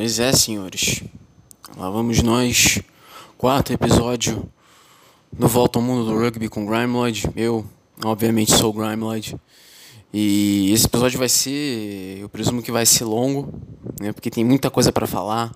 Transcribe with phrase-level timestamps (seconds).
[0.00, 1.02] Pois é, senhores.
[1.76, 2.80] Lá vamos nós.
[3.36, 4.50] Quarto episódio
[5.30, 7.28] do Volta ao Mundo do Rugby com Grimeloid.
[7.36, 7.66] Eu,
[8.02, 9.36] obviamente, sou o Grimeloid.
[10.10, 13.52] E esse episódio vai ser, eu presumo que vai ser longo,
[14.00, 14.10] né?
[14.10, 15.54] Porque tem muita coisa para falar.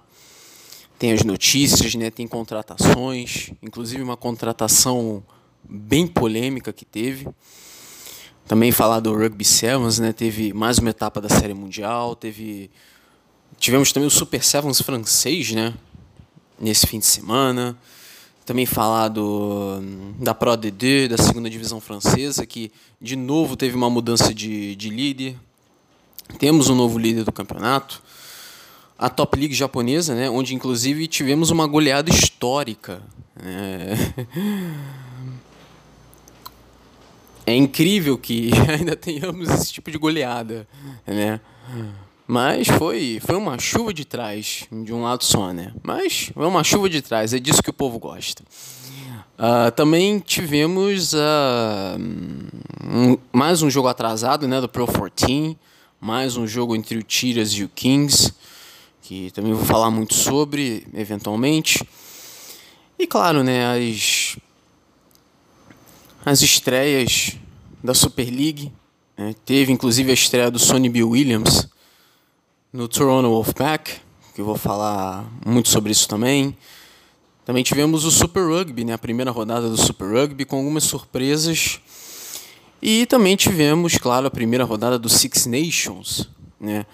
[0.99, 2.11] Tem as notícias, né?
[2.11, 5.25] Tem contratações, inclusive uma contratação
[5.67, 7.27] bem polêmica que teve.
[8.47, 10.13] Também falar do Rugby Sevens, né?
[10.13, 12.71] Teve mais uma etapa da Série Mundial, teve
[13.65, 15.73] tivemos também o Super Sevens francês, né?
[16.61, 17.75] Nesse fim de semana.
[18.45, 19.81] Também falar do,
[20.19, 24.91] da Pro D2, da segunda divisão francesa, que de novo teve uma mudança de, de
[24.91, 25.35] líder.
[26.39, 28.03] Temos um novo líder do campeonato.
[28.99, 33.01] A Top League japonesa, né, onde inclusive tivemos uma goleada histórica.
[33.43, 33.95] É,
[37.53, 40.69] é incrível que ainda tenhamos esse tipo de goleada.
[41.07, 41.41] Né?
[42.27, 45.75] Mas foi, foi uma chuva de trás, de um lado só, né?
[45.83, 48.43] Mas foi uma chuva de trás, é disso que o povo gosta.
[49.37, 51.99] Uh, também tivemos uh,
[52.83, 55.59] um, mais um jogo atrasado, né, do Pro 14,
[56.01, 58.33] mais um jogo entre o Tiras e o Kings,
[59.03, 61.87] que também vou falar muito sobre, eventualmente.
[62.99, 64.39] E claro, né, as,
[66.25, 67.37] as estreias
[67.83, 68.73] da Super League,
[69.19, 71.69] né, teve inclusive a estreia do Sonny Bill Williams,
[72.75, 74.01] no Toronto Wolfpack,
[74.35, 76.57] que eu vou falar muito sobre isso também.
[77.45, 81.81] Também tivemos o Super Rugby, né, a primeira rodada do Super Rugby, com algumas surpresas.
[82.83, 86.85] E também tivemos, claro, a primeira rodada do Six Nations, né,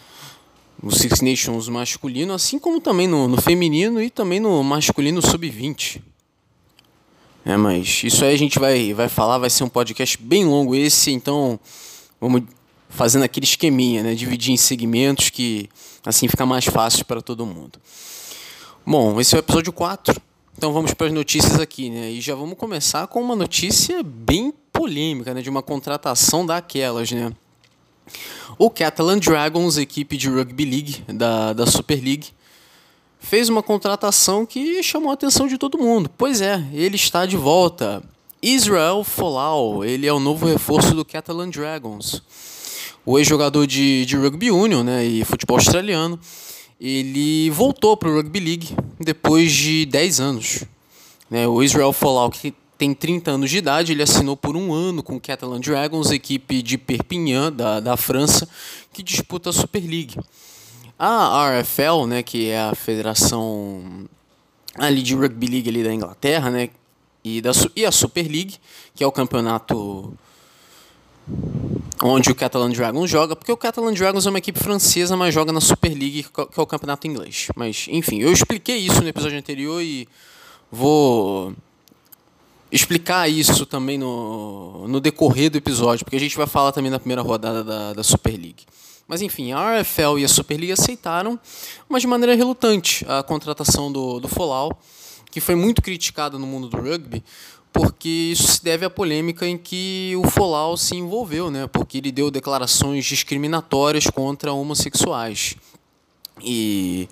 [0.82, 6.02] o Six Nations masculino, assim como também no, no feminino e também no masculino sub-20.
[7.42, 10.74] É, mas isso aí a gente vai, vai falar, vai ser um podcast bem longo
[10.74, 11.58] esse, então
[12.20, 12.42] vamos
[12.90, 14.14] fazendo aquele esqueminha, né?
[14.14, 15.68] Dividir em segmentos que
[16.04, 17.78] assim fica mais fácil para todo mundo.
[18.84, 20.20] Bom, esse é o episódio 4.
[20.58, 22.10] Então vamos para as notícias aqui, né?
[22.10, 25.40] E já vamos começar com uma notícia bem polêmica, né?
[25.40, 27.32] De uma contratação daquelas, né?
[28.58, 32.28] O Catalan Dragons, equipe de rugby league da, da Super League,
[33.20, 36.10] fez uma contratação que chamou a atenção de todo mundo.
[36.18, 38.02] Pois é, ele está de volta.
[38.42, 42.22] Israel Folau, ele é o novo reforço do Catalan Dragons
[43.04, 46.18] o ex-jogador de, de rugby union né, e futebol australiano,
[46.80, 50.64] ele voltou para o Rugby League depois de 10 anos.
[51.30, 55.02] Né, o Israel Folau, que tem 30 anos de idade, ele assinou por um ano
[55.02, 58.48] com o Catalan Dragons, equipe de Perpignan, da, da França,
[58.92, 60.18] que disputa a Super League.
[60.98, 64.08] A RFL, né, que é a federação
[64.78, 66.70] ali de Rugby League ali da Inglaterra, né,
[67.22, 68.56] e, da, e a Super League,
[68.94, 70.14] que é o campeonato
[72.02, 75.52] onde o Catalan Dragons joga, porque o Catalan Dragons é uma equipe francesa, mas joga
[75.52, 77.48] na Super League, que é o campeonato inglês.
[77.54, 80.08] Mas, enfim, eu expliquei isso no episódio anterior e
[80.70, 81.54] vou
[82.72, 86.98] explicar isso também no, no decorrer do episódio, porque a gente vai falar também na
[86.98, 88.64] primeira rodada da, da Super League.
[89.08, 91.38] Mas enfim, a RFL e a Super League aceitaram,
[91.88, 94.78] mas de maneira relutante, a contratação do, do Folau,
[95.30, 97.22] que foi muito criticada no mundo do rugby,
[97.72, 101.66] porque isso se deve à polêmica em que o Folau se envolveu, né?
[101.66, 105.56] Porque ele deu declarações discriminatórias contra homossexuais.
[106.42, 107.08] E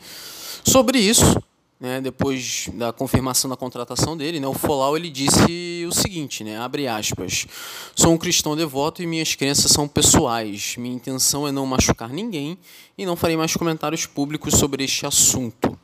[0.65, 1.41] sobre isso,
[1.81, 6.59] né, depois da confirmação da contratação dele, né, o Folau ele disse o seguinte, né,
[6.59, 7.47] abre aspas:
[7.95, 10.75] "Sou um cristão devoto e minhas crenças são pessoais.
[10.77, 12.59] Minha intenção é não machucar ninguém
[12.97, 15.79] e não farei mais comentários públicos sobre este assunto."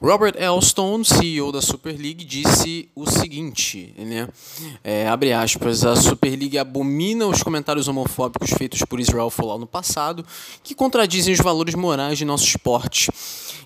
[0.00, 4.28] Robert Elstone, CEO da Super League, disse o seguinte, né?
[4.82, 9.66] É, abre aspas, a Super League abomina os comentários homofóbicos feitos por Israel Folau no
[9.66, 10.24] passado,
[10.62, 13.10] que contradizem os valores morais de nosso esporte.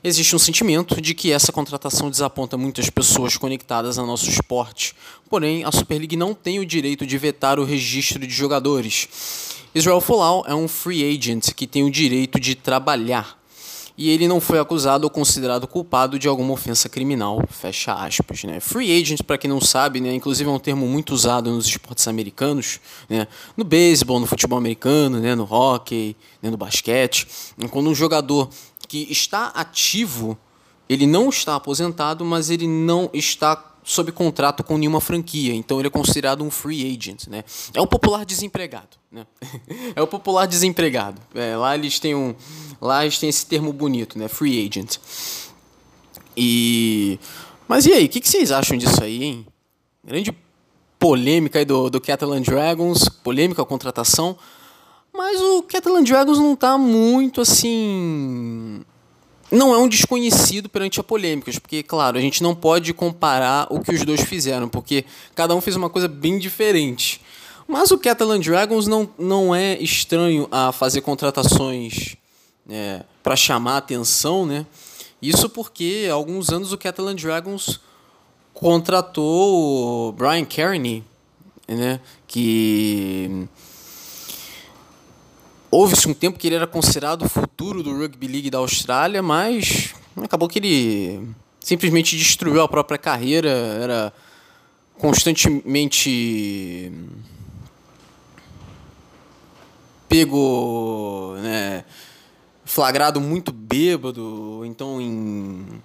[0.03, 4.95] Existe um sentimento de que essa contratação desaponta muitas pessoas conectadas ao nosso esporte.
[5.29, 9.09] Porém, a Super League não tem o direito de vetar o registro de jogadores.
[9.75, 13.40] Israel Folau é um free agent que tem o direito de trabalhar
[14.01, 18.45] e ele não foi acusado ou considerado culpado de alguma ofensa criminal, fecha aspas.
[18.45, 18.59] Né?
[18.59, 22.09] Free agent, para quem não sabe, né, inclusive é um termo muito usado nos esportes
[22.09, 22.81] americanos,
[23.11, 27.29] né, no beisebol, no futebol americano, né, no hockey, né, no basquete,
[27.71, 28.49] quando um jogador
[28.89, 30.39] que está ativo,
[30.89, 33.55] ele não está aposentado, mas ele não está
[33.91, 37.43] sob contrato com nenhuma franquia, então ele é considerado um free agent, né?
[37.75, 39.27] É o popular desempregado, né?
[39.97, 41.21] é o popular desempregado.
[41.35, 42.33] É, lá eles têm um,
[42.81, 44.29] lá eles têm esse termo bonito, né?
[44.29, 44.99] Free agent.
[46.37, 47.19] E,
[47.67, 49.47] mas e aí, o que, vocês acham disso aí, hein?
[50.05, 50.33] Grande
[50.97, 54.39] polêmica aí do, do Catalan Dragons, polêmica a contratação,
[55.13, 58.85] mas o Catalan Dragons não está muito assim
[59.51, 63.81] não é um desconhecido perante a polêmicas, porque, claro, a gente não pode comparar o
[63.81, 65.05] que os dois fizeram, porque
[65.35, 67.21] cada um fez uma coisa bem diferente.
[67.67, 72.17] Mas o Catalan Dragons não, não é estranho a fazer contratações
[72.69, 74.67] é, para chamar atenção, né?
[75.23, 77.81] Isso porque há alguns anos o Catalan Dragons
[78.55, 81.05] contratou o Brian Kearney,
[81.69, 82.01] né?
[82.27, 83.47] Que
[85.71, 89.95] houve-se um tempo que ele era considerado o futuro do rugby league da Austrália, mas
[90.17, 91.29] acabou que ele
[91.61, 94.13] simplesmente destruiu a própria carreira, era
[94.99, 96.93] constantemente
[100.09, 101.85] pego, né,
[102.65, 105.81] flagrado muito bêbado, então em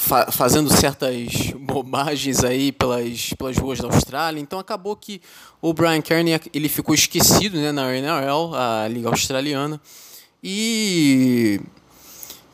[0.00, 4.40] fa fazendo certas bobagens aí pelas, pelas ruas da Austrália.
[4.40, 5.20] Então acabou que
[5.60, 9.78] o Brian Kearney ele ficou esquecido né, na NRL, a liga australiana,
[10.42, 11.60] e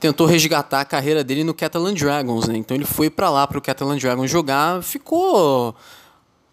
[0.01, 2.49] tentou resgatar a carreira dele no Catalan Dragons.
[2.49, 2.57] Né?
[2.57, 5.75] Então ele foi para lá para o Catalan Dragons jogar, ficou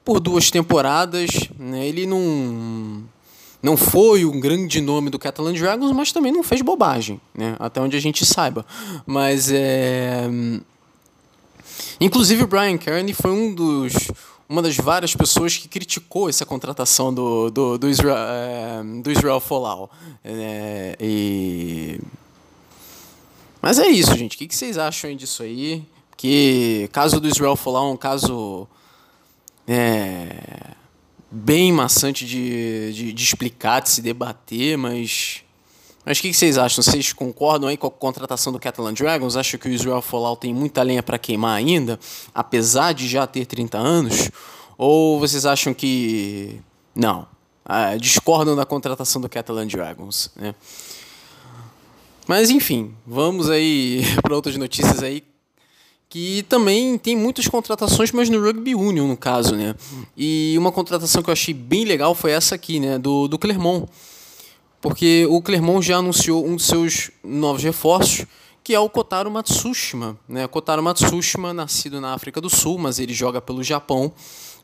[0.06, 1.32] por duas temporadas.
[1.58, 1.88] Né?
[1.88, 3.04] Ele não
[3.64, 7.56] não foi um grande nome do Catalan Dragons, mas também não fez bobagem, né?
[7.58, 8.66] Até onde a gente saiba.
[9.08, 10.30] Mas é.
[12.04, 13.94] Inclusive o Brian Kearney foi um dos,
[14.50, 19.40] uma das várias pessoas que criticou essa contratação do, do, do, Israel, é, do Israel
[19.40, 19.90] Folau.
[20.22, 22.02] É, e...
[23.62, 24.36] Mas é isso, gente.
[24.36, 25.82] O que vocês acham disso aí?
[26.18, 28.68] Que caso do Israel Folau é um caso
[29.66, 30.74] é,
[31.32, 35.43] bem maçante de, de, de, explicar, de se debater, mas.
[36.06, 36.84] Mas o que, vocês acham?
[36.84, 39.38] Vocês concordam aí com a contratação do Catalan Dragons?
[39.38, 42.00] Acham que o Israel Folau tem muita lenha para queimar ainda,
[42.34, 44.30] apesar de já ter 30 anos?
[44.78, 46.60] Ou vocês acham que.
[46.94, 47.26] Não.
[47.66, 50.54] Ah, discordam da contratação do Catalan Dragons, né?
[52.28, 55.24] Mas enfim, vamos aí para outras notícias aí
[56.10, 59.74] que também tem muitas contratações, mas no Rugby Union, no caso, né?
[60.16, 63.00] E uma contratação que eu achei bem legal foi essa aqui, né?
[63.00, 63.90] Do, do Clermont.
[64.84, 68.26] Porque o Clermont já anunciou um dos seus novos reforços,
[68.62, 70.18] que é o Kotaro Matsushima.
[70.28, 70.46] Né?
[70.46, 74.12] Kotaro Matsushima, nascido na África do Sul, mas ele joga pelo Japão,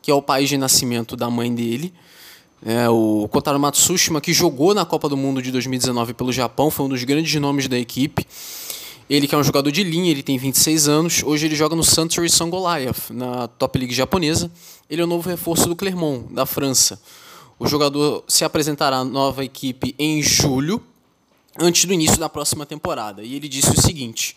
[0.02, 1.94] que é o país de nascimento da mãe dele.
[2.62, 6.84] É, o Kotaro Matsushima, que jogou na Copa do Mundo de 2019 pelo Japão, foi
[6.84, 8.26] um dos grandes nomes da equipe.
[9.08, 11.22] Ele que é um jogador de linha, ele tem 26 anos.
[11.24, 12.44] Hoje ele joga no Suntory St.
[12.44, 14.52] Goliath, na Top League japonesa.
[14.90, 17.00] Ele é o novo reforço do Clermont, da França.
[17.60, 20.82] O jogador se apresentará à nova equipe em julho,
[21.58, 23.22] antes do início da próxima temporada.
[23.22, 24.34] E ele disse o seguinte: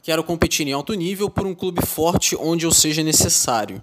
[0.00, 3.82] Quero competir em alto nível por um clube forte onde eu seja necessário.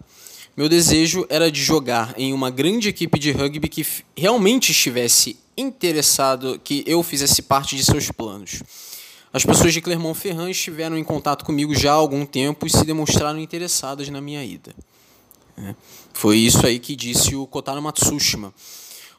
[0.56, 3.86] Meu desejo era de jogar em uma grande equipe de rugby que
[4.16, 8.64] realmente estivesse interessado que eu fizesse parte de seus planos.
[9.34, 13.40] As pessoas de Clermont-Ferrand estiveram em contato comigo já há algum tempo e se demonstraram
[13.40, 14.74] interessadas na minha ida.
[15.58, 15.76] É.
[16.14, 18.54] Foi isso aí que disse o Kotaro Matsushima.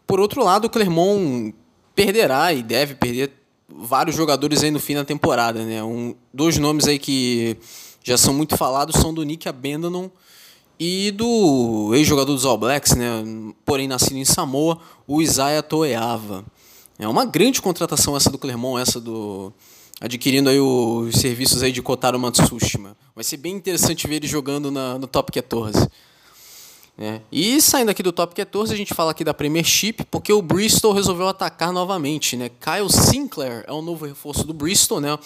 [0.07, 1.55] Por outro lado, o Clermont
[1.95, 3.33] perderá e deve perder
[3.69, 5.65] vários jogadores aí no fim da temporada.
[5.65, 5.83] Né?
[5.83, 7.57] Um, dois nomes aí que
[8.03, 10.09] já são muito falados são do Nick Abandonon
[10.79, 13.23] e do ex-jogador dos All Blacks, né?
[13.65, 16.45] porém nascido em Samoa, o Isaiah Toeava.
[16.99, 19.53] É uma grande contratação essa do Clermont, essa do
[20.01, 22.97] adquirindo aí os serviços aí de Kotaro Matsushima.
[23.15, 25.87] Vai ser bem interessante ver ele jogando na, no Top 14.
[27.03, 27.23] É.
[27.33, 30.93] E saindo aqui do Top 14, a gente fala aqui da Premiership, porque o Bristol
[30.93, 32.37] resolveu atacar novamente.
[32.37, 32.51] Né?
[32.61, 35.01] Kyle Sinclair é o novo reforço do Bristol.
[35.01, 35.19] Né?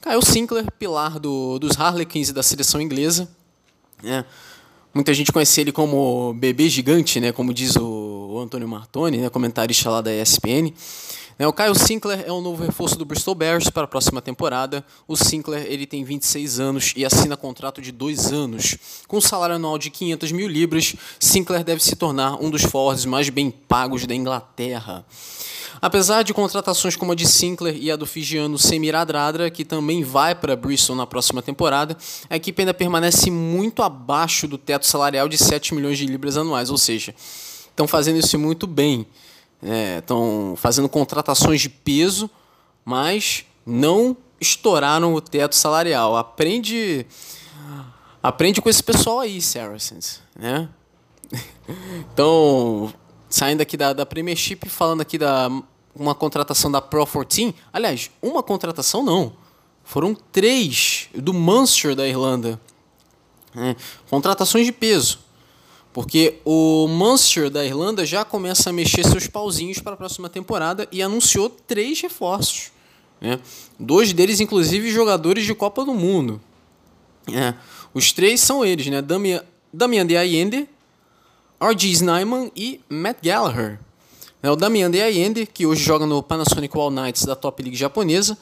[0.00, 3.28] Kyle Sinclair, pilar do, dos Harlequins e da seleção inglesa.
[4.02, 4.24] Né?
[4.94, 7.30] Muita gente conhece ele como bebê gigante, né?
[7.30, 9.28] como diz o, o Antônio Martoni, né?
[9.28, 10.72] comentarista lá da ESPN.
[11.38, 14.84] Né, o Kyle Sinclair é o novo reforço do Bristol Bears para a próxima temporada.
[15.08, 18.76] O Sinclair ele tem 26 anos e assina contrato de dois anos.
[19.08, 23.04] Com um salário anual de 500 mil libras, Sinclair deve se tornar um dos forwards
[23.04, 25.04] mais bem pagos da Inglaterra.
[25.80, 30.04] Apesar de contratações como a de Sinclair e a do fijiano Semir Adradra, que também
[30.04, 31.96] vai para Bristol na próxima temporada,
[32.30, 36.70] a equipe ainda permanece muito abaixo do teto salarial de 7 milhões de libras anuais,
[36.70, 37.12] ou seja,
[37.68, 39.06] estão fazendo isso muito bem
[39.62, 42.28] estão é, fazendo contratações de peso,
[42.84, 46.16] mas não estouraram o teto salarial.
[46.16, 47.06] Aprende,
[48.22, 50.68] aprende com esse pessoal aí, Saracens, né?
[52.12, 52.92] Então,
[53.30, 55.48] saindo aqui da, da Premiership, falando aqui da
[55.94, 59.32] uma contratação da Pro 14, aliás, uma contratação não,
[59.84, 62.60] foram três do Munster da Irlanda,
[63.54, 63.76] né?
[64.08, 65.20] contratações de peso.
[65.92, 70.88] Porque o Munster da Irlanda já começa a mexer seus pauzinhos para a próxima temporada
[70.90, 72.72] e anunciou três reforços.
[73.20, 73.38] Né?
[73.78, 76.40] Dois deles, inclusive, jogadores de Copa do Mundo.
[77.30, 77.54] É.
[77.92, 79.02] Os três são eles, né?
[79.02, 80.66] Damian, Damian de Allende,
[81.60, 81.88] R.G.
[81.88, 83.78] Snyman e Matt Gallagher.
[84.42, 87.76] É o Damian de Allende, que hoje joga no Panasonic All Knights da Top League
[87.76, 88.36] japonesa.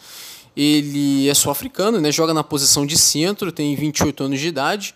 [0.56, 2.12] Ele é sul-africano, né?
[2.12, 4.94] joga na posição de centro, tem 28 anos de idade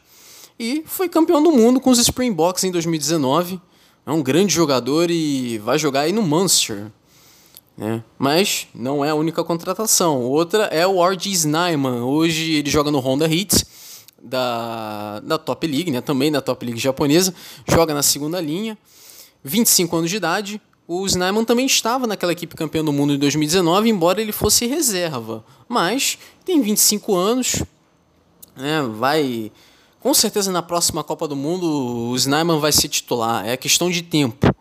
[0.58, 3.60] e foi campeão do mundo com os Springboks em 2019.
[4.06, 6.90] É um grande jogador e vai jogar aí no Munster.
[7.76, 8.04] Né?
[8.18, 10.22] Mas não é a única contratação.
[10.22, 11.30] Outra é o R.G.
[11.30, 12.02] Snyman.
[12.02, 13.64] Hoje ele joga no Honda Hits
[14.22, 16.00] da, da Top League, né?
[16.00, 17.34] também da Top League japonesa.
[17.66, 18.78] Joga na segunda linha.
[19.42, 20.60] 25 anos de idade.
[20.86, 25.42] O Snyman também estava naquela equipe campeã do mundo em 2019, embora ele fosse reserva.
[25.66, 27.62] Mas tem 25 anos,
[28.54, 28.82] né?
[28.82, 29.50] vai
[30.04, 31.66] com certeza na próxima Copa do Mundo
[32.10, 33.48] o Snyman vai ser titular.
[33.48, 34.54] É questão de tempo.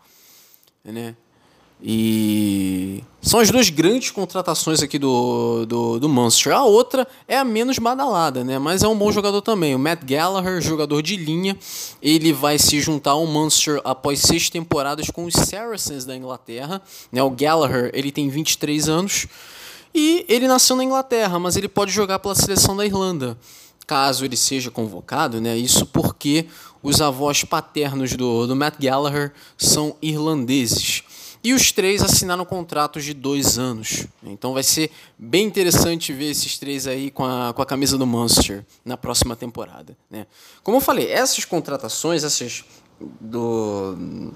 [0.82, 1.14] Né?
[1.82, 6.50] E são as duas grandes contratações aqui do, do, do Munster.
[6.54, 8.58] A outra é a menos badalada, né?
[8.58, 9.74] mas é um bom jogador também.
[9.74, 11.58] O Matt Gallagher, jogador de linha,
[12.00, 16.80] ele vai se juntar ao Munster após seis temporadas com os Saracens da Inglaterra.
[17.12, 17.22] Né?
[17.22, 19.26] O Gallagher ele tem 23 anos
[19.94, 23.36] e ele nasceu na Inglaterra, mas ele pode jogar pela seleção da Irlanda
[23.86, 25.56] caso ele seja convocado, né?
[25.56, 26.46] Isso porque
[26.82, 31.02] os avós paternos do, do Matt Gallagher são irlandeses.
[31.42, 34.06] E os três assinaram contratos de dois anos.
[34.22, 38.06] Então vai ser bem interessante ver esses três aí com a, com a camisa do
[38.06, 39.94] Munster na próxima temporada.
[40.10, 40.26] Né?
[40.62, 42.64] Como eu falei, essas contratações, essas
[43.20, 44.32] do,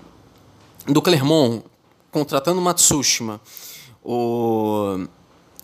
[0.86, 1.64] do Clermont
[2.10, 3.40] contratando o Matsushima,
[4.04, 5.06] o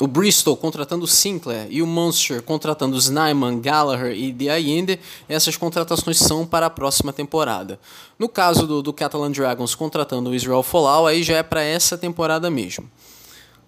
[0.00, 4.98] o Bristol contratando o Sinclair e o Munster contratando o Snyman, Gallagher e De Allende,
[5.28, 7.78] essas contratações são para a próxima temporada.
[8.18, 11.96] No caso do, do Catalan Dragons contratando o Israel Folau, aí já é para essa
[11.96, 12.90] temporada mesmo.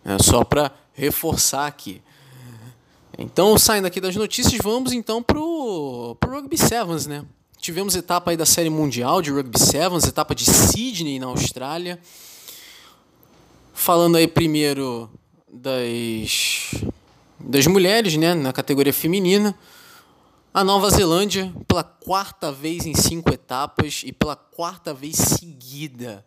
[0.04, 2.02] É só para reforçar aqui.
[3.18, 7.24] Então, saindo aqui das notícias, vamos então para o Rugby Sevens, né?
[7.58, 11.98] Tivemos etapa aí da Série Mundial de Rugby Sevens, etapa de Sydney na Austrália.
[13.72, 15.10] Falando aí primeiro
[15.56, 16.74] das,
[17.38, 19.56] das mulheres, né, na categoria feminina.
[20.52, 26.24] A Nova Zelândia, pela quarta vez em cinco etapas e pela quarta vez seguida,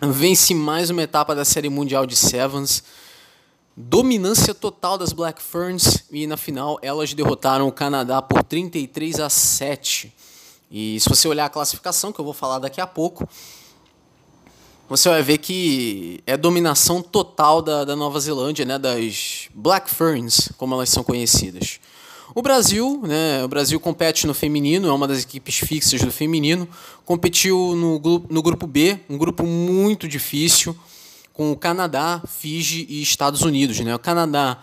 [0.00, 2.82] vence mais uma etapa da Série Mundial de Sevens.
[3.76, 9.30] Dominância total das Black Ferns e na final elas derrotaram o Canadá por 33 a
[9.30, 10.12] 7.
[10.70, 13.28] E se você olhar a classificação, que eu vou falar daqui a pouco,
[14.96, 20.50] você vai ver que é dominação total da, da Nova Zelândia, né, das Black Ferns,
[20.58, 21.80] como elas são conhecidas.
[22.34, 26.68] O Brasil, né, o Brasil compete no feminino, é uma das equipes fixas do feminino,
[27.06, 30.76] competiu no, no grupo B, um grupo muito difícil,
[31.32, 33.80] com o Canadá, Fiji e Estados Unidos.
[33.80, 33.94] Né?
[33.94, 34.58] O Canadá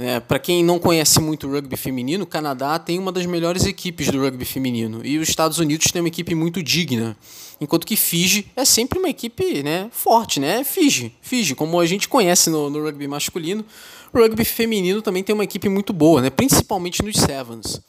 [0.00, 3.66] é, para quem não conhece muito o rugby feminino, o Canadá tem uma das melhores
[3.66, 7.14] equipes do rugby feminino e os Estados Unidos tem uma equipe muito digna,
[7.60, 10.64] enquanto que Fiji é sempre uma equipe né, forte, né?
[10.64, 13.64] Fiji, Fiji, como a gente conhece no, no rugby masculino,
[14.12, 16.30] o rugby feminino também tem uma equipe muito boa, né?
[16.30, 17.80] principalmente nos Sevens.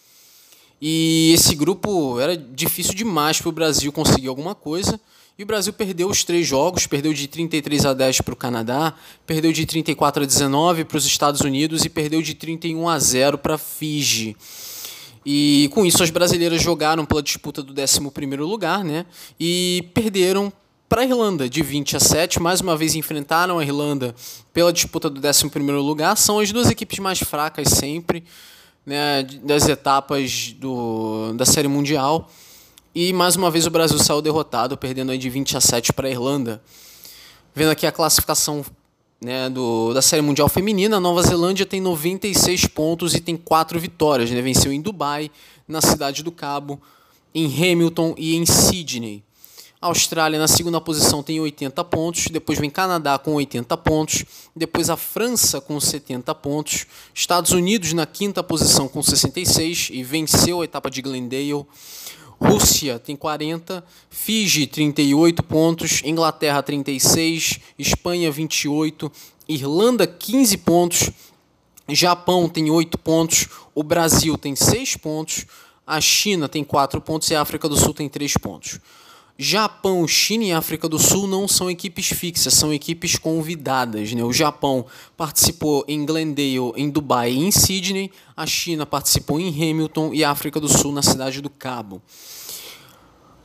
[0.82, 5.00] E esse grupo era difícil demais para o Brasil conseguir alguma coisa.
[5.38, 8.94] E o Brasil perdeu os três jogos, perdeu de 33 a 10 para o Canadá,
[9.26, 13.38] perdeu de 34 a 19 para os Estados Unidos e perdeu de 31 a 0
[13.38, 14.36] para Fiji.
[15.26, 19.06] E com isso as brasileiras jogaram pela disputa do 11º lugar, né?
[19.40, 20.52] E perderam
[20.90, 24.14] para a Irlanda de 20 a 7, mais uma vez enfrentaram a Irlanda
[24.52, 26.18] pela disputa do 11º lugar.
[26.18, 28.26] São as duas equipes mais fracas sempre,
[28.86, 32.30] né, das etapas do, da Série Mundial.
[32.94, 36.10] E mais uma vez o Brasil saiu derrotado, perdendo aí de 20 a 7 para
[36.10, 36.62] a Irlanda.
[37.56, 38.66] Vendo aqui a classificação
[39.22, 43.80] né, do, da Série Mundial Feminina, a Nova Zelândia tem 96 pontos e tem 4
[43.80, 44.32] vitórias.
[44.32, 44.42] Né?
[44.42, 45.30] Venceu em Dubai,
[45.68, 46.82] na Cidade do Cabo,
[47.34, 49.24] em Hamilton e em Sydney.
[49.80, 54.24] A Austrália na segunda posição tem 80 pontos, depois vem Canadá com 80 pontos,
[54.56, 56.86] depois a França com 70 pontos,
[57.16, 61.66] Estados Unidos na quinta posição com 66 e venceu a etapa de Glendale.
[62.42, 69.12] Rússia tem 40, Fiji 38 pontos, Inglaterra 36, Espanha 28,
[69.48, 71.12] Irlanda 15 pontos,
[71.88, 75.46] Japão tem 8 pontos, o Brasil tem 6 pontos,
[75.86, 78.80] a China tem 4 pontos e a África do Sul tem 3 pontos.
[79.44, 84.14] Japão, China e África do Sul não são equipes fixas, são equipes convidadas.
[84.14, 84.24] Né?
[84.24, 84.86] O Japão
[85.18, 90.30] participou em Glendale, em Dubai e em Sydney, a China participou em Hamilton e a
[90.30, 92.04] África do Sul na cidade do Cabo.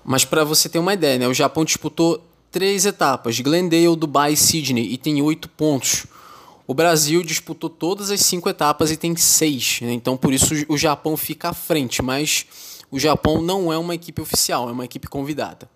[0.05, 1.29] Mas para você ter uma ideia, né?
[1.29, 2.23] o Japão disputou
[2.53, 6.05] três etapas, Glendale, Dubai e Sydney, e tem oito pontos.
[6.67, 9.95] o Brasil disputou todas as cinco etapas e tem seis, né?
[9.95, 12.45] então por isso o Japão fica à frente, mas
[12.91, 15.75] o Japão não é uma equipe oficial, é uma equipe convidada.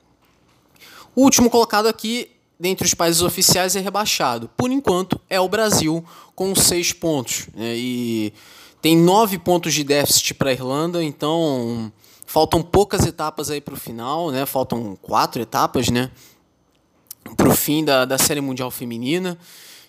[1.14, 4.49] O último colocado aqui, dentre os países oficiais, é rebaixado.
[4.57, 7.49] Por enquanto, é o Brasil, com seis pontos.
[7.55, 7.75] Né?
[7.76, 8.33] E
[8.81, 11.93] tem nove pontos de déficit para a Irlanda, então
[12.26, 14.47] faltam poucas etapas aí para o final, né?
[14.47, 16.11] faltam quatro etapas né?
[17.37, 19.38] para o fim da, da Série Mundial Feminina.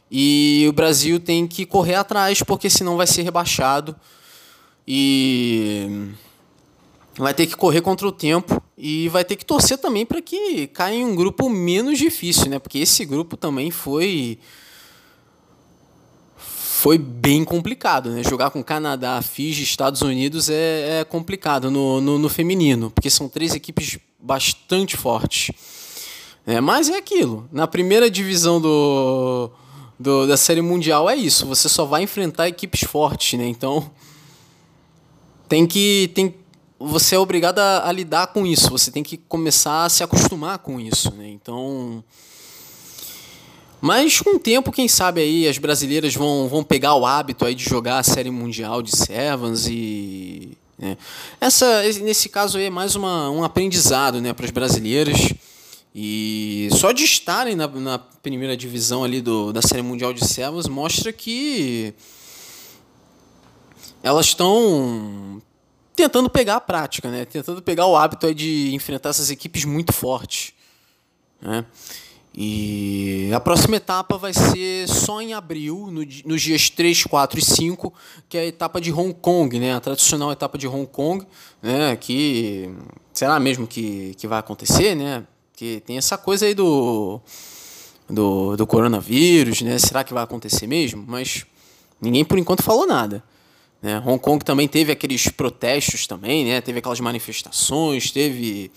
[0.09, 3.95] E o Brasil tem que correr atrás, porque senão vai ser rebaixado.
[4.85, 6.09] E
[7.17, 10.67] vai ter que correr contra o tempo e vai ter que torcer também para que
[10.67, 12.59] caia em um grupo menos difícil, né?
[12.59, 14.39] Porque esse grupo também foi
[16.81, 18.23] foi bem complicado, né?
[18.23, 23.29] Jogar com Canadá, Fiji, Estados Unidos é, é complicado no, no, no, feminino, porque são
[23.29, 25.51] três equipes bastante fortes.
[26.43, 27.47] É, mas é aquilo.
[27.51, 29.51] Na primeira divisão do,
[29.99, 31.45] do, da Série Mundial é isso.
[31.45, 33.45] Você só vai enfrentar equipes fortes, né?
[33.47, 33.91] Então
[35.47, 36.33] tem que tem
[36.85, 38.69] você é obrigado a, a, lidar com isso.
[38.69, 41.29] Você tem que começar a se acostumar com isso, né?
[41.29, 42.03] Então
[43.81, 47.55] mas com o tempo, quem sabe aí as brasileiras vão, vão pegar o hábito aí
[47.55, 50.95] de jogar a Série Mundial de Sevens e né?
[51.39, 55.33] essa nesse caso aí é mais uma, um aprendizado, né, para as brasileiras.
[55.93, 60.67] E só de estarem na, na primeira divisão ali do, da Série Mundial de Servos
[60.67, 61.93] mostra que
[64.03, 65.41] elas estão
[66.01, 67.25] tentando pegar a prática, né?
[67.25, 70.51] tentando pegar o hábito de enfrentar essas equipes muito fortes.
[71.39, 71.63] Né?
[72.33, 77.45] E a próxima etapa vai ser só em abril, no, nos dias 3, 4 e
[77.45, 77.93] 5,
[78.27, 79.75] que é a etapa de Hong Kong, né?
[79.75, 81.23] a tradicional etapa de Hong Kong,
[81.61, 81.95] né?
[81.97, 82.73] que
[83.13, 85.23] será mesmo que, que vai acontecer, né?
[85.51, 87.21] Porque tem essa coisa aí do,
[88.09, 89.77] do, do coronavírus, né?
[89.77, 91.03] Será que vai acontecer mesmo?
[91.05, 91.45] Mas
[92.01, 93.23] ninguém por enquanto falou nada.
[93.81, 94.01] Né?
[94.05, 96.61] Hong Kong também teve aqueles protestos também, né?
[96.61, 98.71] Teve aquelas manifestações, teve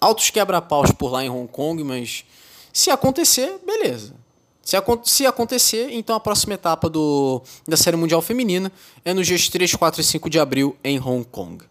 [0.00, 2.24] altos quebra-paus por lá em Hong Kong, mas
[2.72, 4.14] se acontecer, beleza.
[4.62, 8.70] Se, se acontecer, então a próxima etapa do, da Série Mundial Feminina
[9.04, 11.64] é nos dias 3, 4 e 5 de abril em Hong Kong.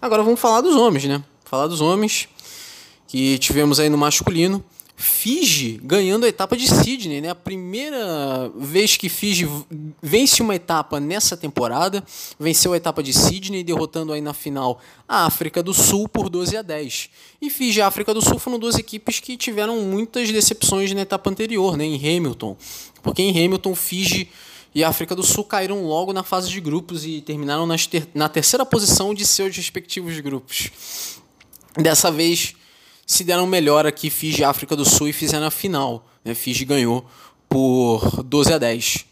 [0.00, 1.22] Agora vamos falar dos homens, né?
[1.44, 2.28] Falar dos homens
[3.06, 4.64] que tivemos aí no masculino.
[5.02, 7.30] Fiji ganhando a etapa de Sydney, né?
[7.30, 9.48] A primeira vez que Fiji
[10.00, 12.04] vence uma etapa nessa temporada,
[12.38, 16.56] venceu a etapa de Sydney, derrotando aí na final a África do Sul por 12
[16.56, 17.10] a 10.
[17.40, 21.28] E Fiji e África do Sul foram duas equipes que tiveram muitas decepções na etapa
[21.28, 21.84] anterior, né?
[21.84, 22.56] Em Hamilton,
[23.02, 24.30] porque em Hamilton Fiji
[24.72, 28.28] e a África do Sul caíram logo na fase de grupos e terminaram ter na
[28.28, 30.70] terceira posição de seus respectivos grupos.
[31.76, 32.54] Dessa vez
[33.06, 36.06] se deram melhor aqui Fiji África do Sul e fizeram a final.
[36.24, 36.34] Né?
[36.34, 37.04] Fiji ganhou
[37.48, 39.06] por 12 a 10.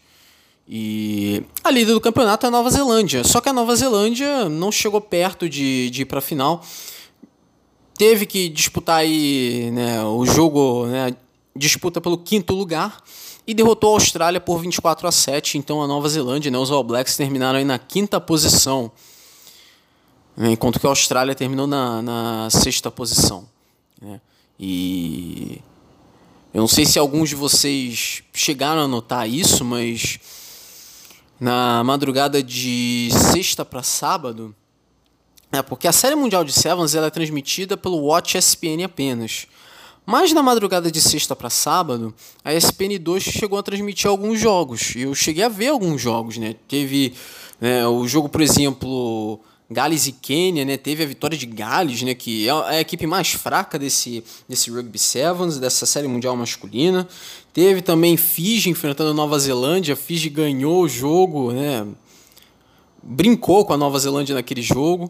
[0.67, 3.23] E a líder do campeonato é a Nova Zelândia.
[3.23, 6.63] Só que a Nova Zelândia não chegou perto de, de ir para a final.
[7.97, 11.13] Teve que disputar aí, né, o jogo, né,
[11.55, 13.03] disputa pelo quinto lugar
[13.45, 15.57] e derrotou a Austrália por 24 a 7.
[15.57, 18.91] Então a Nova Zelândia, né, os All Blacks terminaram aí na quinta posição,
[20.37, 23.50] enquanto que a Austrália terminou na, na sexta posição.
[24.01, 24.19] Né?
[24.59, 25.61] E
[26.53, 30.19] eu não sei se alguns de vocês chegaram a notar isso, mas
[31.39, 34.53] na madrugada de sexta para sábado,
[35.51, 39.47] é porque a série mundial de Sevens ela é transmitida pelo Watch ESPN apenas.
[40.05, 44.95] Mas na madrugada de sexta para sábado, a ESPN 2 chegou a transmitir alguns jogos.
[44.95, 46.55] E eu cheguei a ver alguns jogos, né?
[46.67, 47.13] Teve
[47.59, 49.39] né, o jogo, por exemplo,
[49.71, 50.75] Gales e Quênia, né?
[50.75, 52.13] Teve a vitória de Gales, né?
[52.13, 57.07] Que é a equipe mais fraca desse, desse Rugby Sevens, dessa série mundial masculina.
[57.53, 59.95] Teve também Fiji enfrentando a Nova Zelândia.
[59.95, 61.87] Fiji ganhou o jogo, né?
[63.01, 65.09] Brincou com a Nova Zelândia naquele jogo.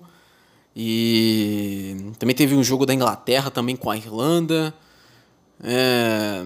[0.76, 4.74] E também teve um jogo da Inglaterra também com a Irlanda.
[5.64, 6.44] É...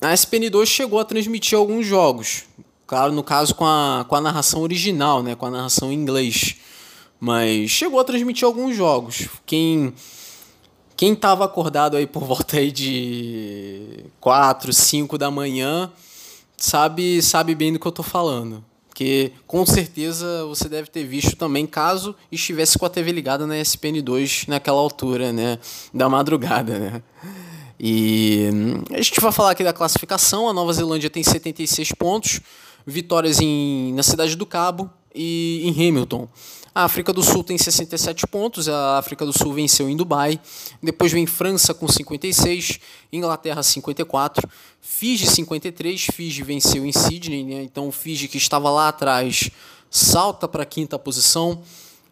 [0.00, 2.44] A SPN2 chegou a transmitir alguns jogos.
[2.86, 5.34] Claro, no caso com a, com a narração original, né?
[5.34, 6.56] Com a narração em inglês
[7.24, 9.28] mas chegou a transmitir alguns jogos.
[9.46, 9.94] Quem
[10.96, 15.88] quem estava acordado aí por volta aí de 4, 5 da manhã,
[16.56, 18.64] sabe sabe bem do que eu estou falando.
[18.88, 23.54] Porque com certeza você deve ter visto também, caso estivesse com a TV ligada na
[23.54, 25.60] ESPN2 naquela altura, né?
[25.94, 27.02] Da madrugada, né?
[27.78, 28.48] E
[28.90, 30.48] a gente vai falar aqui da classificação.
[30.48, 32.40] A Nova Zelândia tem 76 pontos,
[32.84, 36.28] vitórias em, na Cidade do Cabo, e em Hamilton.
[36.74, 40.40] A África do Sul tem 67 pontos, a África do Sul venceu em Dubai.
[40.82, 42.80] Depois vem França com 56,
[43.12, 44.48] Inglaterra 54,
[44.80, 47.62] Fiji 53, Fiji venceu em Sydney, né?
[47.62, 49.50] então o Fiji que estava lá atrás
[49.90, 51.62] salta para a quinta posição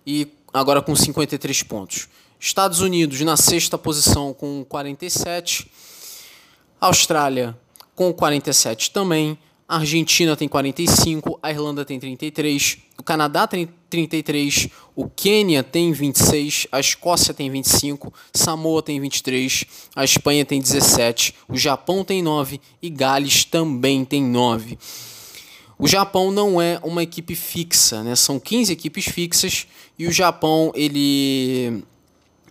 [0.06, 2.08] e agora com 53 pontos.
[2.38, 5.70] Estados Unidos na sexta posição com 47,
[6.78, 7.58] Austrália
[7.94, 9.38] com 47 também.
[9.66, 16.66] Argentina tem 45, a Irlanda tem 33, o Canadá tem 33, o Quênia tem 26,
[16.70, 19.64] a Escócia tem 25, Samoa tem 23,
[19.96, 24.78] a Espanha tem 17, o Japão tem 9 e Gales também tem 9.
[25.78, 28.14] O Japão não é uma equipe fixa, né?
[28.14, 29.66] São 15 equipes fixas
[29.98, 31.82] e o Japão ele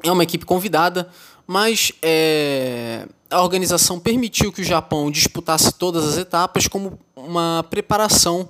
[0.02, 1.08] é uma equipe convidada,
[1.46, 8.50] mas é, a organização permitiu que o Japão disputasse todas as etapas como uma preparação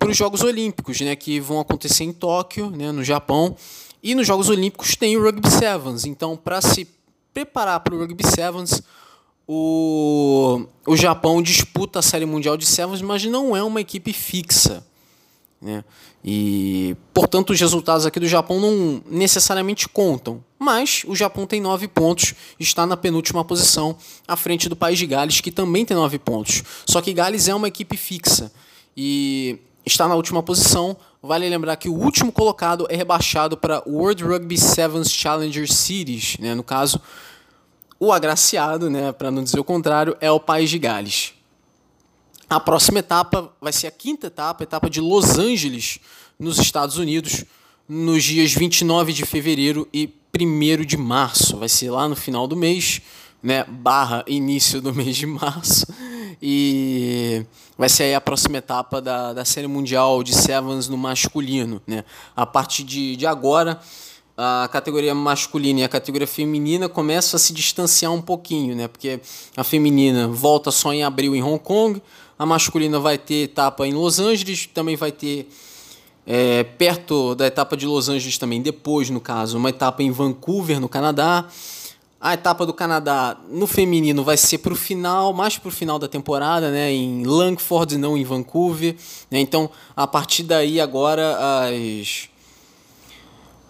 [0.00, 3.54] para os Jogos Olímpicos, né, que vão acontecer em Tóquio, né, no Japão.
[4.02, 6.06] E nos Jogos Olímpicos tem o Rugby Sevens.
[6.06, 6.88] Então, para se
[7.34, 8.82] preparar para o Rugby Sevens,
[9.46, 14.82] o, o Japão disputa a Série Mundial de Sevens, mas não é uma equipe fixa.
[15.60, 15.84] Né?
[16.24, 20.42] E, portanto, os resultados aqui do Japão não necessariamente contam.
[20.58, 23.94] Mas o Japão tem nove pontos, está na penúltima posição,
[24.26, 26.62] à frente do país de Gales, que também tem nove pontos.
[26.86, 28.50] Só que Gales é uma equipe fixa
[28.96, 30.96] e está na última posição.
[31.22, 36.36] Vale lembrar que o último colocado é rebaixado para World Rugby Sevens Challenger Series.
[36.38, 36.54] Né?
[36.54, 37.00] No caso,
[37.98, 41.34] o agraciado, né, para não dizer o contrário, é o país de Gales.
[42.48, 46.00] A próxima etapa vai ser a quinta etapa, a etapa de Los Angeles,
[46.38, 47.44] nos Estados Unidos,
[47.88, 51.58] nos dias 29 de fevereiro e 1 de março.
[51.58, 53.02] Vai ser lá no final do mês,
[53.42, 53.64] né?
[53.68, 55.86] Barra início do mês de março.
[56.42, 57.44] E
[57.76, 61.80] vai ser a próxima etapa da, da Série Mundial de Sevens no masculino.
[61.86, 62.04] Né?
[62.34, 63.80] A partir de, de agora,
[64.36, 68.88] a categoria masculina e a categoria feminina começam a se distanciar um pouquinho, né?
[68.88, 69.20] Porque
[69.54, 72.00] a feminina volta só em abril em Hong Kong,
[72.38, 75.46] a masculina vai ter etapa em Los Angeles, também vai ter
[76.26, 80.80] é, perto da etapa de Los Angeles também, depois, no caso, uma etapa em Vancouver,
[80.80, 81.46] no Canadá.
[82.20, 85.98] A etapa do Canadá no feminino vai ser para o final, mais para o final
[85.98, 88.94] da temporada, né, em Langford, não em Vancouver.
[89.30, 92.28] Né, então, a partir daí, agora, as,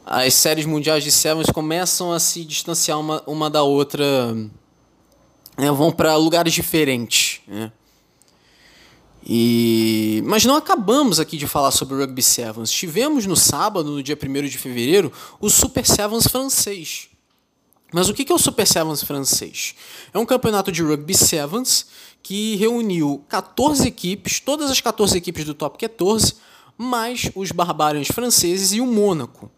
[0.04, 4.34] as séries mundiais de Sevens começam a se distanciar uma, uma da outra,
[5.56, 7.42] né, vão para lugares diferentes.
[7.46, 7.70] Né.
[9.24, 10.24] E...
[10.26, 12.72] Mas não acabamos aqui de falar sobre o Rugby Sevens.
[12.72, 17.09] Tivemos no sábado, no dia 1 de fevereiro, o Super Sevens francês.
[17.92, 19.74] Mas o que é o Super Sevens francês?
[20.12, 21.86] É um campeonato de Rugby Sevens
[22.22, 26.34] que reuniu 14 equipes, todas as 14 equipes do top 14,
[26.76, 29.50] mais os Barbarians franceses e o Mônaco.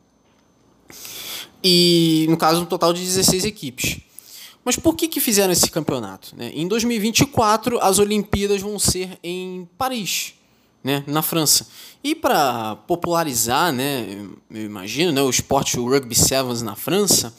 [1.63, 4.01] E, no caso, um total de 16 equipes.
[4.65, 6.35] Mas por que, que fizeram esse campeonato?
[6.37, 6.51] Né?
[6.55, 10.35] Em 2024, as Olimpíadas vão ser em Paris,
[10.83, 11.05] né?
[11.07, 11.67] na França.
[12.03, 14.07] E para popularizar, né,
[14.51, 17.35] eu imagino, né, o esporte o Rugby Sevens na França,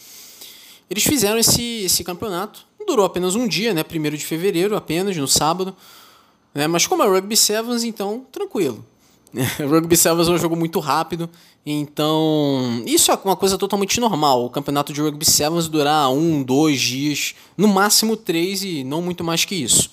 [0.90, 2.66] eles fizeram esse, esse campeonato.
[2.86, 5.76] Durou apenas um dia, né, 1 de fevereiro apenas, no sábado.
[6.54, 8.86] Né, mas como é Rugby Sevens, então tranquilo.
[9.68, 11.28] Rugby Sevens é um jogo muito rápido,
[11.66, 14.46] então isso é uma coisa totalmente normal.
[14.46, 19.24] O campeonato de Rugby Sevens durar um, dois dias, no máximo três e não muito
[19.24, 19.90] mais que isso.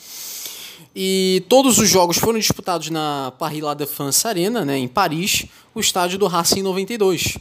[0.94, 5.80] E todos os jogos foram disputados na Paris La Défense Arena, né, em Paris, o
[5.80, 7.38] estádio do Racing 92.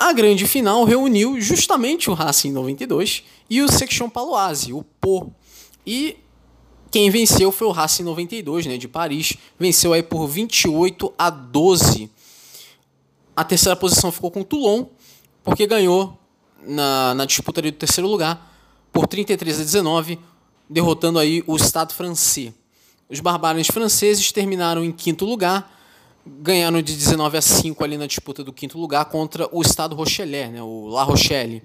[0.00, 5.30] A grande final reuniu justamente o Racing 92 e o Section Paloise, o Po.
[5.86, 6.16] E
[6.90, 9.36] quem venceu foi o Racing 92, né, de Paris.
[9.58, 12.10] Venceu aí por 28 a 12.
[13.36, 14.86] A terceira posição ficou com o Toulon,
[15.44, 16.18] porque ganhou
[16.66, 18.50] na, na disputa do terceiro lugar
[18.90, 20.18] por 33 a 19,
[20.66, 22.54] derrotando aí o Estado francês.
[23.06, 25.70] Os barbários franceses terminaram em quinto lugar,
[26.26, 30.50] ganharam de 19 a 5 ali na disputa do quinto lugar contra o Estado Rochelet,
[30.50, 31.62] né, o La Rochelle.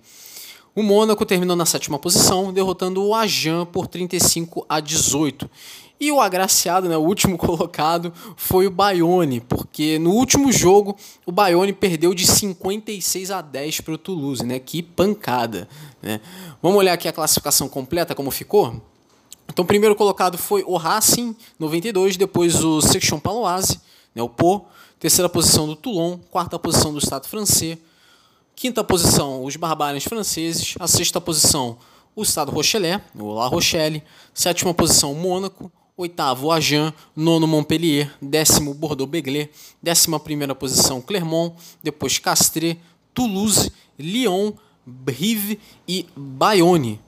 [0.76, 5.50] O Mônaco terminou na sétima posição, derrotando o Ajan por 35 a 18.
[5.98, 11.32] E o agraciado, né, o último colocado, foi o Bayonne, porque no último jogo o
[11.32, 14.60] Bayonne perdeu de 56 a 10 para o Toulouse, né?
[14.60, 15.68] Que pancada,
[16.02, 16.20] né?
[16.62, 18.82] Vamos olhar aqui a classificação completa como ficou?
[19.48, 23.80] Então, o primeiro colocado foi o Racing 92, depois o Section Paloise,
[24.16, 24.66] né, o Po,
[25.00, 27.78] terceira posição do Toulon, quarta posição do Estado francês,
[28.56, 30.76] Quinta posição, os Barbários franceses.
[30.80, 31.78] A sexta posição,
[32.16, 34.02] o Estado Rochelet, o La Rochelle.
[34.34, 35.70] Sétima posição, Mônaco.
[35.98, 39.50] oitavo Agen, nono Montpellier, décimo Bordeaux-Bègles,
[39.82, 42.78] décima primeira posição Clermont, depois Castres,
[43.14, 44.54] Toulouse, Lyon,
[44.86, 47.00] Brive e Bayonne.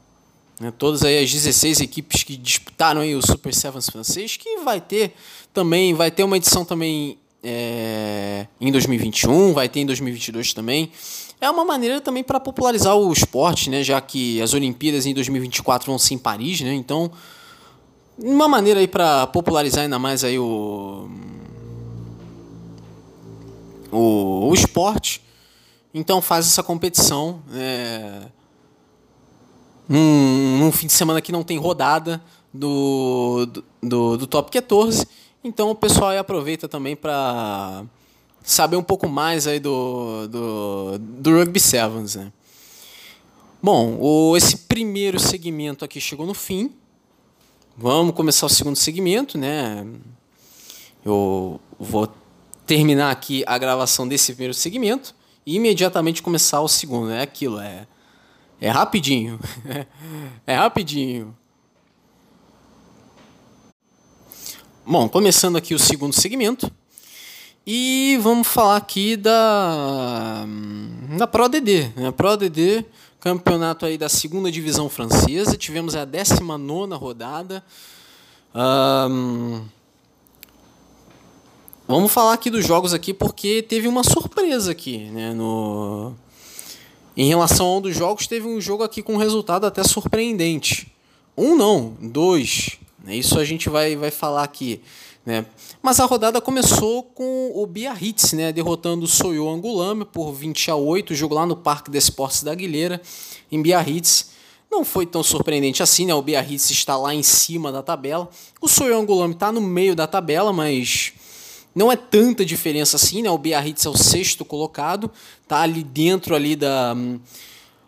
[0.59, 4.81] Né, todas aí as 16 equipes que disputaram aí o Super Sevens francês, que vai
[4.81, 5.13] ter
[5.57, 10.91] também, vai ter uma edição também é, em 2021, vai ter em 2022 também.
[11.41, 15.87] É uma maneira também para popularizar o esporte, né, já que as Olimpíadas em 2024
[15.87, 17.11] vão ser em Paris, né, então
[18.19, 21.09] uma maneira aí para popularizar ainda mais aí o,
[23.91, 25.23] o, o esporte.
[25.91, 27.41] Então faz essa competição.
[27.51, 28.21] É,
[29.89, 32.21] num, num, fim de semana que não tem rodada
[32.53, 33.47] do,
[33.81, 35.07] do, do Top 14.
[35.47, 37.85] Então o pessoal aí aproveita também para
[38.43, 42.15] saber um pouco mais aí do, do, do Rugby Sevens.
[42.15, 42.31] Né?
[43.61, 46.71] Bom, o, esse primeiro segmento aqui chegou no fim.
[47.75, 49.85] Vamos começar o segundo segmento, né?
[51.05, 52.11] Eu vou
[52.65, 57.11] terminar aqui a gravação desse primeiro segmento e imediatamente começar o segundo.
[57.11, 57.87] É aquilo, é
[58.59, 59.39] é rapidinho.
[60.45, 61.35] é rapidinho.
[64.89, 66.71] Bom, começando aqui o segundo segmento.
[67.65, 70.45] E vamos falar aqui da
[71.17, 72.09] da Pro ADD, né?
[72.15, 72.85] Pro ADD,
[73.19, 75.57] campeonato aí da segunda divisão francesa.
[75.57, 77.61] Tivemos a 19 rodada.
[78.55, 79.65] Um,
[81.85, 86.15] vamos falar aqui dos jogos aqui porque teve uma surpresa aqui, né, no
[87.17, 90.89] em relação a um dos jogos, teve um jogo aqui com um resultado até surpreendente.
[91.35, 92.79] Um não, dois.
[93.07, 93.15] Né?
[93.15, 94.81] Isso a gente vai, vai falar aqui.
[95.25, 95.45] Né?
[95.81, 98.51] Mas a rodada começou com o Biarritz, né?
[98.51, 102.51] derrotando o Soyo Angulame por 20 a 8, jogo lá no Parque de Esportes da
[102.51, 103.01] Aguilera,
[103.49, 104.31] em Biarritz.
[104.69, 106.13] Não foi tão surpreendente assim, né?
[106.13, 108.29] O Biarritz está lá em cima da tabela.
[108.61, 111.13] O Soyo Angulame está no meio da tabela, mas
[111.73, 113.31] não é tanta diferença assim, né?
[113.31, 115.09] O Biarritz é o sexto colocado,
[115.47, 116.93] tá ali dentro ali da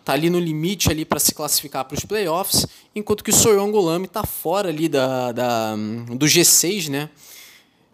[0.09, 4.05] tá ali no limite ali para se classificar para os playoffs, enquanto que o Soyongolami
[4.05, 7.09] está fora ali da, da, do G6, né?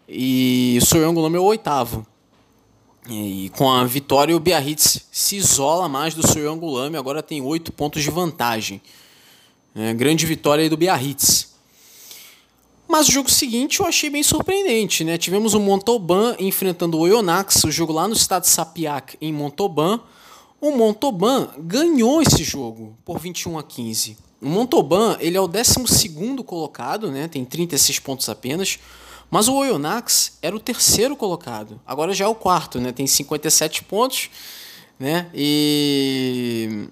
[0.08, 2.06] E o Soyongolami é o oitavo.
[3.06, 8.02] E com a vitória, o Biarritz se isola mais do Soyongolami, agora tem oito pontos
[8.02, 8.80] de vantagem.
[9.74, 11.54] É, grande vitória do Biarritz.
[12.88, 15.18] Mas o jogo seguinte eu achei bem surpreendente, né?
[15.18, 20.00] Tivemos o Montauban enfrentando o Oyonnax, o jogo lá no estado de Sapiac, em Montauban.
[20.60, 24.16] O Montauban ganhou esse jogo por 21 a 15.
[24.40, 27.28] O Montauban, ele é o 12 colocado, né?
[27.28, 28.78] Tem 36 pontos apenas.
[29.30, 31.80] Mas o Oyonnax era o terceiro colocado.
[31.86, 32.92] Agora já é o quarto, né?
[32.92, 34.30] Tem 57 pontos,
[34.98, 35.28] né?
[35.34, 36.88] E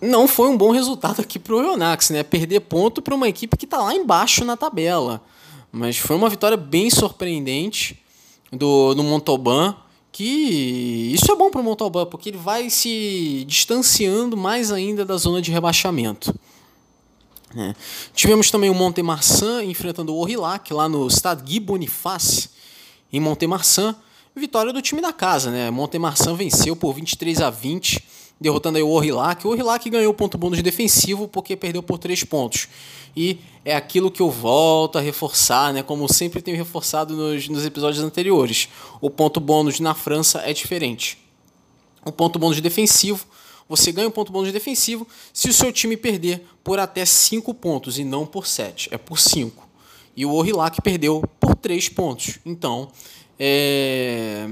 [0.00, 2.22] não foi um bom resultado aqui para o Oyonnax, né?
[2.22, 5.22] Perder ponto para uma equipe que está lá embaixo na tabela.
[5.70, 8.02] Mas foi uma vitória bem surpreendente
[8.50, 9.76] do, do Montauban,
[10.12, 15.16] que isso é bom para o Montauban, porque ele vai se distanciando mais ainda da
[15.16, 16.34] zona de rebaixamento.
[17.56, 17.74] É.
[18.14, 22.50] Tivemos também o Montemarçan enfrentando o Orillac lá no Stade Guy Boniface,
[23.12, 23.96] em Montemarçan.
[24.34, 25.70] Vitória do time da casa, né?
[25.70, 28.02] Montemarçan venceu por 23 a 20
[28.40, 29.46] derrotando aí o Orillac.
[29.46, 32.68] O Orillac ganhou ponto bônus defensivo porque perdeu por 3 pontos.
[33.14, 35.82] E é aquilo que eu volto a reforçar, né?
[35.82, 38.68] como sempre tenho reforçado nos, nos episódios anteriores.
[39.00, 41.18] O ponto bônus na França é diferente.
[42.04, 43.26] O ponto bônus defensivo,
[43.68, 47.98] você ganha um ponto bônus defensivo se o seu time perder por até 5 pontos
[47.98, 49.68] e não por 7, é por 5.
[50.16, 52.38] E o Orillac perdeu por 3 pontos.
[52.44, 52.90] Então,
[53.38, 54.46] é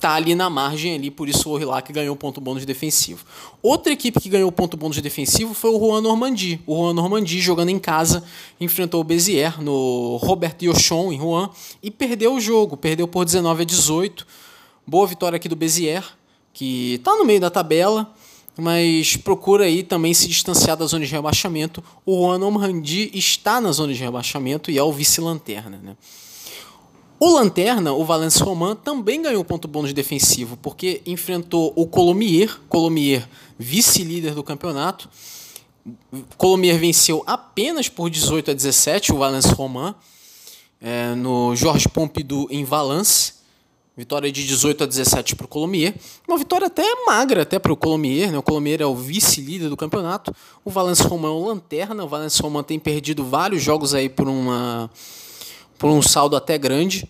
[0.00, 3.24] tá ali na margem ali, por isso o Orillac ganhou ponto bônus defensivo.
[3.62, 6.58] Outra equipe que ganhou ponto bônus defensivo foi o Juan Normandie.
[6.66, 8.24] O Juan Normandie, jogando em casa,
[8.58, 11.50] enfrentou o Bezier no Robert Yochon, em Juan,
[11.82, 14.26] e perdeu o jogo, perdeu por 19 a 18.
[14.86, 16.02] Boa vitória aqui do Bezier,
[16.54, 18.10] que está no meio da tabela,
[18.56, 21.84] mas procura aí também se distanciar da zona de rebaixamento.
[22.06, 25.96] O Juan Normandie está na zona de rebaixamento e é o vice-lanterna, né?
[27.22, 33.28] O Lanterna, o Valence Roman, também ganhou ponto bônus defensivo, porque enfrentou o Colomier, Colomier
[33.58, 35.06] vice-líder do campeonato.
[36.38, 39.94] Colomier venceu apenas por 18 a 17 o Valence Roman,
[40.80, 43.34] é, no Jorge Pompidou em Valence.
[43.94, 45.94] Vitória de 18 a 17 para o Colomier.
[46.26, 48.32] Uma vitória até magra até para o Colomier.
[48.32, 48.38] Né?
[48.38, 50.34] O Colomier é o vice-líder do campeonato.
[50.64, 52.02] O Valence Roman é o lanterna.
[52.02, 54.90] O Valence Roman tem perdido vários jogos aí por uma
[55.80, 57.08] por um saldo até grande.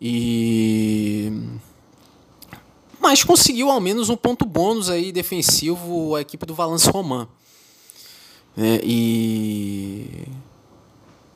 [0.00, 1.32] E
[3.00, 7.28] mas conseguiu ao menos um ponto bônus aí defensivo a equipe do Valence Roman.
[8.56, 8.80] Né?
[8.82, 10.26] E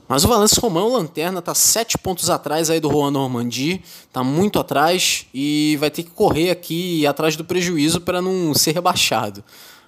[0.07, 3.83] mas o Valence Romão, Lanterna, tá sete pontos atrás aí do Juan Normandie,
[4.13, 8.73] tá muito atrás e vai ter que correr aqui atrás do prejuízo para não ser
[8.73, 9.43] rebaixado.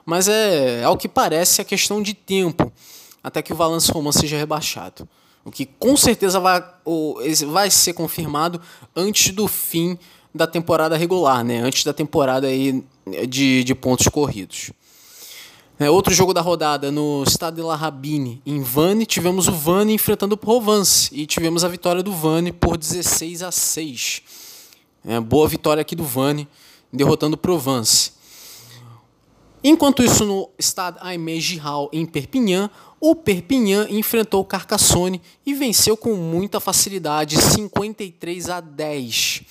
[0.07, 2.73] Mas é, ao que parece, é questão de tempo
[3.23, 5.07] até que o Valence Romão seja rebaixado.
[5.47, 6.61] O que com certeza vai,
[7.47, 8.61] vai ser confirmado
[8.97, 9.97] antes do fim
[10.35, 11.61] da temporada regular, né?
[11.61, 12.85] antes da temporada aí
[13.29, 14.73] de, de pontos corridos.
[15.79, 19.95] É, outro jogo da rodada no Stade de la Rabine, em Vannes, tivemos o Vannes
[19.95, 24.23] enfrentando o Provence e tivemos a vitória do Vannes por 16 a 6.
[25.05, 26.49] É, boa vitória aqui do Vannes,
[26.93, 28.17] derrotando o Provence.
[29.63, 32.69] Enquanto isso, no Stade Aimé Giral, em Perpignan,
[33.01, 39.43] o Perpignan enfrentou o Carcassonne e venceu com muita facilidade, 53 a 10.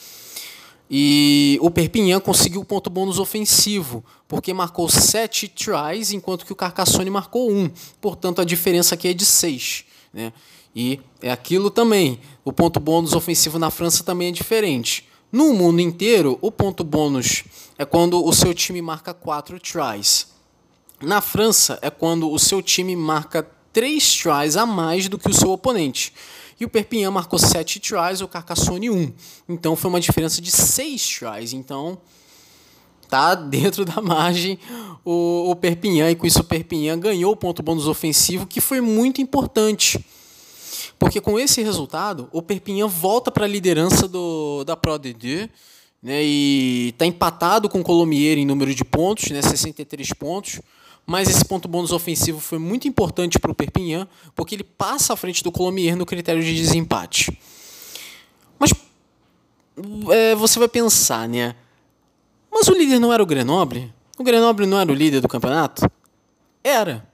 [0.90, 6.56] E o Perpignan conseguiu o ponto bônus ofensivo, porque marcou 7 tries, enquanto que o
[6.56, 7.72] Carcassonne marcou 1.
[8.00, 9.86] Portanto, a diferença aqui é de 6.
[10.14, 10.34] Né?
[10.76, 12.20] E é aquilo também.
[12.44, 15.08] O ponto bônus ofensivo na França também é diferente.
[15.32, 17.44] No mundo inteiro, o ponto bônus
[17.78, 20.35] é quando o seu time marca 4 tries.
[21.02, 25.34] Na França, é quando o seu time marca 3 tries a mais do que o
[25.34, 26.14] seu oponente.
[26.60, 29.14] E o Perpignan marcou 7 tries, o Carcassonne 1.
[29.50, 31.52] Então foi uma diferença de 6 tries.
[31.52, 31.98] Então
[33.10, 34.58] tá dentro da margem
[35.04, 36.12] o, o Perpignan.
[36.12, 40.04] E com isso o Perpignan ganhou o ponto bônus ofensivo, que foi muito importante.
[40.98, 45.50] Porque com esse resultado, o Perpignan volta para a liderança do, da Pro D2
[46.06, 50.62] né, e está empatado com o Colomier em número de pontos, né, 63 pontos
[51.06, 55.16] mas esse ponto bônus ofensivo foi muito importante para o Perpignan, porque ele passa à
[55.16, 57.38] frente do Colomier no critério de desempate.
[58.58, 58.74] Mas
[60.10, 61.56] é, você vai pensar, né?
[62.52, 63.94] Mas o líder não era o Grenoble?
[64.18, 65.90] O Grenoble não era o líder do campeonato?
[66.64, 67.08] Era,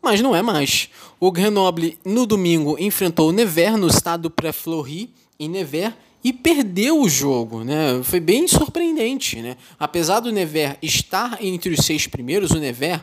[0.00, 0.88] mas não é mais.
[1.20, 7.08] O Grenoble, no domingo, enfrentou o Nevers no estado pré-Fleury, em Nevers, e perdeu o
[7.08, 8.00] jogo, né?
[8.02, 9.58] Foi bem surpreendente, né?
[9.78, 13.02] Apesar do Nevers estar entre os seis primeiros, o Nevers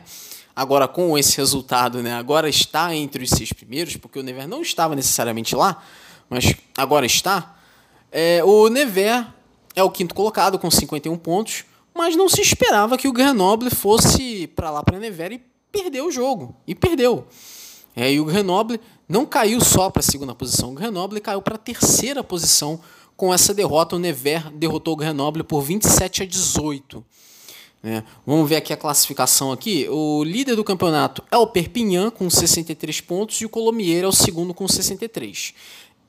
[0.56, 2.12] agora com esse resultado, né?
[2.14, 5.80] Agora está entre os seis primeiros, porque o Nevers não estava necessariamente lá,
[6.28, 7.56] mas agora está.
[8.10, 9.24] É, o Nevers
[9.76, 14.48] é o quinto colocado com 51 pontos, mas não se esperava que o Grenoble fosse
[14.48, 17.24] para lá para Nevers e perdeu o jogo e perdeu.
[17.94, 21.54] É, e o Grenoble não caiu só para a segunda posição, o Grenoble caiu para
[21.54, 22.80] a terceira posição
[23.16, 27.04] com essa derrota, o Nevers derrotou o Grenoble por 27 a 18.
[27.84, 29.88] É, vamos ver aqui a classificação aqui.
[29.90, 34.12] O líder do campeonato é o Perpignan com 63 pontos e o Colomier é o
[34.12, 35.52] segundo com 63.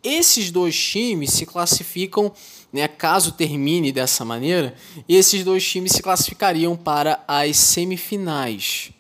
[0.04, 2.32] Esses dois times se classificam,
[2.72, 4.76] né, caso termine dessa maneira,
[5.08, 8.92] esses dois times se classificariam para as semifinais.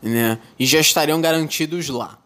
[0.00, 2.23] Né, e já estariam garantidos lá.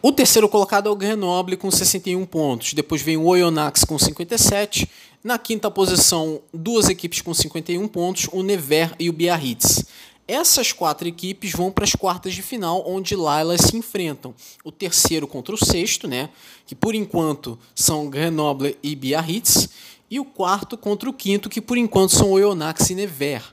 [0.00, 2.72] O terceiro colocado é o Grenoble com 61 pontos.
[2.72, 4.88] Depois vem o Oyonnax com 57.
[5.24, 9.84] Na quinta posição, duas equipes com 51 pontos, o Nevers e o Biarritz.
[10.28, 14.32] Essas quatro equipes vão para as quartas de final, onde lá elas se enfrentam.
[14.62, 16.28] O terceiro contra o sexto, né?
[16.64, 19.68] Que por enquanto são Grenoble e Biarritz.
[20.08, 23.46] E o quarto contra o quinto, que por enquanto são Oyonnax e Nevers.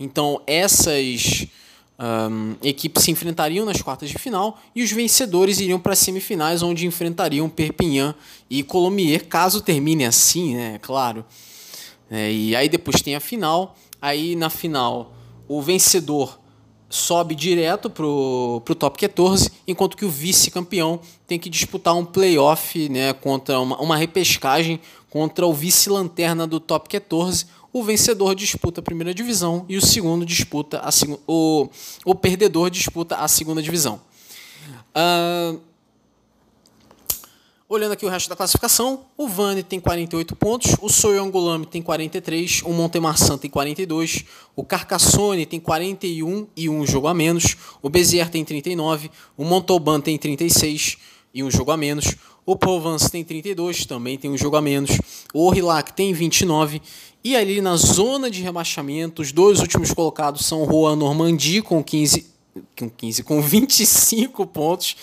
[0.00, 1.46] Então essas
[1.98, 6.62] um, equipes se enfrentariam nas quartas de final e os vencedores iriam para as semifinais,
[6.62, 8.14] onde enfrentariam Perpignan
[8.50, 10.78] e Colomiers, caso termine assim, né?
[10.82, 11.24] Claro.
[12.10, 13.76] É, e aí depois tem a final.
[14.00, 15.14] Aí na final,
[15.48, 16.38] o vencedor
[16.90, 22.88] sobe direto pro, pro top 14, enquanto que o vice-campeão tem que disputar um playoff,
[22.88, 24.78] né, contra uma, uma repescagem
[25.10, 30.24] contra o vice-lanterna do top 14, o vencedor disputa a primeira divisão e o segundo
[30.24, 30.90] disputa a
[31.26, 31.68] o,
[32.04, 34.00] o perdedor disputa a segunda divisão.
[34.94, 35.60] Uh,
[37.68, 42.62] olhando aqui o resto da classificação, o Vane tem 48 pontos, o Soyongulame tem 43,
[42.64, 48.30] o Montemarçan tem 42, o Carcassonne tem 41 e um jogo a menos, o Bezier
[48.30, 50.96] tem 39, o Montauban tem 36
[51.34, 52.14] e um jogo a menos,
[52.46, 54.98] o Provence tem 32, também tem um jogo a menos.
[55.32, 56.80] O Orillac tem 29
[57.24, 61.82] e ali na zona de rebaixamento, os dois últimos colocados são o Juan Normandie com
[61.82, 62.26] 15,
[62.78, 64.94] com 15, com 25 pontos.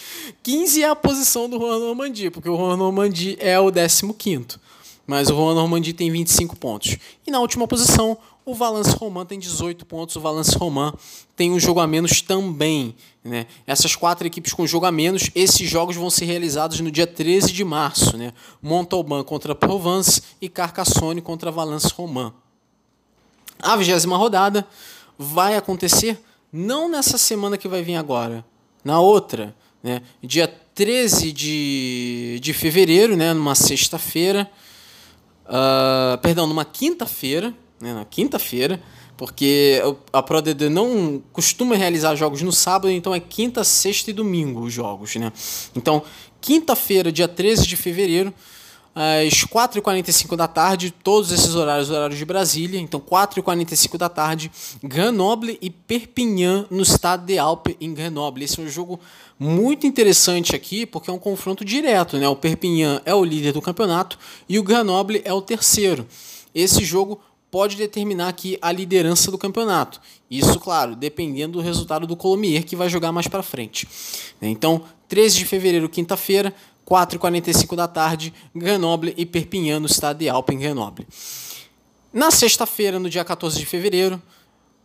[0.44, 4.60] 15 é a posição do Juan Normandie, porque o Juan Normandie é o 15º.
[5.08, 6.96] Mas o Juan Normandie tem 25 pontos.
[7.26, 8.16] E na última posição,
[8.46, 10.94] o Valence Roman tem 18 pontos, o Valence Roman
[11.36, 12.96] tem um jogo a menos também.
[13.24, 13.46] Né?
[13.68, 17.52] Essas quatro equipes com jogo a menos, esses jogos vão ser realizados no dia 13
[17.52, 18.18] de março.
[18.18, 18.34] Né?
[18.62, 22.34] Montauban contra Provence e Carcassonne contra Valence Roman.
[23.60, 24.68] A vigésima rodada
[25.18, 26.20] vai acontecer
[26.52, 28.44] não nessa semana que vai vir agora,
[28.84, 30.02] na outra, né?
[30.22, 33.34] Dia 13 de, de fevereiro, né?
[33.34, 34.50] Numa sexta-feira,
[35.46, 37.94] uh, perdão, numa quinta-feira, né?
[37.94, 38.82] Na quinta-feira,
[39.18, 44.62] porque a ProDD não costuma realizar jogos no sábado, então é quinta, sexta e domingo
[44.62, 45.32] os jogos, né?
[45.76, 46.04] Então,
[46.40, 48.34] quinta-feira, dia 13 de fevereiro,
[48.94, 54.52] às 4h45 da tarde, todos esses horários, horários de Brasília, então 4h45 da tarde,
[54.84, 58.44] Grenoble e Perpignan no estado de Alpe em Grenoble.
[58.44, 59.00] Esse é um jogo
[59.40, 62.28] muito interessante aqui, porque é um confronto direto, né?
[62.28, 66.06] O Perpignan é o líder do campeonato e o Grenoble é o terceiro.
[66.54, 67.22] Esse jogo
[67.52, 70.00] pode determinar aqui a liderança do campeonato.
[70.30, 73.88] Isso, claro, dependendo do resultado do Colomier, que vai jogar mais para frente.
[74.42, 76.56] Então, 13 de fevereiro, quinta-feira,
[76.90, 81.06] 4h45 da tarde, Grenoble e Perpignan, no estado de Alpen, Grenoble.
[82.14, 84.22] Na sexta-feira, no dia 14 de fevereiro,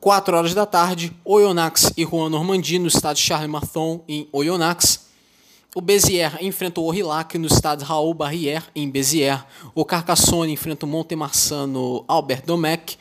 [0.01, 5.06] 4 horas da tarde, Oyonnax e Rouen Normandie, no estado de Charles-Marthon, em Oyonnax.
[5.77, 9.45] O Béziers enfrenta o Aurillac no estado de Raoul Barrière, em Béziers.
[9.75, 12.97] O Carcassonne enfrenta o Montemarçan no Albert Domecq.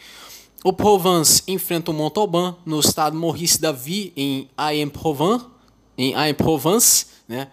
[0.62, 5.46] O Provence enfrenta o Montauban no estado Maurice Davy, em Aix-en-Provence.
[5.98, 7.48] Em Aix-en-Provence, né?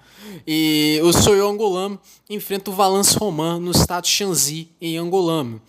[0.44, 5.62] E o Soyo Angolame enfrenta o Valence Roman no estado de Shanxi, em Angolame.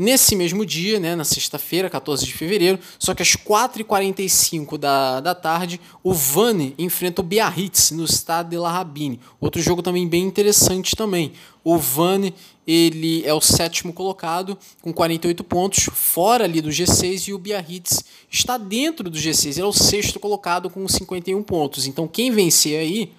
[0.00, 5.34] Nesse mesmo dia, né, na sexta-feira, 14 de fevereiro, só que às 4h45 da, da
[5.34, 9.20] tarde, o Vane enfrenta o Biarritz no estado de La Rabine.
[9.38, 11.34] Outro jogo também bem interessante também.
[11.62, 12.34] O Vane
[12.66, 18.02] ele é o sétimo colocado com 48 pontos, fora ali do G6, e o Biarritz
[18.30, 21.86] está dentro do G6, ele é o sexto colocado com 51 pontos.
[21.86, 23.12] Então quem vencer aí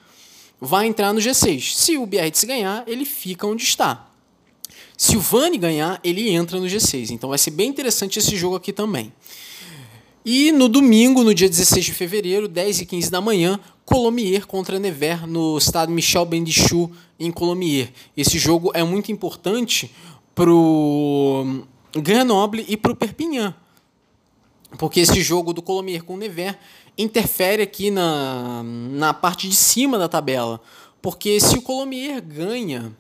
[0.60, 1.76] vai entrar no G6.
[1.76, 4.11] Se o Biarritz ganhar, ele fica onde está.
[5.02, 7.10] Se o Vani ganhar, ele entra no G6.
[7.10, 9.12] Então vai ser bem interessante esse jogo aqui também.
[10.24, 14.78] E no domingo, no dia 16 de fevereiro, 10 e 15 da manhã, Colomier contra
[14.78, 17.92] Nevers no estado Michel Bendichou, em Colomier.
[18.16, 19.92] Esse jogo é muito importante
[20.36, 23.56] para o Grenoble e para o Perpignan.
[24.78, 26.58] Porque esse jogo do Colomier com Nevers
[26.96, 30.62] interfere aqui na, na parte de cima da tabela.
[31.02, 32.96] Porque se o Colomier ganha,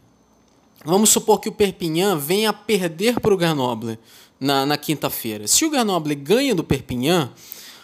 [0.83, 3.97] vamos supor que o Perpignan venha a perder para o Grenoble
[4.39, 5.47] na, na quinta-feira.
[5.47, 7.31] Se o Grenoble ganha do Perpignan,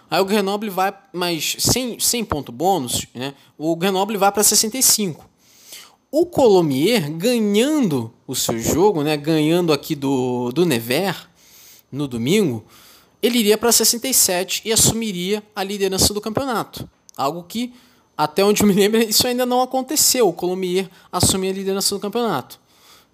[0.09, 5.29] aí o Grenoble vai, mas sem, sem ponto bônus, né, o Grenoble vai para 65.
[6.09, 11.27] O Colomier ganhando o seu jogo, né, ganhando aqui do, do Nevers
[11.91, 12.65] no domingo,
[13.21, 16.89] ele iria para 67 e assumiria a liderança do campeonato.
[17.15, 17.73] Algo que,
[18.15, 20.27] até onde me lembro, isso ainda não aconteceu.
[20.27, 22.59] O Colomier assumir a liderança do campeonato.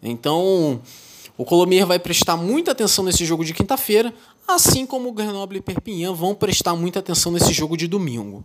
[0.04, 0.82] Então,
[1.38, 4.14] o Colomier vai prestar muita atenção nesse jogo de quinta-feira,
[4.48, 8.44] assim como o Grenoble e Perpignan vão prestar muita atenção nesse jogo de domingo.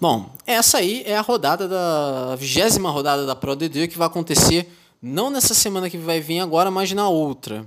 [0.00, 4.72] Bom, essa aí é a rodada da vigésima rodada da Pro DD que vai acontecer
[5.02, 7.66] não nessa semana que vai vir agora, mas na outra.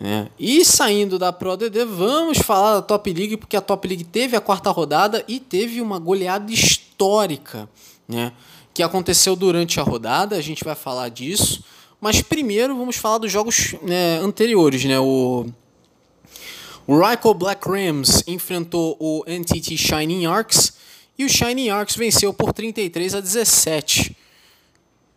[0.00, 0.28] É.
[0.38, 4.36] E saindo da Pro DD, vamos falar da Top League, porque a Top League teve
[4.36, 7.68] a quarta rodada e teve uma goleada histórica,
[8.08, 8.32] né?
[8.72, 11.64] Que aconteceu durante a rodada, a gente vai falar disso.
[12.00, 14.98] Mas primeiro vamos falar dos jogos né, anteriores, né?
[14.98, 15.46] O,
[16.86, 20.72] o Ryko Black Rams enfrentou o NTT Shining Arcs
[21.18, 24.16] e o Shining Arcs venceu por 33 a 17.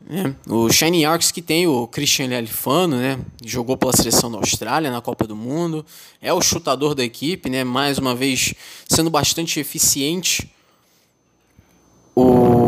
[0.10, 3.18] É, o Shiny Arcs que tem o Christian Alifano, né?
[3.44, 5.86] Jogou pela seleção da Austrália na Copa do Mundo.
[6.22, 7.64] É o chutador da equipe, né?
[7.64, 8.54] Mais uma vez
[8.88, 10.52] sendo bastante eficiente.
[12.14, 12.63] O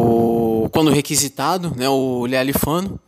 [0.76, 1.88] quando requisitado, né?
[1.88, 3.00] O Lealifano.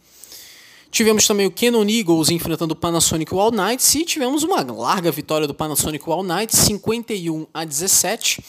[0.89, 5.45] Tivemos também o Canon Eagles enfrentando o Panasonic All Knights e tivemos uma larga vitória
[5.45, 8.41] do Panasonic All Knights, 51 a 17.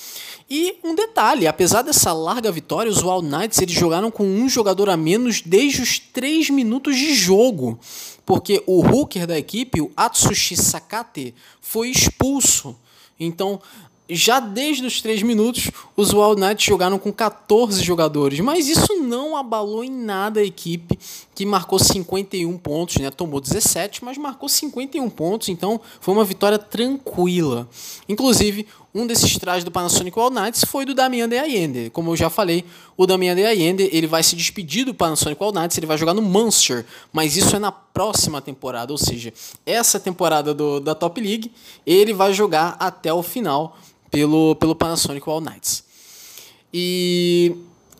[0.48, 4.88] E um detalhe, apesar dessa larga vitória, os All Knights eles jogaram com um jogador
[4.88, 7.76] a menos desde os 3 minutos de jogo,
[8.24, 12.76] porque o hooker da equipe, o Atsushi Sakate, foi expulso.
[13.18, 13.60] Então,
[14.08, 19.36] já desde os 3 minutos, os Wild Knights jogaram com 14 jogadores, mas isso não
[19.36, 20.98] abalou em nada a equipe,
[21.34, 23.10] que marcou 51 pontos, né?
[23.10, 27.68] Tomou 17, mas marcou 51 pontos, então foi uma vitória tranquila.
[28.08, 31.90] Inclusive, um desses trajes do Panasonic Wild Knights foi do Damian de Allende.
[31.90, 32.64] Como eu já falei,
[32.96, 36.14] o Damian de Allende, ele vai se despedir do Panasonic Wild Knights, ele vai jogar
[36.14, 39.32] no Munster, mas isso é na próxima temporada, ou seja,
[39.66, 41.52] essa temporada do, da Top League,
[41.86, 43.76] ele vai jogar até o final
[44.10, 45.84] pelo, pelo Panasonic All Knights.
[46.72, 47.54] E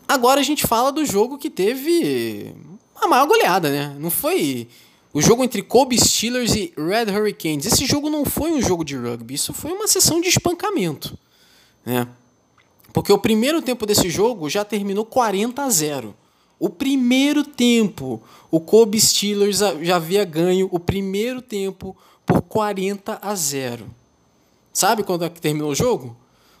[0.07, 2.53] agora a gente fala do jogo que teve
[2.95, 3.95] a maior goleada, né?
[3.99, 4.67] Não foi
[5.11, 7.65] O jogo entre Kobe Steelers e Red Hurricanes.
[7.65, 11.17] Esse jogo não foi um jogo de rugby, isso foi uma sessão de espancamento.
[11.83, 12.07] Né?
[12.93, 16.15] Porque o primeiro tempo desse jogo já terminou 40 a 0.
[16.59, 21.95] O primeiro tempo, o Kobe Steelers já havia ganho o primeiro tempo
[22.25, 23.89] por 40 a 0.
[24.71, 26.15] Sabe quando é que terminou o jogo?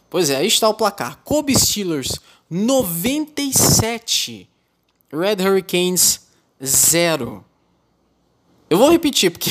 [0.09, 1.21] Pois é, aí está o placar.
[1.23, 4.49] Kobe Steelers 97,
[5.11, 6.27] Red Hurricanes
[6.63, 7.45] 0.
[8.69, 9.49] Eu vou repetir porque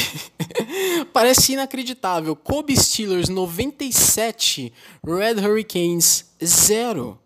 [1.13, 2.37] parece inacreditável.
[2.37, 4.73] Kobe Steelers 97,
[5.05, 7.19] Red Hurricanes 0.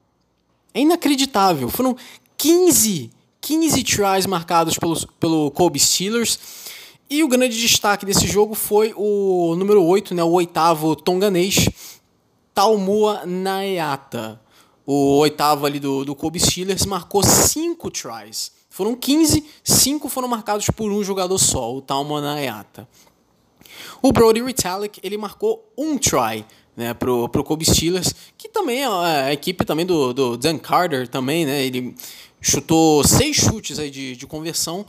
[0.72, 1.68] É inacreditável.
[1.68, 1.96] Foram
[2.36, 3.10] 15,
[3.40, 6.38] 15 tries marcados pelo, pelo Kobe Steelers.
[7.12, 11.68] E o grande destaque desse jogo foi o número 8, né, o oitavo tonganês,
[12.54, 14.40] Talmua Naeata.
[14.86, 18.50] O oitavo ali do, do Kobe Steelers marcou 5 tries.
[18.70, 22.88] Foram 15, 5 foram marcados por um jogador só, o Talmua Naeata.
[24.00, 28.86] O Brody Retallick, ele marcou um try né, pro, pro Kobe Steelers, que também é
[28.86, 31.94] a equipe também do, do Dan Carter também, né, ele
[32.40, 34.86] chutou seis chutes aí de, de conversão,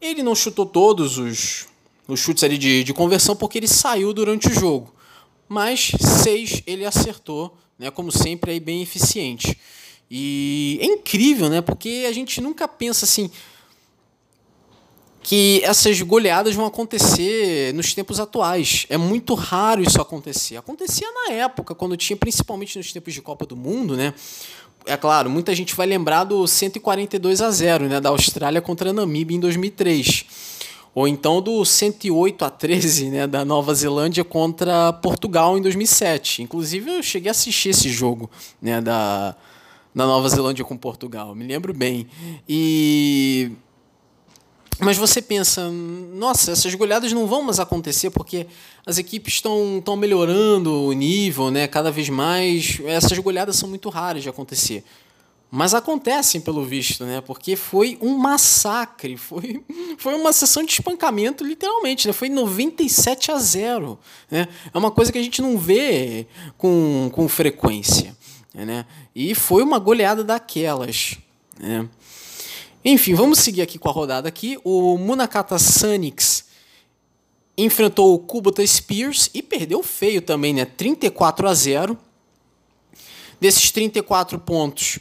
[0.00, 1.66] ele não chutou todos os,
[2.06, 4.94] os chutes ali de, de conversão porque ele saiu durante o jogo,
[5.48, 5.92] mas
[6.22, 9.58] seis ele acertou, né, como sempre, aí bem eficiente.
[10.10, 13.30] E é incrível, né, porque a gente nunca pensa assim,
[15.28, 18.86] que essas goleadas vão acontecer nos tempos atuais.
[18.88, 20.56] É muito raro isso acontecer.
[20.56, 24.14] Acontecia na época, quando tinha, principalmente nos tempos de Copa do Mundo, né?
[24.88, 28.92] É claro, muita gente vai lembrar do 142 a 0, né, da Austrália contra a
[28.92, 30.24] Namíbia em 2003.
[30.94, 36.42] Ou então do 108 a 13, né, da Nova Zelândia contra Portugal em 2007.
[36.42, 38.30] Inclusive eu cheguei a assistir esse jogo,
[38.60, 39.36] né, da
[39.94, 42.06] da Nova Zelândia com Portugal, me lembro bem.
[42.48, 43.50] E
[44.80, 48.46] mas você pensa, nossa, essas goleadas não vão mais acontecer porque
[48.86, 51.66] as equipes estão, estão melhorando o nível, né?
[51.66, 52.80] Cada vez mais.
[52.84, 54.84] Essas goleadas são muito raras de acontecer.
[55.50, 57.22] Mas acontecem, pelo visto, né?
[57.22, 59.64] Porque foi um massacre, foi,
[59.96, 62.12] foi uma sessão de espancamento, literalmente, né?
[62.12, 63.98] Foi 97 a 0.
[64.30, 64.46] Né?
[64.72, 66.26] É uma coisa que a gente não vê
[66.56, 68.16] com, com frequência.
[68.54, 68.84] Né?
[69.14, 71.16] E foi uma goleada daquelas.
[71.58, 71.88] Né?
[72.90, 74.58] Enfim, vamos seguir aqui com a rodada aqui.
[74.64, 76.46] O Munakata Sanix
[77.54, 80.64] enfrentou o Kubota Spears e perdeu feio também, né?
[80.64, 81.98] 34 a 0.
[83.38, 85.00] Desses 34 pontos,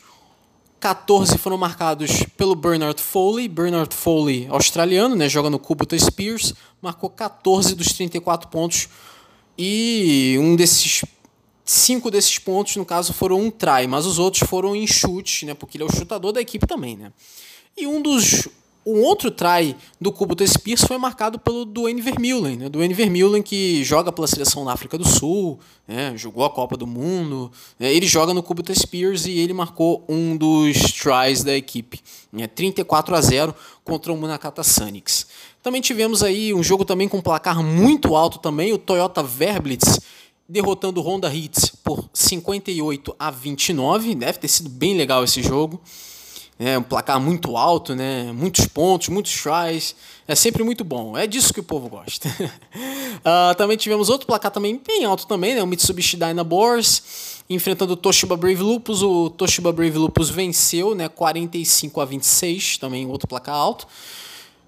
[0.81, 3.47] 14 foram marcados pelo Bernard Foley.
[3.47, 5.29] Bernard Foley, australiano, né?
[5.29, 8.89] Joga no Kubota Spears, marcou 14 dos 34 pontos.
[9.57, 11.05] E um desses
[11.63, 15.53] cinco desses pontos, no caso, foram um try, mas os outros foram em chute, né?
[15.53, 17.13] Porque ele é o chutador da equipe também, né?
[17.77, 18.47] E um dos
[18.87, 22.69] um outro try do Kubuto Spears foi marcado pelo Duane Vermeulen, né?
[22.69, 26.13] Duane Vermeulen que joga pela seleção da África do Sul, né?
[26.15, 27.51] jogou a Copa do Mundo.
[27.77, 27.93] Né?
[27.93, 31.99] Ele joga no Kubuto Spears e ele marcou um dos tries da equipe,
[32.31, 32.47] né?
[32.47, 33.53] 34 a 0
[33.83, 35.27] contra o Munakata Sanix.
[35.61, 39.99] Também tivemos aí um jogo também com placar muito alto também, o Toyota Verblitz
[40.47, 44.15] derrotando o Honda Hits por 58 a 29.
[44.15, 45.81] Deve ter sido bem legal esse jogo.
[46.59, 48.31] É um placar muito alto, né?
[48.33, 49.95] Muitos pontos, muitos tries.
[50.27, 51.15] É sempre muito bom.
[51.15, 52.27] É disso que o povo gosta.
[52.29, 55.61] uh, também tivemos outro placar também bem alto também, né?
[55.61, 59.03] O Mitsubishi Dynaboars enfrentando o Toshiba Brave Lupus.
[59.03, 61.07] O Toshiba Brave Lupus venceu, né?
[61.07, 63.87] 45 a 26, também outro placar alto.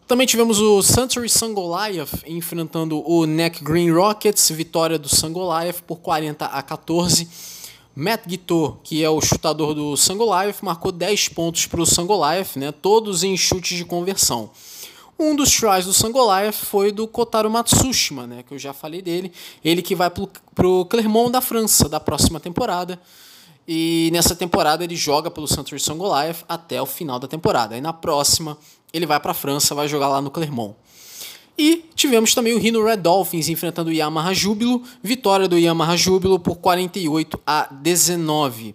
[0.07, 6.45] Também tivemos o Suntory Sangoliath enfrentando o Neck Green Rockets, vitória do Sangoliath por 40
[6.45, 7.58] a 14.
[7.99, 12.71] Matt Guitor, que é o chutador do Sangoliath, marcou 10 pontos para o Sangoliath, né,
[12.71, 14.49] todos em chutes de conversão.
[15.19, 19.33] Um dos tries do Sangoliath foi do Kotaro Matsushima, né, que eu já falei dele.
[19.61, 22.97] Ele que vai para o Clermont da França da próxima temporada.
[23.67, 27.75] E nessa temporada ele joga pelo Suntory Sangoliath até o final da temporada.
[27.77, 28.57] E na próxima
[28.93, 30.73] ele vai para a França, vai jogar lá no Clermont.
[31.59, 36.39] E tivemos também o Rhino Red Dolphins enfrentando o Yamaha Júbilo, vitória do Yamaha Júbilo
[36.39, 38.73] por 48 a 19.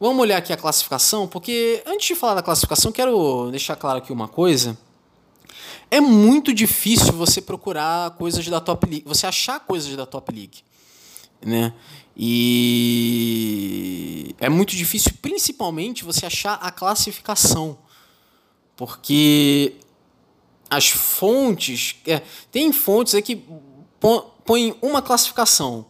[0.00, 4.10] Vamos olhar aqui a classificação, porque antes de falar da classificação, quero deixar claro aqui
[4.14, 4.78] uma coisa.
[5.90, 10.60] É muito difícil você procurar coisas da Top League, você achar coisas da Top League,
[11.44, 11.74] né?
[12.16, 12.74] E
[14.40, 17.76] é muito difícil, principalmente, você achar a classificação,
[18.74, 19.74] porque
[20.70, 21.96] as fontes.
[22.06, 23.44] É, tem fontes aí que
[24.44, 25.84] põem uma classificação.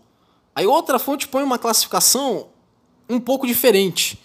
[0.54, 2.48] Aí outra fonte põe uma classificação
[3.08, 4.18] um pouco diferente.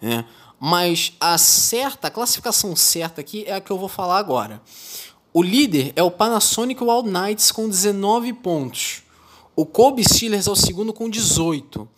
[0.00, 0.24] Né?
[0.58, 4.60] Mas a certa, a classificação certa aqui é a que eu vou falar agora.
[5.32, 9.02] o líder é o Panasonic Wild Knights com 19 pontos.
[9.56, 11.88] O Kobe Steelers é o segundo com 18.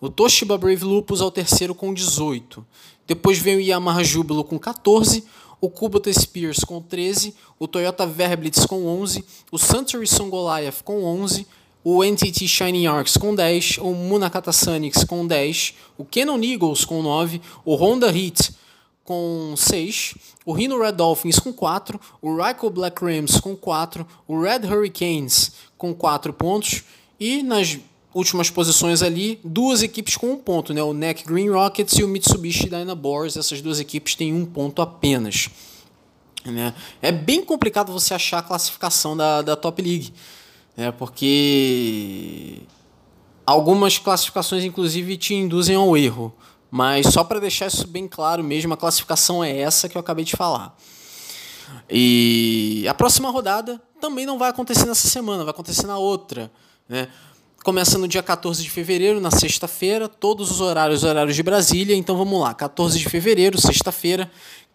[0.00, 2.64] O Toshiba Brave Lupus é o terceiro com 18.
[3.06, 5.24] Depois vem o Yamaha Júbilo com 14.
[5.60, 7.34] O Kubota Spears com 13.
[7.58, 9.24] O Toyota Verblitz com 11.
[9.50, 11.46] O Suntory Sun Goliath com 11
[11.90, 17.00] o NTT Shining Arcs com 10, o Munakata Sunix com 10, o Canon Eagles com
[17.02, 18.52] 9, o Honda Heat
[19.04, 24.38] com 6, o Rhino Red Dolphins com 4, o Ryko Black Rams com 4, o
[24.38, 26.84] Red Hurricanes com 4 pontos
[27.18, 27.78] e nas
[28.14, 30.82] últimas posições ali, duas equipes com um ponto, né?
[30.82, 35.48] o NEC Green Rockets e o Mitsubishi Dynaboars, essas duas equipes têm um ponto apenas.
[36.44, 36.74] Né?
[37.02, 40.12] É bem complicado você achar a classificação da, da Top League
[40.78, 42.62] é porque
[43.44, 46.32] algumas classificações, inclusive, te induzem ao erro.
[46.70, 50.24] Mas só para deixar isso bem claro mesmo, a classificação é essa que eu acabei
[50.24, 50.76] de falar.
[51.90, 56.48] E a próxima rodada também não vai acontecer nessa semana, vai acontecer na outra.
[56.88, 57.08] Né?
[57.64, 61.94] Começa no dia 14 de fevereiro, na sexta-feira, todos os horários, horários de Brasília.
[61.94, 64.30] Então vamos lá, 14 de fevereiro, sexta-feira,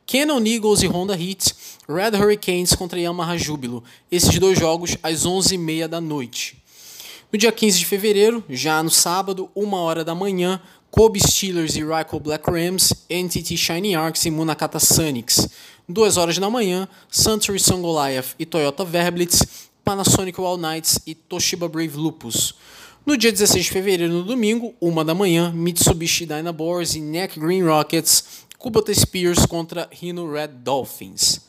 [0.05, 1.55] Canon Eagles e Honda Heat,
[1.87, 3.83] Red Hurricanes contra Yamaha Júbilo.
[4.11, 6.61] Esses dois jogos às 11h30 da noite.
[7.31, 10.61] No dia 15 de fevereiro, já no sábado, 1 hora da manhã,
[10.91, 15.47] Kobe Steelers e Ryko Black Rams, NTT Shiny Arcs e Munakata Sunix.
[15.89, 21.67] 2 horas da manhã, Suntory Sun Goliath e Toyota Verblitz, Panasonic Wild Knights e Toshiba
[21.67, 22.55] Brave Lupus.
[23.05, 27.63] No dia 16 de fevereiro, no domingo, 1 da manhã, Mitsubishi Dynaboars e NEC Green
[27.63, 31.41] Rockets Kubota Spears contra Rhino Red Dolphins.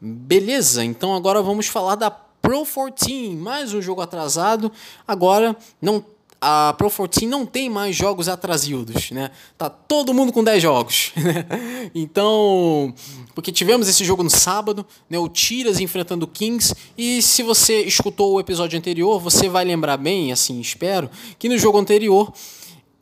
[0.00, 4.72] Beleza, então agora vamos falar da Pro 14, mais um jogo atrasado.
[5.06, 6.02] Agora não
[6.40, 9.30] a Pro 14 não tem mais jogos atrasados, né?
[9.56, 11.12] Tá todo mundo com 10 jogos.
[11.18, 11.90] Né?
[11.94, 12.94] então,
[13.34, 15.18] porque tivemos esse jogo no sábado, né?
[15.18, 19.96] O Tiras enfrentando o Kings e se você escutou o episódio anterior, você vai lembrar
[19.96, 22.32] bem, assim, espero, que no jogo anterior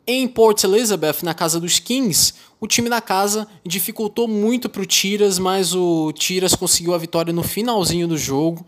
[0.07, 4.87] em Port Elizabeth, na casa dos Kings, o time da casa dificultou muito para o
[4.87, 8.64] Tiras, mas o Tiras conseguiu a vitória no finalzinho do jogo.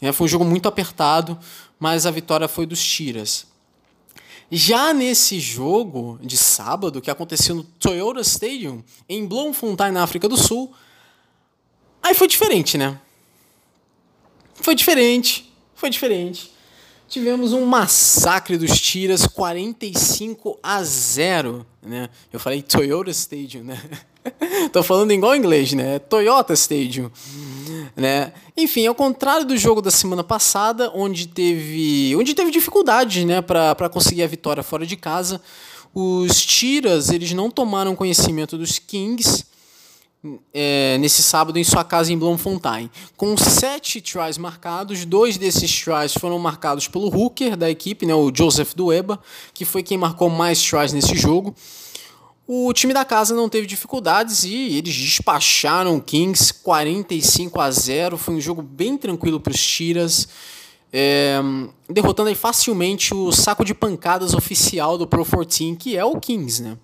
[0.00, 1.38] É, foi um jogo muito apertado,
[1.78, 3.46] mas a vitória foi dos Tiras.
[4.50, 10.36] Já nesse jogo de sábado, que aconteceu no Toyota Stadium, em Bloemfontein, na África do
[10.36, 10.72] Sul,
[12.02, 13.00] aí foi diferente, né?
[14.54, 16.52] Foi diferente, foi diferente.
[17.08, 22.08] Tivemos um massacre dos tiras 45 a 0, né?
[22.32, 23.80] Eu falei Toyota Stadium, né?
[24.72, 25.98] Tô falando igual inglês, né?
[25.98, 27.10] Toyota Stadium,
[27.94, 28.32] né?
[28.56, 33.88] Enfim, ao contrário do jogo da semana passada, onde teve, onde teve dificuldade, né, para
[33.88, 35.40] conseguir a vitória fora de casa,
[35.94, 39.44] os tiras, eles não tomaram conhecimento dos Kings
[40.52, 42.90] é, nesse sábado em sua casa em Bloemfontein.
[43.16, 48.32] Com sete tries marcados, dois desses tries foram marcados pelo hooker da equipe, né, o
[48.34, 49.20] Joseph Dueba,
[49.54, 51.54] que foi quem marcou mais tries nesse jogo.
[52.48, 58.16] O time da casa não teve dificuldades e eles despacharam o Kings 45 a 0.
[58.16, 60.28] Foi um jogo bem tranquilo para os Tiras,
[60.92, 61.40] é,
[61.90, 66.62] derrotando aí facilmente o saco de pancadas oficial do Pro 14, que é o Kings,
[66.62, 66.78] né?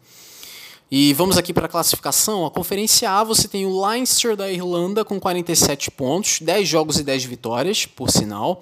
[0.91, 2.45] E vamos aqui para a classificação.
[2.45, 7.05] A Conferência A você tem o Leinster da Irlanda com 47 pontos, 10 jogos e
[7.05, 8.61] 10 vitórias, por sinal.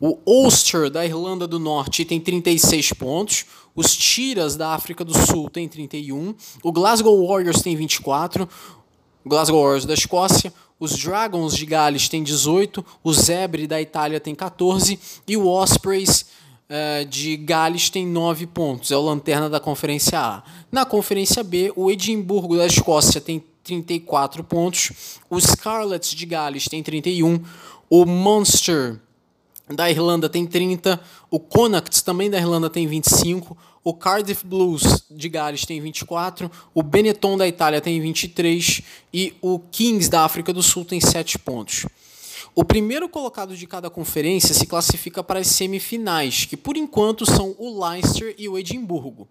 [0.00, 3.44] O Ulster da Irlanda do Norte tem 36 pontos.
[3.74, 6.34] Os Tiras da África do Sul tem 31.
[6.62, 8.48] O Glasgow Warriors tem 24.
[9.24, 10.52] O Glasgow Warriors da Escócia.
[10.78, 12.84] Os Dragons de Gales tem 18.
[13.02, 14.98] O Zebre da Itália tem 14.
[15.26, 16.26] E o Ospreys
[16.72, 20.42] uh, de Gales tem 9 pontos, é o lanterna da Conferência A.
[20.70, 26.82] Na Conferência B, o Edimburgo da Escócia tem 34 pontos, o Scarlets de Gales tem
[26.82, 27.40] 31,
[27.88, 29.00] o Munster
[29.74, 31.00] da Irlanda tem 30,
[31.30, 36.82] o Connacht também da Irlanda tem 25, o Cardiff Blues de Gales tem 24, o
[36.82, 41.86] Benetton da Itália tem 23 e o Kings da África do Sul tem 7 pontos.
[42.54, 47.56] O primeiro colocado de cada conferência se classifica para as semifinais, que por enquanto são
[47.58, 49.26] o Leicester e o Edimburgo.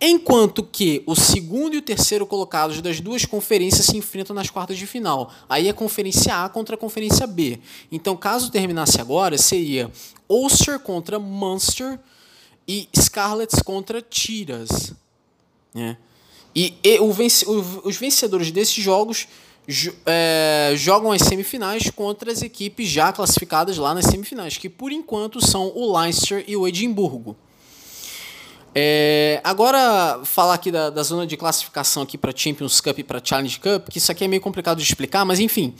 [0.00, 4.78] Enquanto que o segundo e o terceiro colocados das duas conferências se enfrentam nas quartas
[4.78, 5.30] de final.
[5.46, 7.60] Aí é Conferência A contra a Conferência B.
[7.92, 9.90] Então, caso terminasse agora, seria
[10.26, 12.00] Ulster contra Munster
[12.66, 14.94] e Scarlets contra Tiras.
[15.74, 15.98] Né?
[16.56, 17.10] E, e o,
[17.84, 19.28] os vencedores desses jogos
[20.06, 25.44] é, jogam as semifinais contra as equipes já classificadas lá nas semifinais, que por enquanto
[25.44, 27.36] são o Leicester e o Edimburgo.
[28.74, 33.20] É, agora, falar aqui da, da, zona de classificação aqui para Champions Cup e para
[33.22, 35.74] Challenge Cup, que isso aqui é meio complicado de explicar, mas enfim.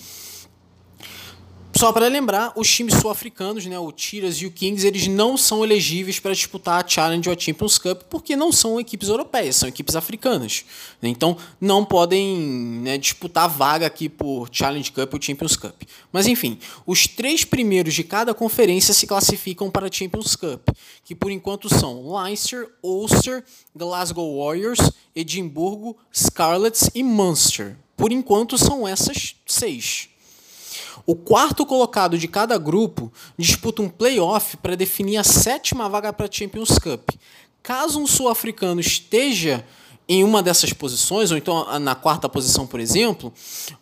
[1.80, 5.64] Só para lembrar, os times sul-africanos, né, o Tiras e o Kings, eles não são
[5.64, 9.66] elegíveis para disputar a Challenge ou a Champions Cup porque não são equipes europeias, são
[9.66, 10.62] equipes africanas.
[11.00, 11.08] Né?
[11.08, 12.36] Então não podem
[12.82, 15.74] né, disputar vaga aqui por Challenge Cup ou Champions Cup.
[16.12, 20.68] Mas enfim, os três primeiros de cada conferência se classificam para a Champions Cup,
[21.02, 23.42] que por enquanto são Leinster, Ulster,
[23.74, 24.80] Glasgow Warriors,
[25.16, 27.74] Edimburgo, Scarlets e Munster.
[27.96, 30.09] Por enquanto são essas seis.
[31.06, 36.26] O quarto colocado de cada grupo disputa um playoff para definir a sétima vaga para
[36.26, 37.10] a Champions Cup.
[37.62, 39.64] Caso um sul-africano esteja
[40.12, 43.32] em uma dessas posições, ou então na quarta posição, por exemplo,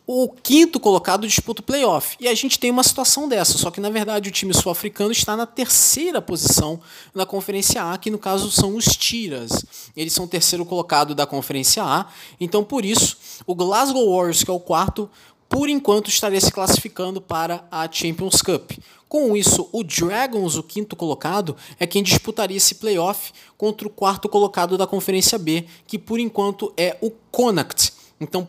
[0.07, 2.19] o quinto colocado disputa o playoff.
[2.21, 5.35] E a gente tem uma situação dessa, só que na verdade o time sul-africano está
[5.35, 6.79] na terceira posição
[7.15, 9.65] na Conferência A, que no caso são os Tiras.
[9.97, 12.05] Eles são o terceiro colocado da Conferência A,
[12.39, 13.17] então por isso
[13.47, 15.09] o Glasgow Warriors, que é o quarto,
[15.49, 18.73] por enquanto estaria se classificando para a Champions Cup.
[19.09, 24.29] Com isso, o Dragons, o quinto colocado, é quem disputaria esse playoff contra o quarto
[24.29, 27.93] colocado da Conferência B, que por enquanto é o Connacht.
[28.21, 28.47] Então,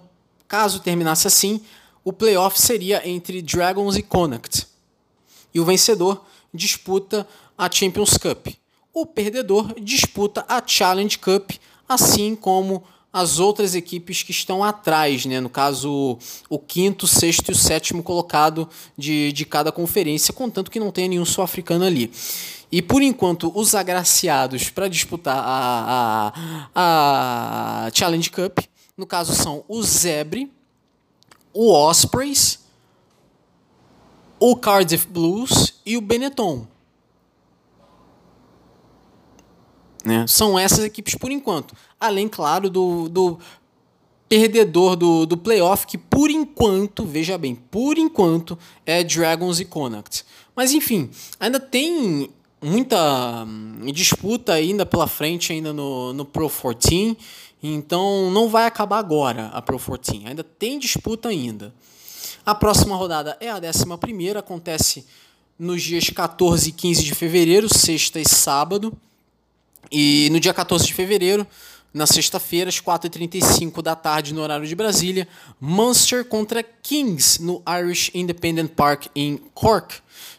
[0.47, 1.62] caso terminasse assim,
[2.04, 4.68] o playoff seria entre Dragons e Connacht.
[5.54, 7.26] E o vencedor disputa
[7.58, 8.47] a Champions Cup.
[8.93, 11.52] O perdedor disputa a Challenge Cup,
[11.88, 15.39] assim como as outras equipes que estão atrás, né?
[15.39, 20.80] no caso, o quinto, sexto e o sétimo colocado de, de cada conferência, contanto que
[20.80, 22.12] não tenha nenhum sul-africano ali.
[22.72, 26.34] E por enquanto, os agraciados para disputar a,
[26.76, 28.60] a, a Challenge Cup,
[28.95, 30.51] no caso, são o Zebre,
[31.51, 32.60] o Ospreys,
[34.39, 36.68] o Cardiff Blues e o Benetton.
[40.10, 40.26] Né?
[40.28, 41.76] São essas equipes por enquanto.
[41.99, 43.38] Além, claro, do, do
[44.28, 48.57] perdedor do, do playoff, que por enquanto, veja bem, por enquanto
[48.88, 50.26] é Dragons e Connacht.
[50.55, 57.16] Mas enfim, ainda tem muita hum, disputa ainda pela frente ainda no, no Pro 14,
[57.62, 61.72] então não vai acabar agora a Pro 14, ainda tem disputa ainda.
[62.43, 65.05] A próxima rodada é a 11 primeira, acontece
[65.60, 68.91] nos dias 14 e 15 de fevereiro, sexta e sábado.
[69.91, 71.45] E no dia 14 de fevereiro,
[71.93, 75.27] na sexta-feira, às 4h35 da tarde, no horário de Brasília,
[75.59, 79.95] Munster contra Kings, no Irish Independent Park em Cork.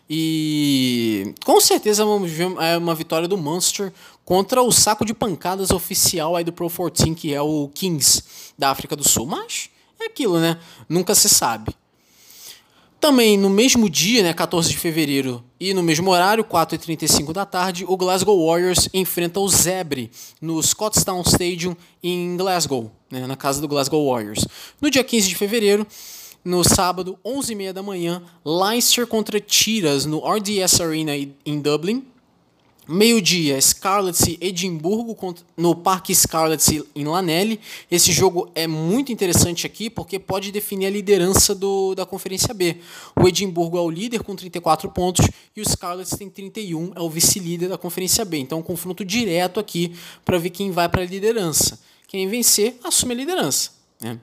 [0.09, 3.93] E com certeza vamos ver é uma vitória do Munster
[4.25, 8.23] contra o saco de pancadas oficial aí do Pro 14, que é o Kings
[8.59, 9.27] da África do Sul.
[9.27, 9.71] Mas
[10.01, 10.59] é aquilo, né?
[10.89, 11.75] Nunca se sabe.
[13.01, 17.83] Também no mesmo dia, né, 14 de fevereiro, e no mesmo horário, 4h35 da tarde,
[17.89, 23.67] o Glasgow Warriors enfrenta o Zebre no Scotstown Stadium em Glasgow, né, na casa do
[23.67, 24.47] Glasgow Warriors.
[24.83, 25.87] No dia 15 de fevereiro,
[26.45, 32.05] no sábado, 11h30 da manhã, Leinster contra Tiras no RDS Arena em Dublin.
[32.93, 35.17] Meio-dia, Scarlets e Edimburgo
[35.57, 37.61] no Parque Scarlets em Lanelli.
[37.89, 42.79] Esse jogo é muito interessante aqui porque pode definir a liderança do, da Conferência B.
[43.15, 45.25] O Edimburgo é o líder com 34 pontos
[45.55, 48.39] e o Scarlets tem 31, é o vice-líder da Conferência B.
[48.39, 51.79] Então, um confronto direto aqui para ver quem vai para a liderança.
[52.09, 53.71] Quem vencer assume a liderança.
[54.01, 54.19] Né?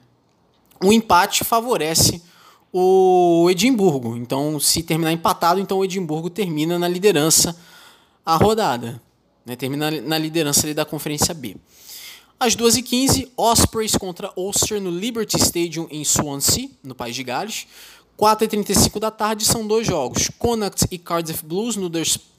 [0.84, 2.20] O empate favorece
[2.70, 4.14] o Edimburgo.
[4.14, 7.56] Então, se terminar empatado, então o Edimburgo termina na liderança
[8.28, 9.00] a rodada.
[9.46, 9.56] Né?
[9.56, 11.56] Termina na liderança da Conferência B.
[12.38, 17.66] Às 2h15, Ospreys contra Ulster no Liberty Stadium em Swansea, no País de Gales.
[18.18, 20.30] 4h35 da tarde são dois jogos.
[20.38, 21.90] Connacht e Cardiff Blues no,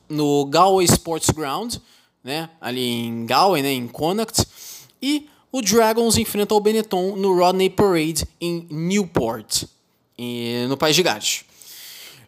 [0.08, 1.78] no Galway Sports Ground,
[2.24, 2.52] né?
[2.62, 3.72] ali em Galway, né?
[3.72, 4.46] em Connacht.
[5.02, 9.64] E o Dragons enfrenta o Benetton no Rodney Parade em Newport,
[10.68, 11.46] no País de Gales.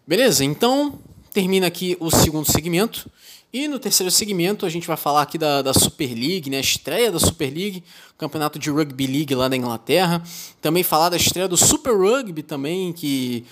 [0.07, 0.43] Beleza?
[0.43, 0.99] Então,
[1.31, 3.07] termina aqui o segundo segmento.
[3.53, 6.57] E no terceiro segmento a gente vai falar aqui da, da Super League, né?
[6.57, 7.83] a estreia da Super League,
[8.17, 10.23] campeonato de Rugby League lá da Inglaterra.
[10.61, 13.45] Também falar da estreia do Super Rugby também, que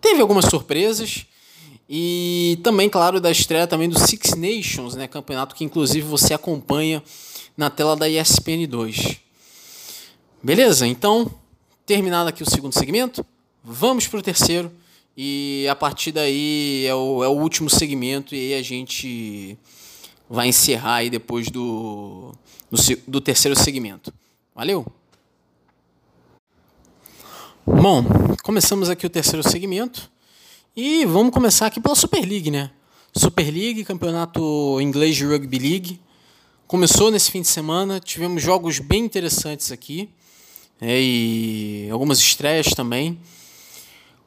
[0.00, 1.26] teve algumas surpresas.
[1.90, 5.06] E também, claro, da estreia também do Six Nations, né?
[5.06, 7.02] campeonato que inclusive você acompanha
[7.54, 9.16] na tela da ESPN 2.
[10.42, 10.86] Beleza?
[10.86, 11.30] Então,
[11.84, 13.24] terminado aqui o segundo segmento,
[13.62, 14.72] vamos para o terceiro.
[15.20, 19.58] E a partir daí é o, é o último segmento e aí a gente
[20.30, 22.32] vai encerrar aí depois do,
[22.70, 24.14] do, do terceiro segmento.
[24.54, 24.86] Valeu?
[27.66, 28.04] Bom,
[28.44, 30.08] começamos aqui o terceiro segmento
[30.76, 32.70] e vamos começar aqui pela Super League, né?
[33.12, 36.00] Super League, campeonato inglês de Rugby League.
[36.68, 40.08] Começou nesse fim de semana, tivemos jogos bem interessantes aqui
[40.80, 43.18] é, e algumas estreias também.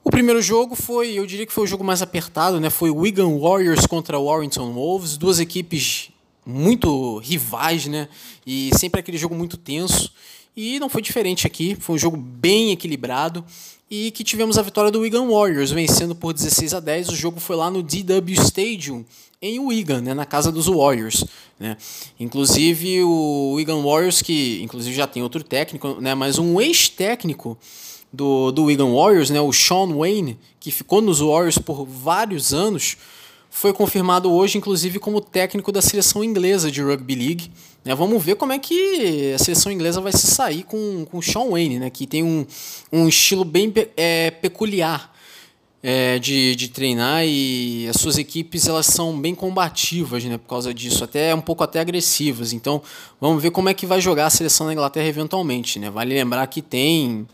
[0.04, 2.70] O primeiro jogo foi, eu diria que foi o jogo mais apertado, né?
[2.70, 6.10] Foi Wigan Warriors contra Warrington Wolves, duas equipes
[6.46, 8.08] muito rivais, né?
[8.46, 10.12] E sempre aquele jogo muito tenso.
[10.58, 13.46] E não foi diferente aqui, foi um jogo bem equilibrado
[13.90, 17.10] e que tivemos a vitória do Wigan Warriors, vencendo por 16 a 10.
[17.10, 19.06] O jogo foi lá no DW Stadium,
[19.42, 21.26] em Wigan, né, na casa dos Warriors.
[21.60, 21.78] Né?
[22.20, 27.58] Inclusive o Wigan Warriors, que inclusive já tem outro técnico, né, mas um ex-técnico
[28.12, 32.98] do, do Wigan Warriors, né, o Sean Wayne, que ficou nos Warriors por vários anos,
[33.50, 37.52] foi confirmado hoje, inclusive, como técnico da seleção inglesa de Rugby League.
[37.84, 37.94] Né?
[37.94, 41.50] Vamos ver como é que a seleção inglesa vai se sair com, com o Sean
[41.50, 41.90] Wayne, né?
[41.90, 42.46] que tem um,
[42.92, 45.14] um estilo bem é, peculiar
[45.84, 50.38] é, de, de treinar e as suas equipes elas são bem combativas né?
[50.38, 52.54] por causa disso, até um pouco até agressivas.
[52.54, 52.82] Então
[53.20, 55.78] vamos ver como é que vai jogar a seleção da Inglaterra eventualmente.
[55.78, 55.90] Né?
[55.90, 57.28] Vale lembrar que tem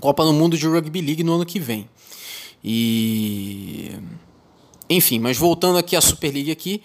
[0.00, 1.88] Copa no Mundo de Rugby League no ano que vem.
[2.62, 3.92] E
[4.88, 6.82] enfim, mas voltando aqui à Super League aqui,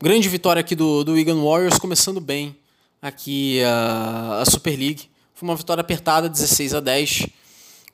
[0.00, 2.56] grande vitória aqui do, do Wigan Warriors, começando bem
[3.02, 5.10] aqui a, a Super League.
[5.34, 7.26] Foi uma vitória apertada, 16 a 10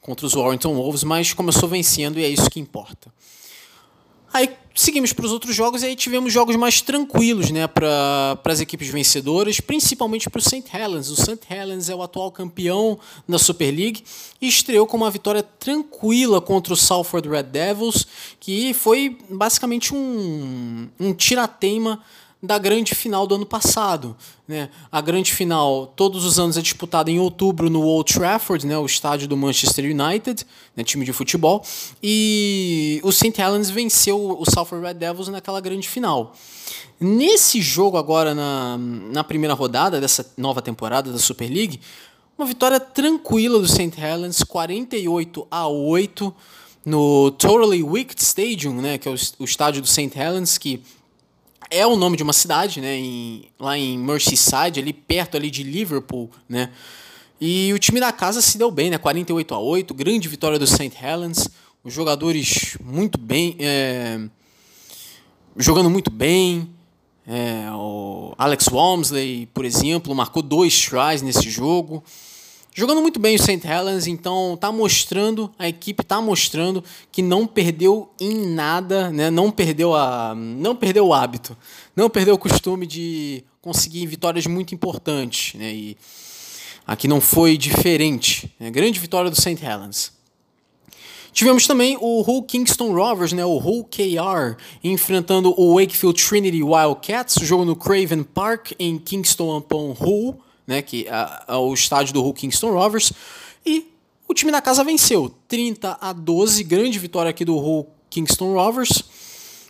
[0.01, 3.13] contra os Warrington Wolves, mas começou vencendo e é isso que importa.
[4.35, 8.59] Aí seguimos para os outros jogos e aí tivemos jogos mais tranquilos né, para as
[8.59, 10.65] equipes vencedoras, principalmente para o St.
[10.77, 11.09] Helens.
[11.09, 11.39] O St.
[11.49, 14.03] Helens é o atual campeão da Super League
[14.41, 18.09] e estreou com uma vitória tranquila contra o Salford Red Devils,
[18.41, 22.03] que foi basicamente um, um tirateima
[22.45, 24.17] da grande final do ano passado.
[24.47, 24.69] Né?
[24.93, 28.77] A grande final, todos os anos, é disputada em outubro no Old Trafford, né?
[28.77, 30.85] o estádio do Manchester United, né?
[30.85, 31.65] time de futebol,
[32.03, 33.41] e o St.
[33.41, 36.35] Helens venceu o Salford Red Devils naquela grande final.
[37.01, 41.81] Nesse jogo agora, na, na primeira rodada dessa nova temporada da Super League,
[42.37, 43.93] uma vitória tranquila do St.
[43.99, 46.35] Helens, 48 a 8
[46.85, 50.11] no Totally Wicked Stadium, né, que é o, o estádio do St.
[50.15, 50.83] Helens, que
[51.71, 55.63] é o nome de uma cidade, né, em, lá em Merseyside, ali perto ali de
[55.63, 56.71] Liverpool, né?
[57.41, 58.99] E o time da casa se deu bem, né?
[58.99, 60.93] 48 a 8, grande vitória do St.
[61.03, 61.49] Helens,
[61.83, 64.21] os jogadores muito bem, é,
[65.57, 66.71] jogando muito bem.
[67.27, 72.05] É, o Alex Walmsley, por exemplo, marcou dois tries nesse jogo.
[72.77, 73.61] Jogando muito bem o St.
[73.65, 79.31] Helens, então tá mostrando, a equipe tá mostrando que não perdeu em nada, né?
[79.31, 81.57] Não perdeu a não perdeu o hábito,
[81.95, 85.73] não perdeu o costume de conseguir vitórias muito importantes, né?
[85.73, 85.97] E
[86.85, 88.53] aqui não foi diferente.
[88.59, 88.73] Né?
[88.73, 89.65] Grande vitória do St.
[89.65, 90.13] Helens.
[91.33, 97.37] Tivemos também o Hull Kingston Rovers, né, o Hull KR, enfrentando o Wakefield Trinity Wildcats,
[97.43, 101.07] jogo no Craven Park em Kingston upon Hull né, que
[101.49, 103.13] o estádio do Hull Kingston Rovers,
[103.65, 103.91] e
[104.27, 109.03] o time da casa venceu 30 a 12, grande vitória aqui do Hull Kingston Rovers,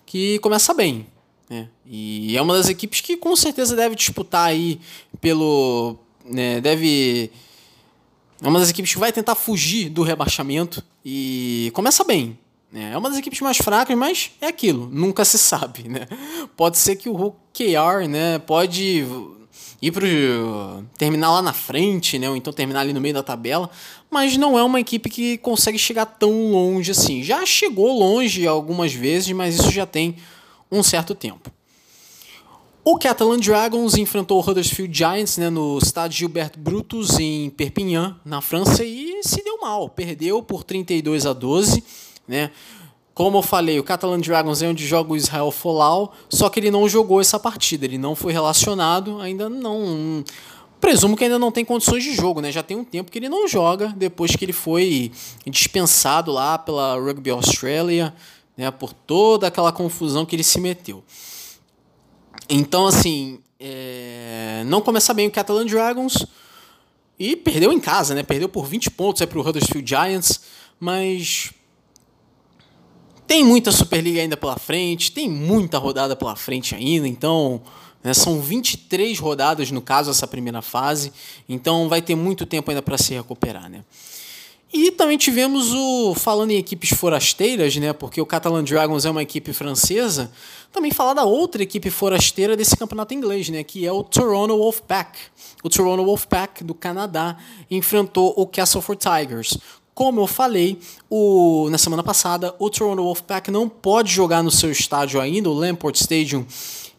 [0.07, 1.07] que começa bem.
[1.49, 1.69] Né?
[1.87, 4.81] E é uma das equipes que com certeza deve disputar aí
[5.21, 5.97] pelo.
[6.25, 7.31] Né, deve.
[8.43, 12.39] É uma das equipes que vai tentar fugir do rebaixamento e começa bem.
[12.71, 12.93] Né?
[12.93, 15.89] É uma das equipes mais fracas, mas é aquilo, nunca se sabe.
[15.89, 16.07] Né?
[16.57, 19.07] Pode ser que o Hulk KR né, pode
[19.87, 20.07] ir para
[20.97, 22.29] terminar lá na frente, né?
[22.29, 23.69] Ou então terminar ali no meio da tabela,
[24.11, 27.23] mas não é uma equipe que consegue chegar tão longe assim.
[27.23, 30.17] Já chegou longe algumas vezes, mas isso já tem
[30.73, 31.53] um certo tempo.
[32.83, 38.41] O Catalan Dragons enfrentou o Huddersfield Giants né, no estádio Gilbert Brutus em Perpignan, na
[38.41, 39.89] França, e se deu mal.
[39.89, 41.83] Perdeu por 32 a 12.
[42.29, 42.51] Né?
[43.15, 46.71] Como eu falei, o Catalan Dragons é onde joga o Israel Folau, só que ele
[46.71, 50.25] não jogou essa partida, ele não foi relacionado, ainda não.
[50.81, 52.51] Presumo que ainda não tem condições de jogo, né?
[52.51, 55.13] Já tem um tempo que ele não joga, depois que ele foi
[55.47, 58.13] dispensado lá pela Rugby Australia,
[58.57, 58.69] né?
[58.73, 61.05] Por toda aquela confusão que ele se meteu.
[62.49, 64.65] Então, assim, é...
[64.67, 66.27] não começa bem o Catalan Dragons
[67.17, 68.25] e perdeu em casa, né?
[68.25, 70.41] Perdeu por 20 pontos é para o Huddersfield Giants,
[70.81, 71.53] mas
[73.27, 77.63] tem muita Superliga ainda pela frente, tem muita rodada pela frente ainda, então
[78.03, 81.13] né, são 23 rodadas no caso essa primeira fase,
[81.49, 83.83] então vai ter muito tempo ainda para se recuperar, né?
[84.77, 87.93] E também tivemos o falando em equipes forasteiras, né?
[87.93, 90.33] Porque o Catalan Dragons é uma equipe francesa.
[90.73, 93.63] Também falar da outra equipe forasteira desse campeonato inglês, né?
[93.63, 95.17] Que é o Toronto Wolfpack.
[95.63, 97.37] O Toronto Wolfpack do Canadá
[97.71, 99.57] enfrentou o Castleford Tigers.
[99.95, 100.79] Como eu falei
[101.09, 105.53] o, na semana passada, o Toronto Wolfpack não pode jogar no seu estádio ainda, o
[105.53, 106.45] Lamport Stadium,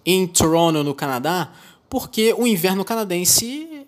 [0.05, 1.51] em Toronto, no Canadá,
[1.89, 3.85] porque o inverno canadense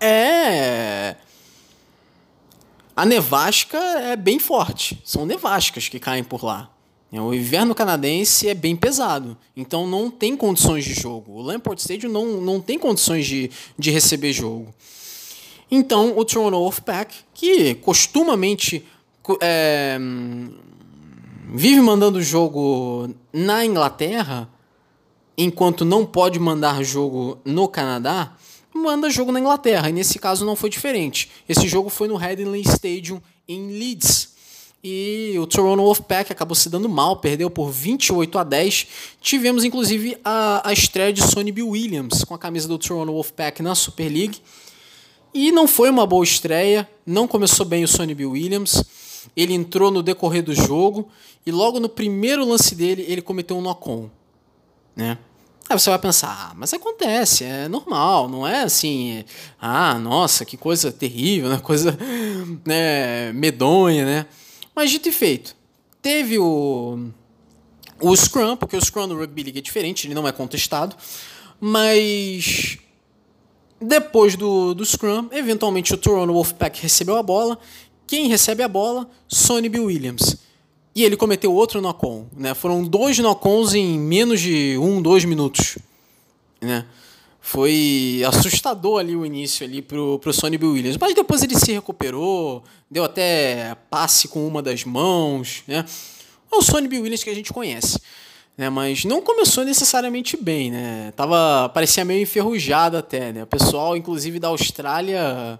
[0.00, 1.16] é.
[2.94, 5.00] a nevasca é bem forte.
[5.04, 6.70] São nevascas que caem por lá.
[7.12, 11.32] O inverno canadense é bem pesado, então não tem condições de jogo.
[11.32, 14.72] O Lamport Stadium não, não tem condições de, de receber jogo.
[15.70, 18.84] Então, o Toronto Wolfpack, que costumamente
[19.40, 19.98] é,
[21.54, 24.48] vive mandando jogo na Inglaterra,
[25.38, 28.34] enquanto não pode mandar jogo no Canadá,
[28.74, 29.88] manda jogo na Inglaterra.
[29.88, 31.30] E nesse caso não foi diferente.
[31.48, 34.30] Esse jogo foi no Headingley Stadium em Leeds.
[34.82, 38.86] E o Toronto Wolfpack acabou se dando mal, perdeu por 28 a 10.
[39.20, 43.62] Tivemos inclusive a, a estreia de Sonny Bill Williams com a camisa do Toronto Wolfpack
[43.62, 44.38] na Super League.
[45.32, 48.82] E não foi uma boa estreia, não começou bem o Sonny Bill Williams.
[49.36, 51.08] Ele entrou no decorrer do jogo
[51.46, 54.10] e logo no primeiro lance dele ele cometeu um knock-on.
[54.96, 55.18] Né?
[55.68, 59.24] Aí você vai pensar, ah, mas acontece, é normal, não é assim,
[59.60, 61.58] ah, nossa, que coisa terrível, né?
[61.62, 61.96] coisa
[62.66, 64.26] né, medonha, né?
[64.74, 65.54] Mas dito e feito,
[66.02, 67.10] teve o,
[68.00, 70.96] o Scrum, porque o Scrum no Rugby League é diferente, ele não é contestado,
[71.60, 72.78] mas
[73.80, 77.58] depois do, do Scrum, eventualmente o Toronto Wolfpack recebeu a bola,
[78.06, 79.08] quem recebe a bola?
[79.28, 80.36] Sonny Bill Williams.
[80.94, 82.52] E ele cometeu outro knock-on, né?
[82.54, 85.78] Foram dois knock-ons em menos de um, dois minutos,
[86.60, 86.84] né?
[87.40, 90.98] Foi assustador ali o início ali pro, pro Sonny Bill Williams.
[90.98, 95.84] Mas depois ele se recuperou, deu até passe com uma das mãos, né?
[96.52, 97.98] É o Sonny Bill Williams que a gente conhece.
[98.60, 101.14] Né, mas não começou necessariamente bem, né?
[101.16, 103.44] Tava, parecia meio enferrujado até, né?
[103.44, 105.58] O pessoal, inclusive da Austrália,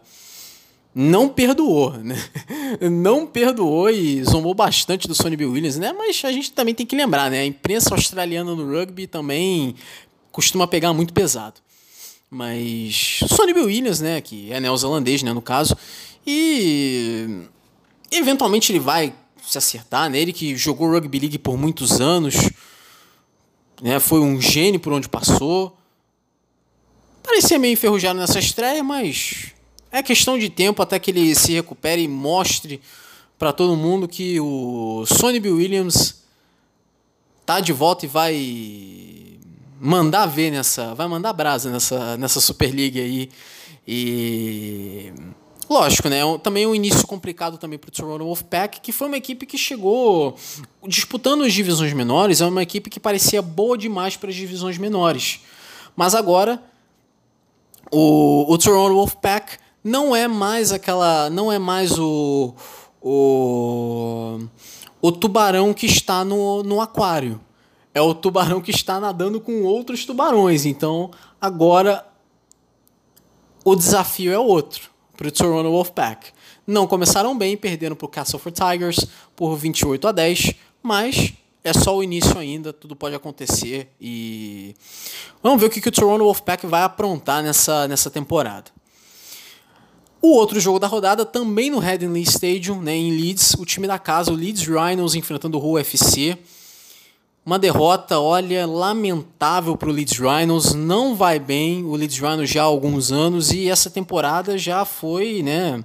[0.95, 2.15] não perdoou, né?
[2.93, 5.95] Não perdoou e zombou bastante do Sonny Bill Williams, né?
[5.95, 7.41] Mas a gente também tem que lembrar, né?
[7.41, 9.75] A imprensa australiana no rugby também
[10.31, 11.59] costuma pegar muito pesado.
[12.31, 15.75] Mas Sonny Bill Williams, né, que é neozelandês, né, no caso,
[16.27, 17.47] e
[18.13, 20.19] eventualmente ele vai se acertar, né?
[20.19, 22.51] Ele que jogou rugby league por muitos anos,
[23.81, 25.76] né, foi um gênio por onde passou.
[27.22, 29.53] Parecia meio enferrujado nessa estreia, mas
[29.91, 32.81] é questão de tempo até que ele se recupere e mostre
[33.39, 36.22] para todo mundo que o Sonny Bill Williams
[37.47, 39.39] tá de volta e vai
[39.81, 40.95] mandar ver nessa.
[40.95, 43.31] Vai mandar brasa nessa, nessa Super League aí.
[43.89, 45.12] E.
[45.71, 46.18] Lógico, né?
[46.43, 50.37] Também um início complicado também para o Toronto Wolfpack, que foi uma equipe que chegou
[50.85, 55.43] disputando as divisões menores, é uma equipe que parecia boa demais para as divisões menores.
[55.95, 56.61] Mas agora
[57.89, 62.53] o, o Toronto Wolfpack não é mais aquela, não é mais o
[63.01, 64.41] o,
[65.01, 67.41] o tubarão que está no, no aquário
[67.95, 70.64] é o tubarão que está nadando com outros tubarões.
[70.66, 71.11] Então,
[71.41, 72.05] agora
[73.64, 74.89] o desafio é outro
[75.21, 76.29] para o Toronto Wolfpack.
[76.66, 79.07] Não começaram bem, perderam para o Castleford Tigers
[79.37, 84.75] por 28 a 10, mas é só o início ainda, tudo pode acontecer e
[85.43, 88.71] vamos ver o que, que o Toronto Wolfpack vai aprontar nessa, nessa temporada.
[90.23, 93.99] O outro jogo da rodada, também no Headingley Stadium, né, em Leeds, o time da
[93.99, 96.39] casa, o Leeds Rhinos, enfrentando o Hull FC.
[97.45, 100.74] Uma derrota, olha, lamentável para o Leeds Rhinos.
[100.74, 105.43] Não vai bem o Leeds Rhinos já há alguns anos e essa temporada já foi,
[105.43, 105.82] né?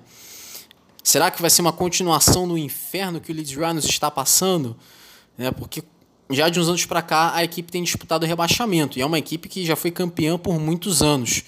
[1.01, 4.75] Será que vai ser uma continuação do inferno que o Leeds Rhinos está passando?
[5.37, 5.81] É, porque
[6.29, 9.47] já de uns anos para cá a equipe tem disputado rebaixamento e é uma equipe
[9.47, 11.43] que já foi campeã por muitos anos.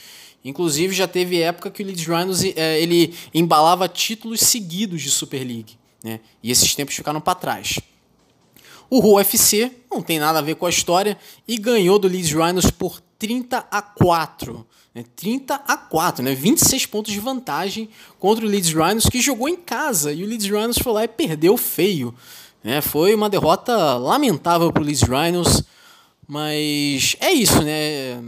[0.45, 5.39] Inclusive já teve época que o Leeds Rhinos é, ele embalava títulos seguidos de Super
[5.39, 6.21] League, né?
[6.41, 7.79] E esses tempos ficaram para trás.
[8.89, 11.17] O UFC não tem nada a ver com a história
[11.47, 14.65] e ganhou do Leeds Rhinos por 30 a 4.
[14.93, 15.03] Né?
[15.15, 16.33] 30 a 4, né?
[16.33, 20.47] 26 pontos de vantagem contra o Leeds Rhinos que jogou em casa e o Leeds
[20.47, 22.13] Rhinos foi lá e perdeu feio.
[22.63, 22.81] Né?
[22.81, 25.63] Foi uma derrota lamentável para o Leeds Rhinos,
[26.27, 28.21] mas é isso, né?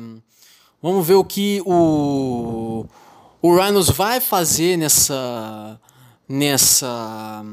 [0.82, 2.86] Vamos ver o que o,
[3.42, 5.80] o Rhinos vai fazer nessa
[6.30, 7.44] nessa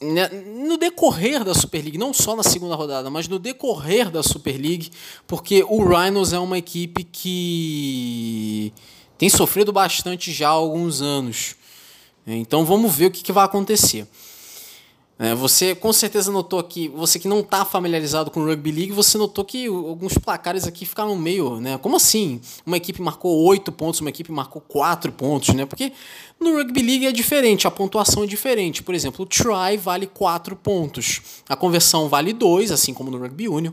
[0.00, 4.22] né, no decorrer da Super League, não só na segunda rodada, mas no decorrer da
[4.22, 4.90] Super League,
[5.26, 8.72] porque o Rhinos é uma equipe que
[9.16, 11.56] tem sofrido bastante já há alguns anos.
[12.26, 14.06] Então vamos ver o que, que vai acontecer.
[15.18, 18.92] É, você com certeza notou aqui, você que não está familiarizado com o Rugby League,
[18.92, 21.78] você notou que alguns placares aqui ficaram meio, né?
[21.78, 22.38] Como assim?
[22.66, 25.64] Uma equipe marcou 8 pontos, uma equipe marcou 4 pontos, né?
[25.64, 25.90] Porque
[26.38, 28.82] no Rugby League é diferente, a pontuação é diferente.
[28.82, 33.48] Por exemplo, o try vale 4 pontos, a conversão vale 2, assim como no Rugby
[33.48, 33.72] Union.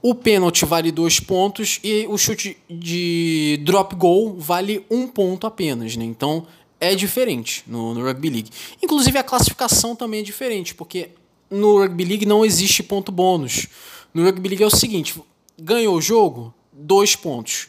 [0.00, 5.46] O pênalti vale 2 pontos e o chute de drop goal vale 1 um ponto
[5.46, 6.06] apenas, né?
[6.06, 6.46] Então
[6.84, 8.50] é diferente no, no Rugby League.
[8.82, 11.10] Inclusive a classificação também é diferente, porque
[11.50, 13.66] no Rugby League não existe ponto bônus.
[14.12, 15.20] No Rugby League é o seguinte:
[15.58, 17.68] ganhou o jogo, dois pontos.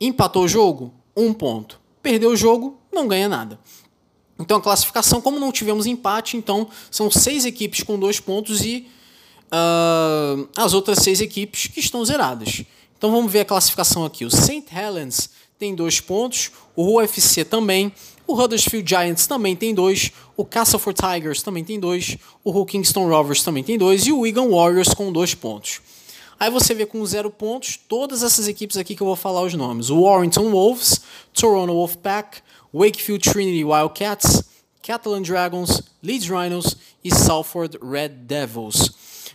[0.00, 1.80] Empatou o jogo, um ponto.
[2.02, 3.58] Perdeu o jogo, não ganha nada.
[4.38, 8.88] Então a classificação, como não tivemos empate, então são seis equipes com dois pontos e
[9.46, 12.64] uh, as outras seis equipes que estão zeradas.
[12.96, 14.24] Então vamos ver a classificação aqui.
[14.24, 14.64] O St.
[14.74, 17.92] Helens tem dois pontos, o UFC também,
[18.34, 23.44] o Huddersfield Giants também tem dois, o Castleford Tigers também tem dois, o Kingston Rovers
[23.44, 25.80] também tem dois e o Wigan Warriors com dois pontos.
[26.40, 29.54] Aí você vê com zero pontos todas essas equipes aqui que eu vou falar os
[29.54, 31.00] nomes: o Warrington Wolves,
[31.32, 32.38] Toronto Wolfpack,
[32.74, 34.42] Wakefield Trinity Wildcats,
[34.82, 38.90] Catalan Dragons, Leeds Rhinos e Salford Red Devils.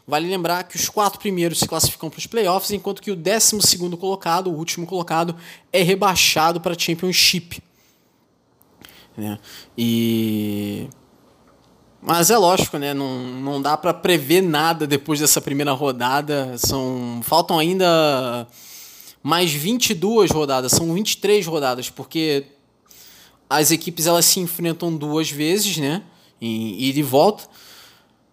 [0.05, 3.61] Vale lembrar que os quatro primeiros se classificam para os playoffs, enquanto que o décimo
[3.61, 5.37] segundo colocado, o último colocado,
[5.71, 7.63] é rebaixado para a Championship.
[9.19, 9.37] Né?
[9.77, 10.87] E
[12.01, 12.93] mas é lógico, né?
[12.93, 16.57] Não, não dá para prever nada depois dessa primeira rodada.
[16.57, 18.47] São faltam ainda
[19.21, 22.45] mais 22 rodadas, são 23 rodadas, porque
[23.49, 26.01] as equipes elas se enfrentam duas vezes, né?
[26.41, 27.43] Em ida e volta.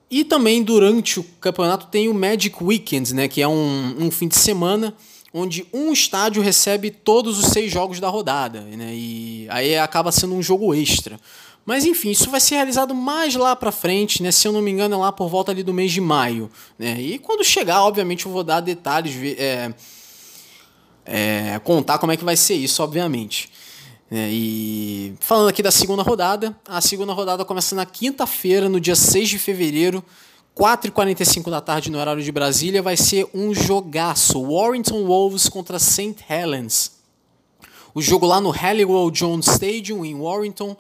[0.09, 3.27] E também durante o campeonato tem o Magic Weekends, né?
[3.27, 4.95] Que é um, um fim de semana
[5.39, 8.93] onde um estádio recebe todos os seis jogos da rodada, né?
[8.95, 11.21] E aí acaba sendo um jogo extra.
[11.65, 14.33] Mas enfim, isso vai ser realizado mais lá para frente, né?
[14.33, 16.99] Se eu não me engano, é lá por volta ali do mês de maio, né?
[16.99, 19.75] E quando chegar, obviamente, eu vou dar detalhes, é,
[21.05, 23.51] é, contar como é que vai ser isso, obviamente.
[24.11, 28.97] É, e falando aqui da segunda rodada, a segunda rodada começa na quinta-feira, no dia
[28.97, 30.03] 6 de fevereiro,
[30.57, 34.43] 4h45 da tarde no horário de Brasília, vai ser um jogaço.
[34.43, 36.17] Warrington Wolves contra St.
[36.27, 36.93] Helens.
[37.95, 40.75] O jogo lá no Halliwell Jones Stadium, em Warrington,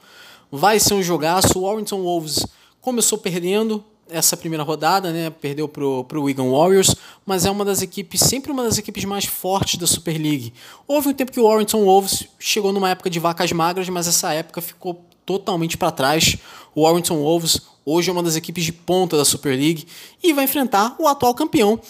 [0.50, 1.58] vai ser um jogaço.
[1.58, 2.46] O Warrington Wolves
[2.80, 5.28] começou perdendo essa primeira rodada, né?
[5.28, 6.96] Perdeu pro, pro Wigan Warriors,
[7.26, 10.54] mas é uma das equipes, sempre uma das equipes mais fortes da Super League.
[10.88, 14.32] Houve um tempo que o Warrington Wolves chegou numa época de vacas magras, mas essa
[14.32, 16.36] época ficou totalmente para trás.
[16.74, 19.86] O Warrington Wolves hoje é uma das equipes de ponta da Super League
[20.22, 21.80] e vai enfrentar o atual campeão,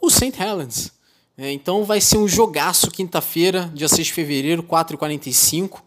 [0.00, 0.32] o St.
[0.38, 0.92] Helens.
[1.36, 5.80] É, então vai ser um jogaço quinta-feira, dia 6 de fevereiro, 4h45.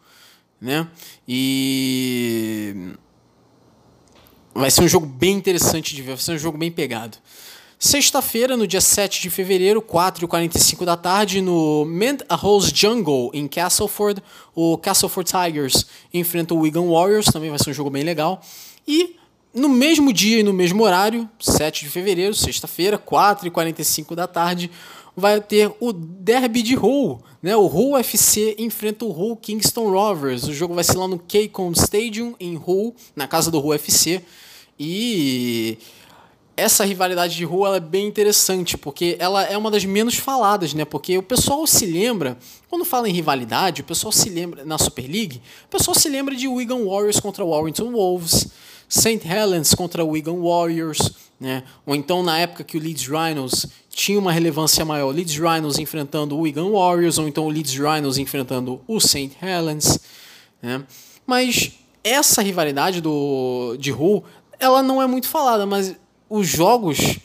[0.59, 0.87] Né?
[1.27, 2.93] E
[4.53, 7.17] vai ser um jogo bem interessante de ver, vai ser um jogo bem pegado.
[7.80, 11.88] Sexta-feira, no dia 7 de fevereiro, 4h45 da tarde, no
[12.28, 14.21] House Jungle, em Castleford,
[14.55, 18.41] o Castleford Tigers enfrenta o Wigan Warriors, também vai ser um jogo bem legal.
[18.88, 19.15] E
[19.53, 24.71] no mesmo dia e no mesmo horário, 7 de fevereiro, sexta-feira, 4h45 da tarde,
[25.15, 27.21] vai ter o Derby de Hull.
[27.43, 27.55] Né?
[27.55, 30.45] O Hull FC enfrenta o Hull Kingston Rovers.
[30.45, 34.23] O jogo vai ser lá no Keycom Stadium, em Hull, na casa do Hull FC.
[34.80, 35.78] E
[36.57, 40.83] essa rivalidade de rua é bem interessante, porque ela é uma das menos faladas, né?
[40.83, 42.35] Porque o pessoal se lembra,
[42.67, 46.35] quando fala em rivalidade, o pessoal se lembra, na Super League, o pessoal se lembra
[46.35, 48.47] de Wigan Warriors contra Warrington Wolves,
[48.89, 49.21] St.
[49.23, 51.63] Helens contra Wigan Warriors, né?
[51.85, 56.35] Ou então na época que o Leeds Rhinos tinha uma relevância maior, Leeds Rhinos enfrentando
[56.35, 59.31] o Wigan Warriors, ou então o Leeds Rhinos enfrentando o St.
[59.41, 59.99] Helens,
[60.59, 60.83] né?
[61.23, 64.23] Mas essa rivalidade do, de Hull,
[64.59, 65.95] ela não é muito falada, mas
[66.30, 67.19] os jogos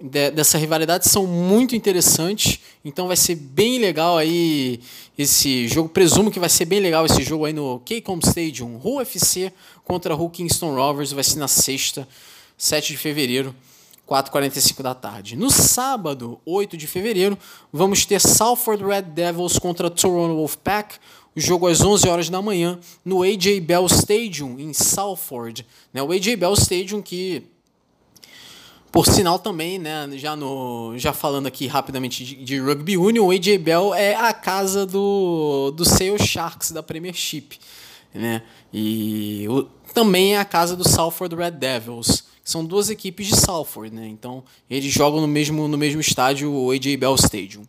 [0.00, 4.80] de, dessa rivalidade são muito interessantes, então vai ser bem legal aí
[5.16, 5.88] esse jogo.
[5.88, 9.52] Presumo que vai ser bem legal esse jogo aí no Keycom Stadium, Hull FC
[9.84, 12.06] contra Hull Kingston Rovers, vai ser na sexta,
[12.58, 13.54] 7 de fevereiro.
[14.06, 15.34] 4h45 da tarde.
[15.34, 17.38] No sábado, 8 de fevereiro,
[17.72, 20.96] vamos ter Salford Red Devils contra Toronto Wolfpack.
[21.34, 25.66] O jogo às 11 horas da manhã no AJ Bell Stadium, em Salford.
[25.92, 27.44] Né, o AJ Bell Stadium que
[28.94, 33.32] por sinal também, né, já, no, já falando aqui rapidamente de, de Rugby Union, o
[33.32, 37.58] AJ Bell é a casa do, do Sale Sharks da Premiership.
[38.14, 38.40] Né?
[38.72, 42.22] E o, também é a casa do Salford Red Devils.
[42.44, 44.06] São duas equipes de Salford, né?
[44.06, 47.66] Então eles jogam no mesmo, no mesmo estádio, o AJ Bell Stadium.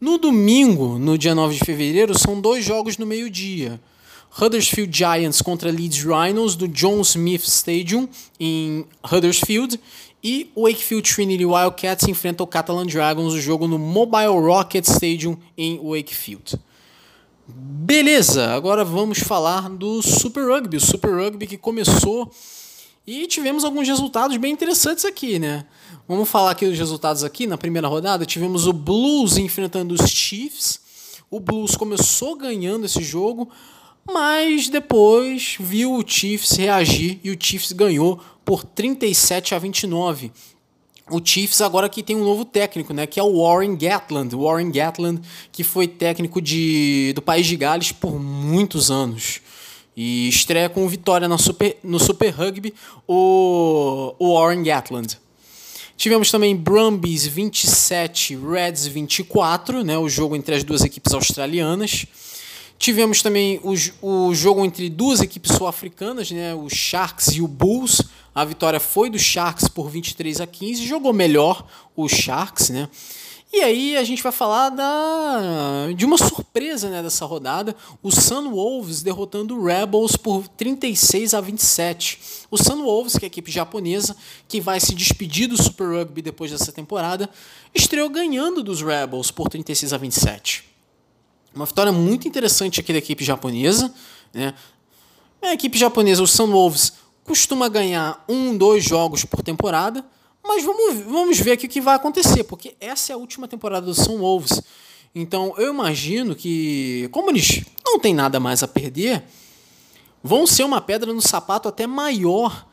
[0.00, 3.80] No domingo, no dia 9 de fevereiro, são dois jogos no meio-dia.
[4.40, 8.08] Huddersfield Giants contra Leeds Rhinos do John Smith Stadium
[8.38, 9.78] em Huddersfield
[10.22, 15.36] e o Wakefield Trinity Wildcats enfrenta o Catalan Dragons, o jogo no Mobile Rocket Stadium
[15.56, 16.58] em Wakefield.
[17.48, 20.76] Beleza, agora vamos falar do Super Rugby.
[20.76, 22.30] O Super Rugby que começou
[23.06, 25.64] e tivemos alguns resultados bem interessantes aqui, né?
[26.06, 27.46] Vamos falar aqui dos resultados aqui.
[27.46, 30.80] Na primeira rodada tivemos o Blues enfrentando os Chiefs.
[31.30, 33.48] O Blues começou ganhando esse jogo,
[34.12, 40.32] mas depois viu o Chiefs reagir e o Chiefs ganhou por 37 a 29.
[41.10, 44.34] O Chiefs agora que tem um novo técnico, né, que é o Warren Gatland.
[44.34, 45.20] Warren Gatland,
[45.50, 49.40] que foi técnico de, do País de Gales por muitos anos.
[49.96, 52.72] E estreia com vitória no Super, no Super Rugby
[53.08, 55.18] o, o Warren Gatland.
[55.96, 62.06] Tivemos também Brumbies 27, Reds 24, né, o jogo entre as duas equipes australianas.
[62.80, 68.00] Tivemos também o, o jogo entre duas equipes sul-africanas, né, o Sharks e o Bulls.
[68.34, 70.86] A vitória foi do Sharks por 23 a 15.
[70.86, 72.88] Jogou melhor o Sharks, né?
[73.52, 79.02] E aí a gente vai falar da, de uma surpresa né, dessa rodada, o Sunwolves
[79.02, 82.18] derrotando o Rebels por 36 a 27.
[82.50, 84.16] O Sunwolves, que é a equipe japonesa,
[84.48, 87.28] que vai se despedir do Super Rugby depois dessa temporada,
[87.74, 90.69] estreou ganhando dos Rebels por 36 a 27.
[91.54, 93.92] Uma vitória muito interessante aqui da equipe japonesa.
[94.32, 94.54] Né?
[95.42, 96.92] A equipe japonesa, o Sunwolves,
[97.24, 100.04] costuma ganhar um, dois jogos por temporada,
[100.42, 103.86] mas vamos, vamos ver aqui o que vai acontecer, porque essa é a última temporada
[103.86, 104.62] do São Wolves.
[105.14, 109.24] Então eu imagino que, como eles não têm nada mais a perder,
[110.22, 112.66] vão ser uma pedra no sapato até maior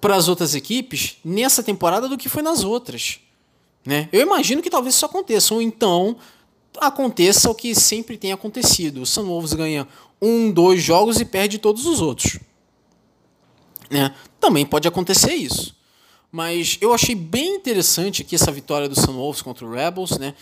[0.00, 3.20] para as outras equipes nessa temporada do que foi nas outras.
[3.84, 4.08] Né?
[4.12, 6.16] Eu imagino que talvez isso aconteça, ou então
[6.78, 9.02] aconteça o que sempre tem acontecido.
[9.02, 9.86] O São Wolves ganha
[10.20, 12.38] um, dois jogos e perde todos os outros.
[13.90, 14.14] Né?
[14.40, 15.76] Também pode acontecer isso.
[16.32, 20.34] Mas eu achei bem interessante aqui essa vitória do Sunwolves contra o Rebels, né?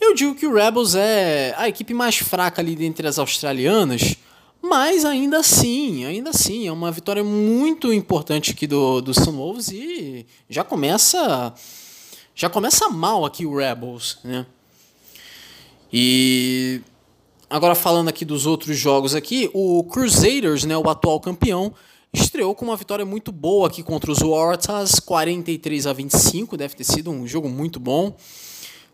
[0.00, 4.16] Eu digo que o Rebels é a equipe mais fraca ali dentre as australianas,
[4.60, 10.26] mas ainda assim, ainda assim, é uma vitória muito importante aqui do, do Sunwolves e
[10.50, 11.54] já começa
[12.34, 14.44] já começa mal aqui o Rebels, né?
[15.98, 16.82] E
[17.48, 21.72] agora falando aqui dos outros jogos aqui, o Crusaders, né, o atual campeão,
[22.12, 26.84] estreou com uma vitória muito boa aqui contra os Waratahs, 43 a 25, deve ter
[26.84, 28.14] sido um jogo muito bom.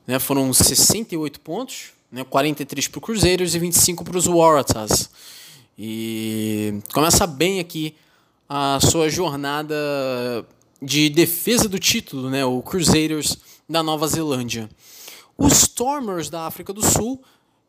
[0.07, 0.21] Né?
[0.21, 2.23] Foram 68 pontos, né?
[2.23, 5.11] 43 para o Cruzeiros e 25 para os Waratahs.
[5.77, 7.97] E começa bem aqui
[8.49, 9.75] a sua jornada
[10.81, 12.45] de defesa do título, né?
[12.45, 13.39] o Crusaders
[13.69, 14.71] da Nova Zelândia.
[15.37, 17.21] Os Stormers da África do Sul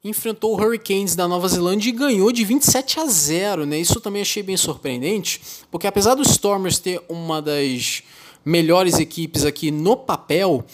[0.03, 3.79] enfrentou o Hurricanes da Nova Zelândia e ganhou de 27 a 0, né?
[3.79, 5.41] Isso também achei bem surpreendente,
[5.71, 8.03] porque apesar dos Stormers ter uma das
[8.43, 10.65] melhores equipes aqui no papel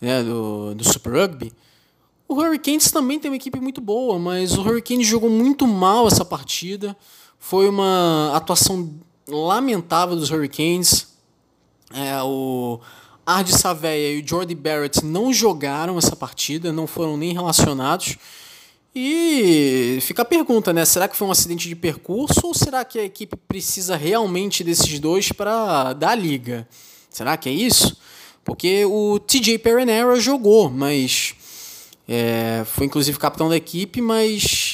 [0.00, 1.52] né, do, do Super Rugby,
[2.28, 6.24] o Hurricanes também tem uma equipe muito boa, mas o Hurricanes jogou muito mal essa
[6.24, 6.96] partida.
[7.38, 8.94] Foi uma atuação
[9.28, 11.08] lamentável dos Hurricanes.
[11.92, 12.80] É, o
[13.26, 18.16] Ardi Saveia e o Jordi Barrett não jogaram essa partida, não foram nem relacionados.
[18.94, 20.84] E fica a pergunta, né?
[20.84, 24.98] Será que foi um acidente de percurso ou será que a equipe precisa realmente desses
[24.98, 26.66] dois para dar a liga?
[27.10, 27.98] Será que é isso?
[28.44, 31.34] Porque o TJ Perenera jogou, mas
[32.08, 34.65] é, foi inclusive capitão da equipe, mas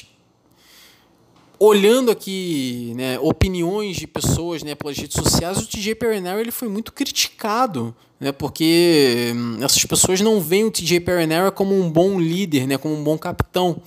[1.65, 6.67] olhando aqui né, opiniões de pessoas né, pelas redes sociais, o TJ Perenera ele foi
[6.67, 12.19] muito criticado, né, porque hum, essas pessoas não veem o TJ Perenera como um bom
[12.19, 13.81] líder, né, como um bom capitão.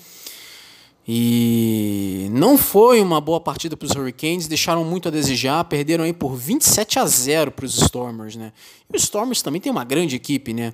[1.06, 6.14] E não foi uma boa partida para os Hurricanes, deixaram muito a desejar, perderam aí
[6.14, 8.54] por 27 a 0 para os Stormers, né?
[8.92, 10.74] E os Stormers também tem uma grande equipe, né?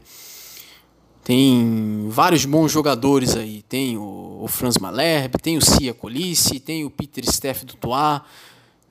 [1.31, 6.83] Tem vários bons jogadores aí, tem o, o Franz Malherbe, tem o Cia Colice, tem
[6.83, 8.21] o Peter Steff do Toit,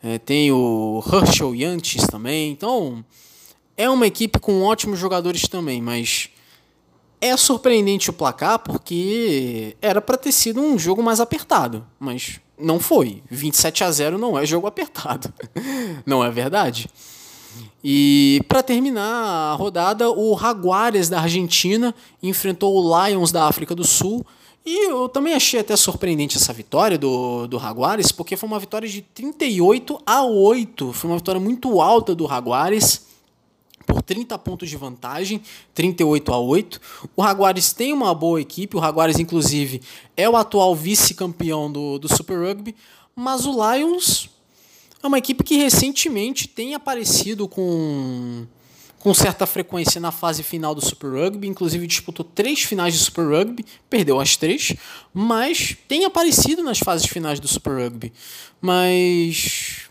[0.03, 2.51] é, tem o Herschel Yantis também.
[2.51, 3.05] Então,
[3.77, 6.31] é uma equipe com ótimos jogadores também, mas
[7.21, 12.81] é surpreendente o placar porque era para ter sido um jogo mais apertado, mas não
[12.81, 13.23] foi.
[13.31, 15.31] 27 a 0 não é jogo apertado.
[16.07, 16.89] não é verdade?
[17.83, 23.85] E para terminar a rodada, o Jaguares da Argentina enfrentou o Lions da África do
[23.85, 24.25] Sul.
[24.65, 28.87] E eu também achei até surpreendente essa vitória do, do Jaguares, porque foi uma vitória
[28.87, 30.93] de 38 a 8.
[30.93, 33.07] Foi uma vitória muito alta do Jaguares
[33.87, 35.43] por 30 pontos de vantagem,
[35.75, 36.81] 38 a 8.
[37.17, 39.81] O Jaguares tem uma boa equipe, o Jaguares, inclusive,
[40.17, 42.77] é o atual vice-campeão do, do Super Rugby,
[43.17, 44.29] mas o Lions
[45.03, 48.47] é uma equipe que recentemente tem aparecido com,
[48.99, 53.27] com certa frequência na fase final do Super Rugby, inclusive disputou três finais de Super
[53.27, 54.75] Rugby, perdeu as três,
[55.13, 58.13] mas tem aparecido nas fases finais do Super Rugby.
[58.61, 59.89] Mas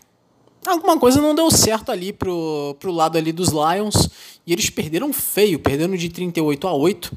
[0.64, 4.08] alguma coisa não deu certo ali pro, pro lado ali dos Lions
[4.46, 7.12] e eles perderam feio, perdendo de 38 a 8.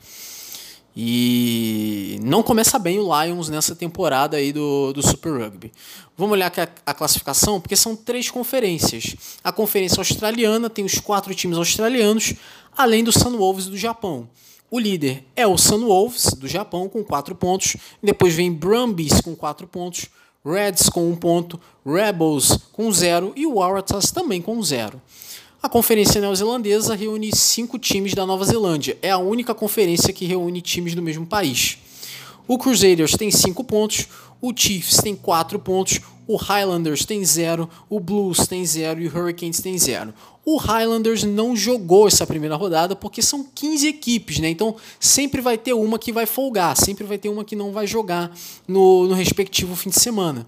[0.96, 5.72] E não começa bem o Lions nessa temporada aí do, do Super Rugby.
[6.16, 9.16] Vamos olhar a, a, classificação, porque são três conferências.
[9.44, 12.36] A conferência australiana tem os quatro times australianos,
[12.78, 14.30] além do Sunwolves do Japão.
[14.70, 17.76] O líder é o Sunwolves do Japão, com quatro pontos.
[18.02, 20.08] Depois vem Brumbies com quatro pontos.
[20.46, 21.60] Reds com um ponto.
[21.86, 23.34] Rebels com zero.
[23.36, 25.02] E o Waratahs também com zero.
[25.64, 28.98] A Conferência Neozelandesa reúne cinco times da Nova Zelândia.
[29.02, 31.78] É a única conferência que reúne times do mesmo país.
[32.46, 34.10] O Crusaders tem cinco pontos,
[34.42, 39.18] o Chiefs tem quatro pontos, o Highlanders tem zero, o Blues tem zero e o
[39.18, 40.14] Hurricanes tem zero.
[40.44, 44.50] O Highlanders não jogou essa primeira rodada porque são 15 equipes, né?
[44.50, 47.88] Então sempre vai ter uma que vai folgar, sempre vai ter uma que não vai
[47.88, 48.36] jogar
[48.68, 50.46] no, no respectivo fim de semana.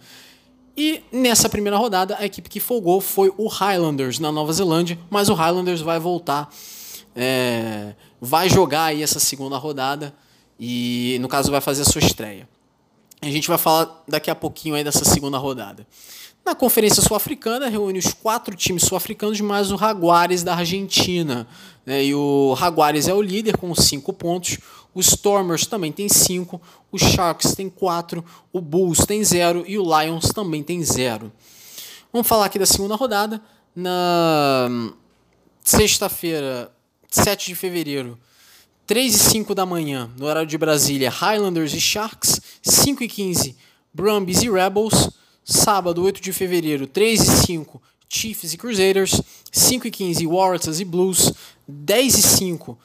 [0.77, 5.29] E nessa primeira rodada, a equipe que folgou foi o Highlanders na Nova Zelândia, mas
[5.29, 6.49] o Highlanders vai voltar,
[7.15, 10.13] é, vai jogar aí essa segunda rodada
[10.59, 12.47] e, no caso, vai fazer a sua estreia.
[13.21, 15.87] A gente vai falar daqui a pouquinho aí dessa segunda rodada.
[16.45, 21.47] Na Conferência Sul-Africana, reúne os quatro times sul-africanos mais o Jaguares da Argentina.
[21.83, 22.05] Né?
[22.05, 24.59] E o Jaguares é o líder com cinco pontos.
[24.95, 26.61] O Stormers também tem cinco.
[26.89, 28.23] O Sharks tem quatro.
[28.51, 29.65] O Bulls tem zero.
[29.67, 31.31] E o Lions também tem zero.
[32.13, 33.41] Vamos falar aqui da segunda rodada.
[33.75, 34.93] Na
[35.61, 36.71] sexta-feira,
[37.11, 38.17] 7 de fevereiro,
[38.87, 42.39] 3 e 5 da manhã, no horário de Brasília, Highlanders e Sharks.
[42.61, 43.55] 5 e 15,
[43.93, 45.09] Brumbies e Rebels.
[45.43, 49.21] Sábado, 8 de fevereiro, 3 e 5, Chiefs e Crusaders.
[49.51, 51.33] 5 e 15, Waratahs e Blues.
[51.67, 52.77] 10 e 5,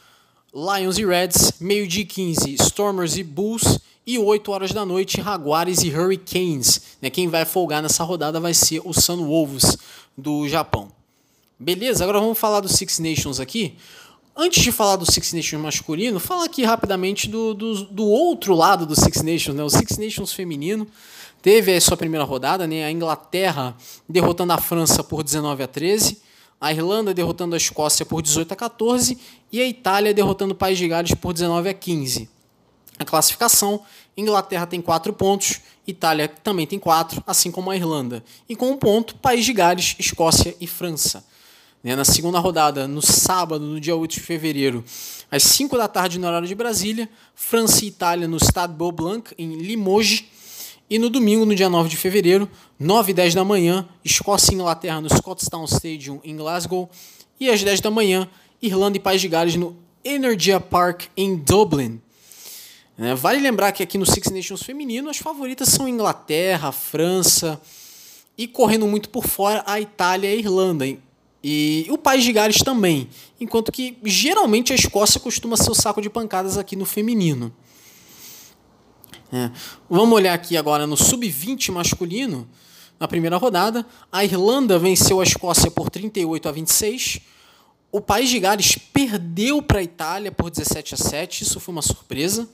[0.53, 1.55] Lions e Reds.
[1.61, 3.79] Meio-dia e 15, Stormers e Bulls.
[4.07, 6.97] E 8 horas da noite, Jaguares e Hurricanes.
[7.01, 7.11] Né?
[7.11, 9.77] Quem vai folgar nessa rodada vai ser o Sun Wolves
[10.17, 10.91] do Japão.
[11.59, 12.03] Beleza?
[12.03, 13.77] Agora vamos falar do Six Nations aqui.
[14.37, 18.87] Antes de falar do Six Nations masculino, falar aqui rapidamente do, do, do outro lado
[18.87, 19.63] do Six Nations, né?
[19.63, 20.87] o Six Nations feminino
[21.43, 22.85] teve a sua primeira rodada, né?
[22.85, 23.77] A Inglaterra
[24.09, 26.19] derrotando a França por 19 a 13,
[26.61, 29.19] a Irlanda derrotando a Escócia por 18 a 14
[29.51, 32.29] e a Itália derrotando o País de Gales por 19 a 15.
[32.99, 33.83] A classificação:
[34.15, 38.23] Inglaterra tem 4 pontos, Itália também tem 4, assim como a Irlanda.
[38.47, 41.25] E com um ponto, País de Gales, Escócia e França.
[41.83, 44.85] Né, na segunda rodada, no sábado, no dia 8 de fevereiro,
[45.31, 49.55] às 5 da tarde no horário de Brasília, França e Itália no Stade Beaublanc, em
[49.55, 50.25] Limoges,
[50.91, 54.57] e no domingo, no dia 9 de fevereiro, 9 e 10 da manhã, Escócia e
[54.57, 56.91] Inglaterra no Scottstown Stadium em Glasgow.
[57.39, 58.29] E às 10 da manhã,
[58.61, 62.03] Irlanda e País de Gales no Energia Park em Dublin.
[62.99, 67.61] É, vale lembrar que aqui no Six Nations feminino as favoritas são Inglaterra, França
[68.37, 70.85] e correndo muito por fora a Itália e a Irlanda.
[71.43, 73.09] E o País de Gales também.
[73.41, 77.55] Enquanto que geralmente a Escócia costuma ser o saco de pancadas aqui no feminino.
[79.33, 79.51] É.
[79.89, 82.49] Vamos olhar aqui agora no sub-20 masculino.
[82.99, 87.21] Na primeira rodada, a Irlanda venceu a Escócia por 38 a 26.
[87.93, 91.83] O País de Gales perdeu para a Itália por 17 a 7, isso foi uma
[91.83, 92.49] surpresa.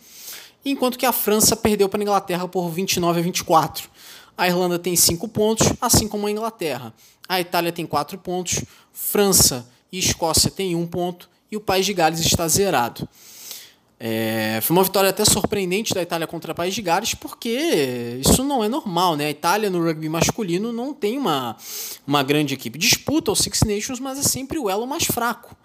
[0.65, 3.89] Enquanto que a França perdeu para a Inglaterra por 29 a 24.
[4.37, 6.93] A Irlanda tem 5 pontos, assim como a Inglaterra.
[7.29, 8.63] A Itália tem 4 pontos,
[8.93, 13.09] França e Escócia têm 1 um ponto e o País de Gales está zerado.
[13.99, 18.45] É, foi uma vitória até surpreendente da Itália contra o País de Gales, porque isso
[18.45, 19.27] não é normal, né?
[19.27, 21.57] A Itália no rugby masculino não tem uma,
[22.07, 22.79] uma grande equipe.
[22.79, 25.57] Disputa os Six Nations, mas é sempre o elo mais fraco.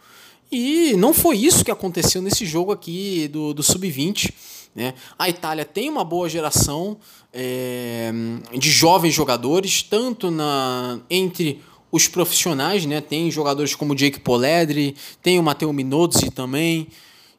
[0.50, 4.34] E não foi isso que aconteceu nesse jogo aqui do, do Sub-20.
[4.74, 4.94] Né?
[5.20, 6.98] A Itália tem uma boa geração
[7.34, 8.12] é,
[8.58, 13.02] de jovens jogadores, tanto na entre os profissionais, né?
[13.02, 16.88] tem jogadores como o Jake Poledri, tem o Matteo Minozzi também.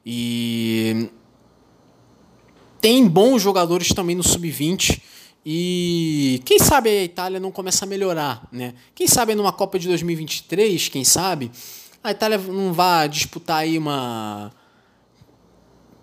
[0.05, 1.09] E
[2.81, 5.01] tem bons jogadores também no sub-20
[5.45, 8.73] e quem sabe a Itália não começa a melhorar, né?
[8.95, 11.51] Quem sabe numa Copa de 2023, quem sabe
[12.03, 14.51] a Itália não vai disputar aí uma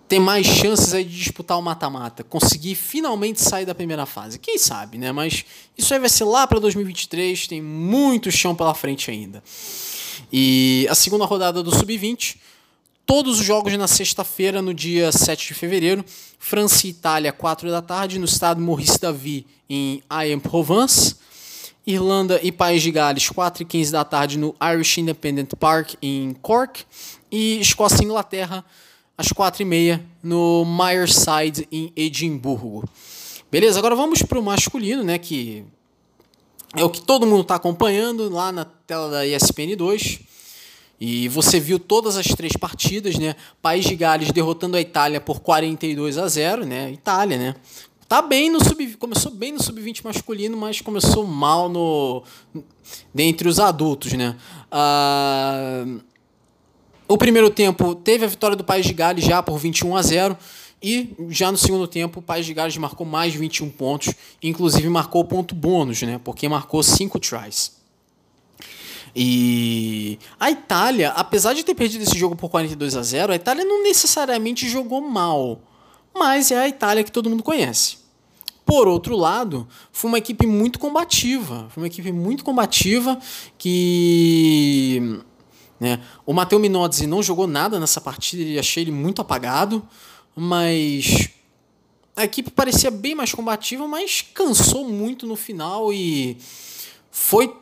[0.07, 4.37] tem mais chances aí de disputar o mata-mata, conseguir finalmente sair da primeira fase.
[4.37, 5.09] Quem sabe, né?
[5.13, 5.45] Mas
[5.77, 9.41] isso aí vai ser lá para 2023, tem muito chão pela frente ainda.
[10.29, 12.35] E a segunda rodada do sub-20
[13.05, 16.03] todos os jogos na sexta-feira, no dia 7 de fevereiro.
[16.39, 21.15] França e Itália, 4 da tarde, no estado Maurice Davy, em Aix-en-Provence.
[21.85, 26.33] Irlanda e País de Gales, 4 e 15 da tarde, no Irish Independent Park, em
[26.41, 26.83] Cork.
[27.31, 28.63] E Escócia e Inglaterra,
[29.17, 32.87] às 4 e meia, no Myerside, em Edimburgo.
[33.51, 35.65] Beleza, agora vamos para o masculino, né, que
[36.75, 40.19] é o que todo mundo está acompanhando lá na tela da ESPN 2.
[41.03, 43.35] E você viu todas as três partidas, né?
[43.59, 46.91] País de Gales derrotando a Itália por 42 a 0, né?
[46.91, 47.55] Itália, né?
[48.07, 52.21] Tá bem no sub, começou bem no sub-20 masculino, mas começou mal no
[53.11, 54.37] dentre os adultos, né?
[54.69, 55.85] Ah,
[57.07, 60.37] o primeiro tempo teve a vitória do País de Gales já por 21 a 0
[60.83, 64.13] e já no segundo tempo o País de Gales marcou mais de 21 pontos,
[64.43, 66.21] inclusive marcou ponto bônus, né?
[66.23, 67.80] Porque marcou 5 tries.
[69.15, 73.65] E a Itália, apesar de ter perdido esse jogo por 42 a 0, a Itália
[73.65, 75.61] não necessariamente jogou mal,
[76.13, 77.97] mas é a Itália que todo mundo conhece.
[78.65, 81.67] Por outro lado, foi uma equipe muito combativa.
[81.71, 83.19] Foi uma equipe muito combativa
[83.57, 85.19] que.
[85.79, 89.85] Né, o Matteo Minozzi não jogou nada nessa partida, e achei ele muito apagado,
[90.35, 91.29] mas
[92.15, 96.37] a equipe parecia bem mais combativa, mas cansou muito no final e
[97.09, 97.53] foi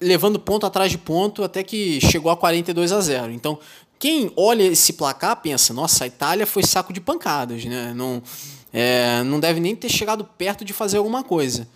[0.00, 3.32] levando ponto atrás de ponto até que chegou a 42 a 0.
[3.32, 3.58] Então,
[3.98, 7.92] quem olha esse placar pensa: nossa, a Itália foi saco de pancadas, né?
[7.94, 8.22] Não
[8.72, 11.68] é, não deve nem ter chegado perto de fazer alguma coisa.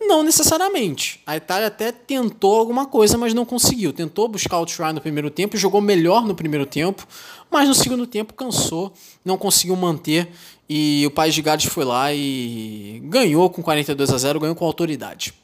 [0.00, 1.20] Não necessariamente.
[1.26, 3.92] A Itália até tentou alguma coisa, mas não conseguiu.
[3.92, 7.06] Tentou buscar o try no primeiro tempo, jogou melhor no primeiro tempo,
[7.50, 10.30] mas no segundo tempo cansou, não conseguiu manter
[10.72, 14.64] e o País de Gales foi lá e ganhou com 42 a 0, ganhou com
[14.64, 15.34] autoridade.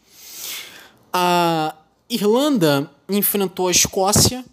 [1.13, 1.75] A
[2.09, 4.45] Irlanda enfrentou a Escócia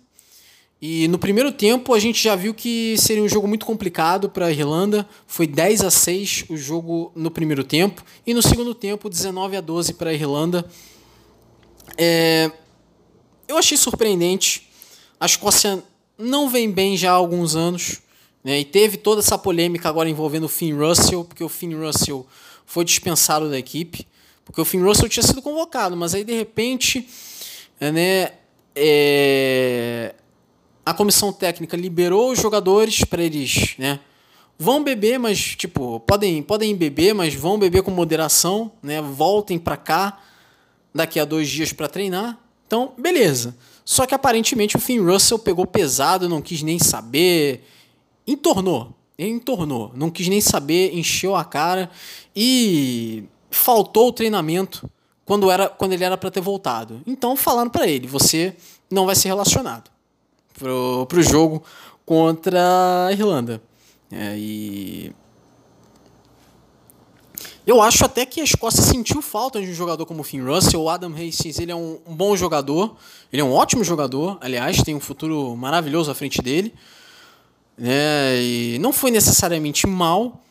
[0.86, 4.48] e no primeiro tempo a gente já viu que seria um jogo muito complicado para
[4.48, 5.08] a Irlanda.
[5.26, 8.04] Foi 10 a 6 o jogo no primeiro tempo.
[8.28, 10.70] E no segundo tempo, 19 a 12 para a Irlanda.
[11.98, 12.52] É...
[13.48, 14.68] Eu achei surpreendente.
[15.18, 15.82] A Escócia
[16.18, 18.02] não vem bem já há alguns anos.
[18.44, 18.60] Né?
[18.60, 22.28] E teve toda essa polêmica agora envolvendo o Finn Russell, porque o Finn Russell
[22.66, 24.06] foi dispensado da equipe.
[24.44, 27.08] Porque o Finn Russell tinha sido convocado, mas aí de repente.
[27.92, 28.32] Né,
[28.76, 30.16] é
[30.86, 34.00] a comissão técnica liberou os jogadores para eles, né?
[34.60, 39.02] Vão beber, mas tipo, podem, podem beber, mas vão beber com moderação, né?
[39.02, 40.20] Voltem para cá
[40.94, 42.38] daqui a dois dias para treinar.
[42.68, 43.56] Então, beleza.
[43.86, 47.66] Só que aparentemente o Finn Russell pegou pesado, não quis nem saber,
[48.28, 51.90] entornou, entornou, não quis nem saber, encheu a cara
[52.36, 54.90] e faltou o treinamento
[55.26, 57.02] quando era quando ele era para ter voltado.
[57.06, 58.56] Então falaram para ele, você
[58.90, 59.90] não vai ser relacionado
[60.58, 61.64] pro, pro jogo
[62.06, 63.62] contra a Irlanda.
[64.12, 65.14] É, e
[67.66, 70.82] eu acho até que a Escócia sentiu falta de um jogador como o Finn Russell.
[70.82, 72.96] O Adam Hastings ele é um, bom jogador,
[73.32, 76.74] ele é um ótimo jogador, aliás, tem um futuro maravilhoso à frente dele.
[77.82, 80.42] É, e não foi necessariamente mal,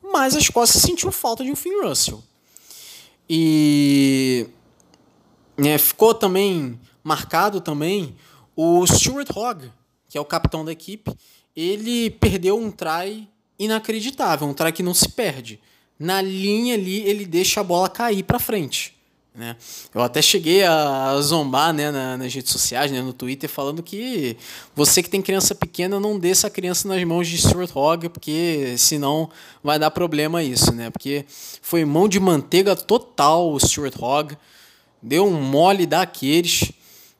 [0.00, 2.22] mas a Escócia sentiu falta de um Finn Russell.
[3.34, 4.46] E
[5.56, 8.14] é, ficou também marcado também
[8.54, 9.72] o Stuart Hogg,
[10.06, 11.10] que é o capitão da equipe,
[11.56, 13.26] ele perdeu um try
[13.58, 15.58] inacreditável, um try que não se perde.
[15.98, 18.91] Na linha ali, ele deixa a bola cair para frente.
[19.34, 19.56] Né?
[19.94, 24.36] Eu até cheguei a zombar né, nas redes sociais, né, no Twitter, falando que
[24.74, 28.74] você que tem criança pequena, não dê essa criança nas mãos de Stuart Hogg, porque
[28.76, 29.30] senão
[29.64, 30.90] vai dar problema isso, né?
[30.90, 31.24] Porque
[31.62, 34.36] foi mão de manteiga total o Stuart Hogg,
[35.02, 36.72] deu um mole daqueles.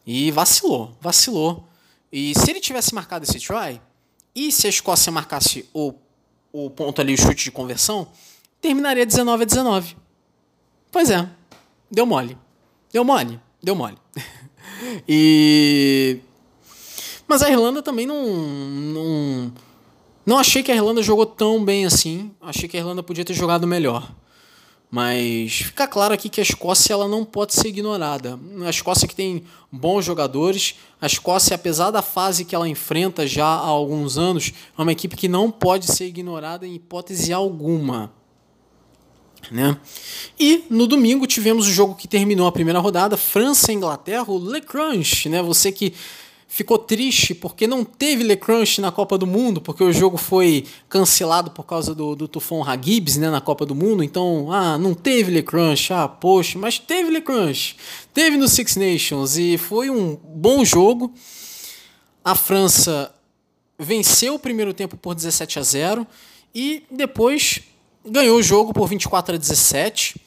[0.07, 1.69] E vacilou, vacilou.
[2.13, 3.81] E se ele tivesse marcado esse try,
[4.35, 5.95] e se a Escócia marcasse o,
[6.53, 8.09] o ponto ali, o chute de conversão,
[8.61, 9.97] terminaria 19 a 19.
[10.91, 11.29] Pois é,
[11.93, 12.37] deu mole.
[12.93, 13.99] Deu mole, deu mole.
[15.07, 16.19] e.
[17.29, 19.53] Mas a Irlanda também não, não.
[20.25, 22.31] Não achei que a Irlanda jogou tão bem assim.
[22.41, 24.13] Achei que a Irlanda podia ter jogado melhor.
[24.95, 28.39] Mas fica claro aqui que a Escócia ela não pode ser ignorada.
[28.67, 33.47] A Escócia que tem bons jogadores, a Escócia, apesar da fase que ela enfrenta já
[33.47, 38.13] há alguns anos, é uma equipe que não pode ser ignorada em hipótese alguma.
[39.51, 39.77] Né?
[40.39, 44.39] E no domingo tivemos o jogo que terminou a primeira rodada, França e Inglaterra, o
[44.39, 45.43] Le Crunch, né?
[45.43, 45.93] Você que
[46.53, 50.67] ficou triste porque não teve Le Crunch na Copa do Mundo, porque o jogo foi
[50.87, 54.05] cancelado por causa do, do tufão Hagibs né, na Copa do Mundo.
[54.05, 57.75] Então, ah, não teve Le Crunch, ah, poxa, mas teve Le Crunch.
[58.13, 61.15] Teve no Six Nations e foi um bom jogo.
[62.23, 63.15] A França
[63.79, 66.07] venceu o primeiro tempo por 17 a 0
[66.55, 67.63] e depois
[68.05, 70.21] ganhou o jogo por 24 a 17.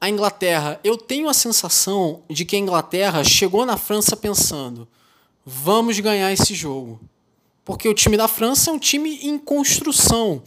[0.00, 4.86] A Inglaterra, eu tenho a sensação de que a Inglaterra chegou na França pensando:
[5.44, 7.00] vamos ganhar esse jogo.
[7.64, 10.42] Porque o time da França é um time em construção.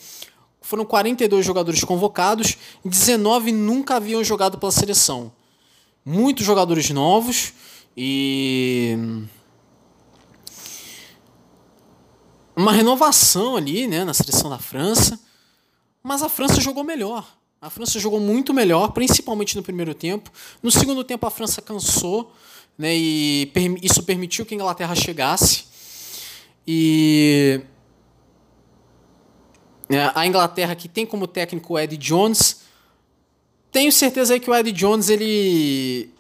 [0.61, 5.31] Foram 42 jogadores convocados, 19 nunca haviam jogado pela seleção.
[6.05, 7.53] Muitos jogadores novos
[7.97, 8.97] e
[12.55, 15.19] uma renovação ali, né, na seleção da França,
[16.03, 17.27] mas a França jogou melhor.
[17.61, 20.31] A França jogou muito melhor, principalmente no primeiro tempo.
[20.63, 22.33] No segundo tempo a França cansou,
[22.77, 23.51] né, e
[23.81, 25.65] isso permitiu que a Inglaterra chegasse.
[26.65, 27.61] E
[29.89, 32.61] é, a Inglaterra que tem como técnico o Eddie Jones,
[33.71, 36.13] tenho certeza aí que o Eddie Jones ele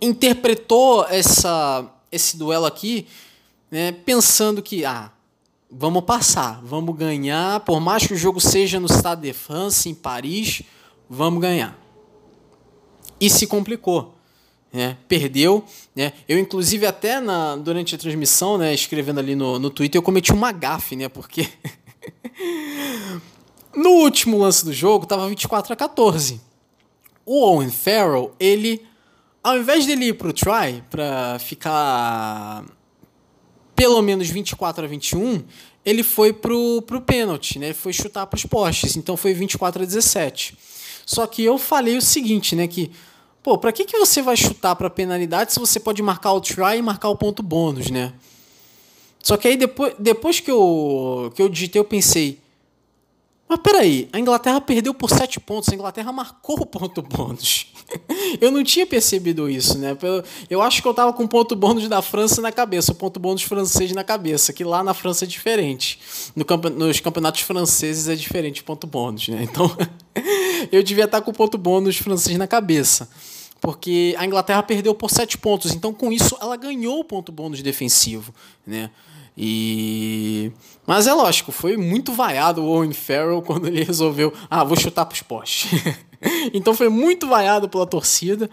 [0.00, 3.06] interpretou essa, esse duelo aqui
[3.70, 5.10] né, pensando que ah,
[5.78, 9.94] vamos passar, vamos ganhar, por mais que o jogo seja no Stade de France, em
[9.94, 10.62] Paris,
[11.08, 11.78] vamos ganhar.
[13.20, 14.14] E se complicou.
[14.72, 14.96] Né?
[15.06, 15.64] Perdeu.
[15.94, 16.12] Né?
[16.26, 20.32] Eu, inclusive, até na, durante a transmissão, né, escrevendo ali no, no Twitter, eu cometi
[20.32, 21.08] uma gafe, né?
[21.08, 21.48] Porque
[23.74, 26.40] no último lance do jogo, estava 24 a 14.
[27.24, 28.82] O Owen Farrell, ele,
[29.42, 32.64] ao invés dele ir pro try, para ficar
[33.76, 35.44] pelo menos 24 a 21,
[35.84, 37.66] ele foi pro, pro pênalti, né?
[37.66, 40.56] Ele foi chutar para os postes, então foi 24 a 17.
[41.04, 42.90] Só que eu falei o seguinte, né, que
[43.40, 46.78] pô, para que que você vai chutar para penalidade se você pode marcar o try
[46.78, 48.12] e marcar o ponto bônus, né?
[49.22, 52.40] Só que aí depois, depois que eu que eu digitei, eu pensei,
[53.48, 57.66] mas peraí, a Inglaterra perdeu por 7 pontos, a Inglaterra marcou ponto bônus.
[58.40, 59.96] eu não tinha percebido isso, né?
[60.50, 63.20] Eu acho que eu tava com o ponto bônus da França na cabeça, o ponto
[63.20, 65.98] bônus francês na cabeça, que lá na França é diferente.
[66.34, 66.70] No campe...
[66.70, 69.42] Nos campeonatos franceses é diferente ponto bônus, né?
[69.42, 69.70] Então,
[70.72, 73.08] eu devia estar com o ponto bônus francês na cabeça.
[73.60, 77.62] Porque a Inglaterra perdeu por 7 pontos, então com isso ela ganhou o ponto bônus
[77.62, 78.34] defensivo,
[78.66, 78.90] né?
[79.36, 80.52] E
[80.86, 85.04] mas é lógico, foi muito vaiado o Owen Farrell quando ele resolveu, ah, vou chutar
[85.04, 85.82] para os postes.
[86.54, 88.48] então foi muito vaiado pela torcida,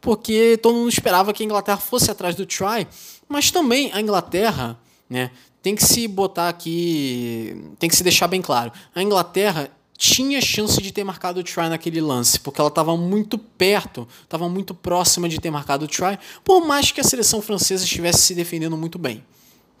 [0.00, 2.86] porque todo mundo esperava que a Inglaterra fosse atrás do try,
[3.28, 4.78] mas também a Inglaterra,
[5.10, 8.70] né, tem que se botar aqui, tem que se deixar bem claro.
[8.94, 9.68] A Inglaterra
[9.98, 14.48] tinha chance de ter marcado o try naquele lance, porque ela estava muito perto, estava
[14.48, 18.34] muito próxima de ter marcado o try, por mais que a seleção francesa estivesse se
[18.34, 19.24] defendendo muito bem.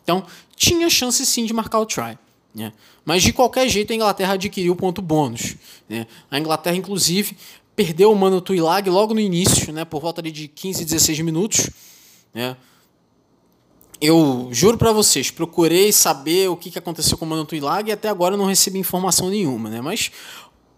[0.02, 0.24] Então,
[0.56, 2.18] tinha chance sim de marcar o try.
[2.54, 2.72] Né?
[3.04, 5.56] Mas de qualquer jeito a Inglaterra adquiriu ponto bônus.
[5.88, 6.06] Né?
[6.30, 7.36] A Inglaterra, inclusive,
[7.74, 9.84] perdeu o Mano Tuilag logo no início, né?
[9.84, 11.70] por volta de 15, 16 minutos.
[12.34, 12.56] Né?
[14.00, 18.08] Eu juro para vocês, procurei saber o que aconteceu com o Mano Tuilag e até
[18.08, 19.70] agora não recebi informação nenhuma.
[19.70, 19.80] Né?
[19.80, 20.10] Mas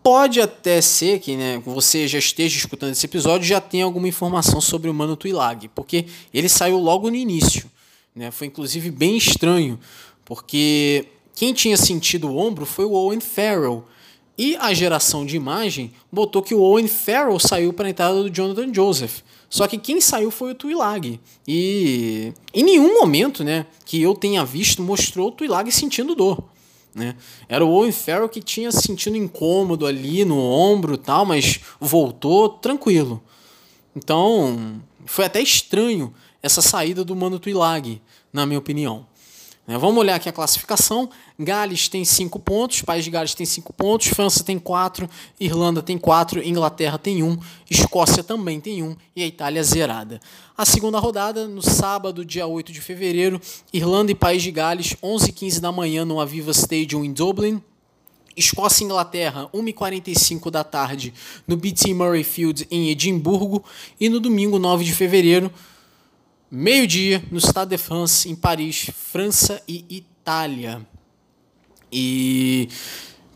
[0.03, 4.61] pode até ser que né, você já esteja escutando esse episódio já tenha alguma informação
[4.61, 7.71] sobre o Mano Tuilag, porque ele saiu logo no início.
[8.15, 8.31] Né?
[8.31, 9.79] Foi inclusive bem estranho,
[10.25, 13.85] porque quem tinha sentido o ombro foi o Owen Farrell.
[14.37, 18.31] E a geração de imagem botou que o Owen Farrell saiu para a entrada do
[18.31, 19.21] Jonathan Joseph.
[19.49, 21.21] Só que quem saiu foi o Tuilag.
[21.47, 26.43] E em nenhum momento né, que eu tenha visto mostrou o Tuilag sentindo dor.
[26.95, 27.17] Né?
[27.49, 33.23] Era o Owen Farrell que tinha sentido incômodo ali no ombro tal, mas voltou tranquilo.
[33.95, 36.13] Então foi até estranho
[36.45, 39.07] essa saída do Mano Tuilag, na minha opinião.
[39.67, 41.09] É, vamos olhar aqui a classificação.
[41.39, 45.09] Gales tem 5 pontos, País de Gales tem 5 pontos, França tem 4,
[45.41, 47.39] Irlanda tem 4, Inglaterra tem 1, um,
[47.71, 50.21] Escócia também tem 1 um, e a Itália zerada.
[50.55, 53.41] A segunda rodada, no sábado, dia 8 de fevereiro,
[53.73, 57.63] Irlanda e País de Gales, 11h15 da manhã no Aviva Stadium em Dublin.
[58.37, 61.15] Escócia e Inglaterra, 1h45 da tarde
[61.47, 63.65] no BT Murray Field em Edimburgo.
[63.99, 65.51] E no domingo, 9 de fevereiro,
[66.51, 70.87] meio-dia, no Stade de France, em Paris, França e Itália.
[71.93, 72.69] E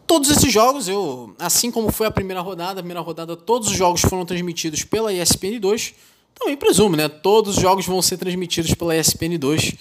[0.07, 3.77] todos esses jogos, eu, assim como foi a primeira rodada, a primeira rodada, todos os
[3.77, 5.95] jogos foram transmitidos pela ESPN2.
[6.35, 7.09] Também presumo, né?
[7.09, 9.77] Todos os jogos vão ser transmitidos pela ESPN2,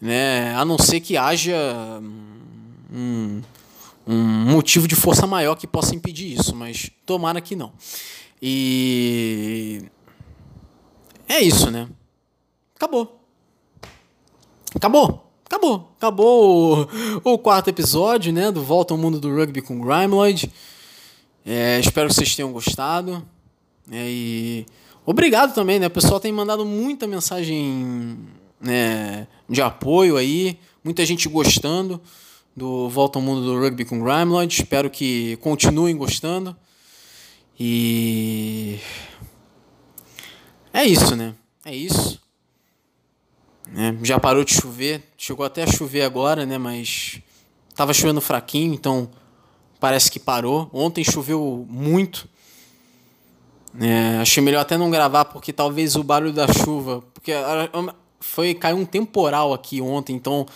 [0.00, 0.54] né?
[0.54, 1.56] A não ser que haja
[2.92, 3.42] um,
[4.06, 7.72] um motivo de força maior que possa impedir isso, mas tomara que não.
[8.40, 9.82] E
[11.28, 11.88] é isso, né?
[12.76, 13.20] Acabou.
[14.74, 15.32] Acabou.
[15.46, 15.92] Acabou.
[15.96, 16.88] Acabou
[17.24, 18.50] o, o, quarto episódio, né?
[18.52, 20.52] Do Volta ao Mundo do Rugby com Grimeloid.
[21.44, 23.26] É, espero que vocês tenham gostado.
[23.90, 24.66] É, e
[25.06, 25.86] obrigado também, né?
[25.86, 28.18] O pessoal tem mandado muita mensagem
[28.60, 30.58] né, de apoio aí.
[30.84, 32.00] Muita gente gostando
[32.54, 34.52] do Volta ao Mundo do Rugby com Grimeloid.
[34.52, 36.54] Espero que continuem gostando.
[37.58, 38.78] E
[40.74, 41.34] é isso, né?
[41.64, 42.25] É isso.
[43.66, 43.96] Né?
[44.02, 46.58] Já parou de chover, chegou até a chover agora, né?
[46.58, 47.20] Mas
[47.68, 49.10] estava chovendo fraquinho, então
[49.80, 50.70] parece que parou.
[50.72, 52.28] Ontem choveu muito.
[53.78, 57.32] É, achei melhor até não gravar porque talvez o barulho da chuva, porque
[58.20, 60.46] foi caiu um temporal aqui ontem, então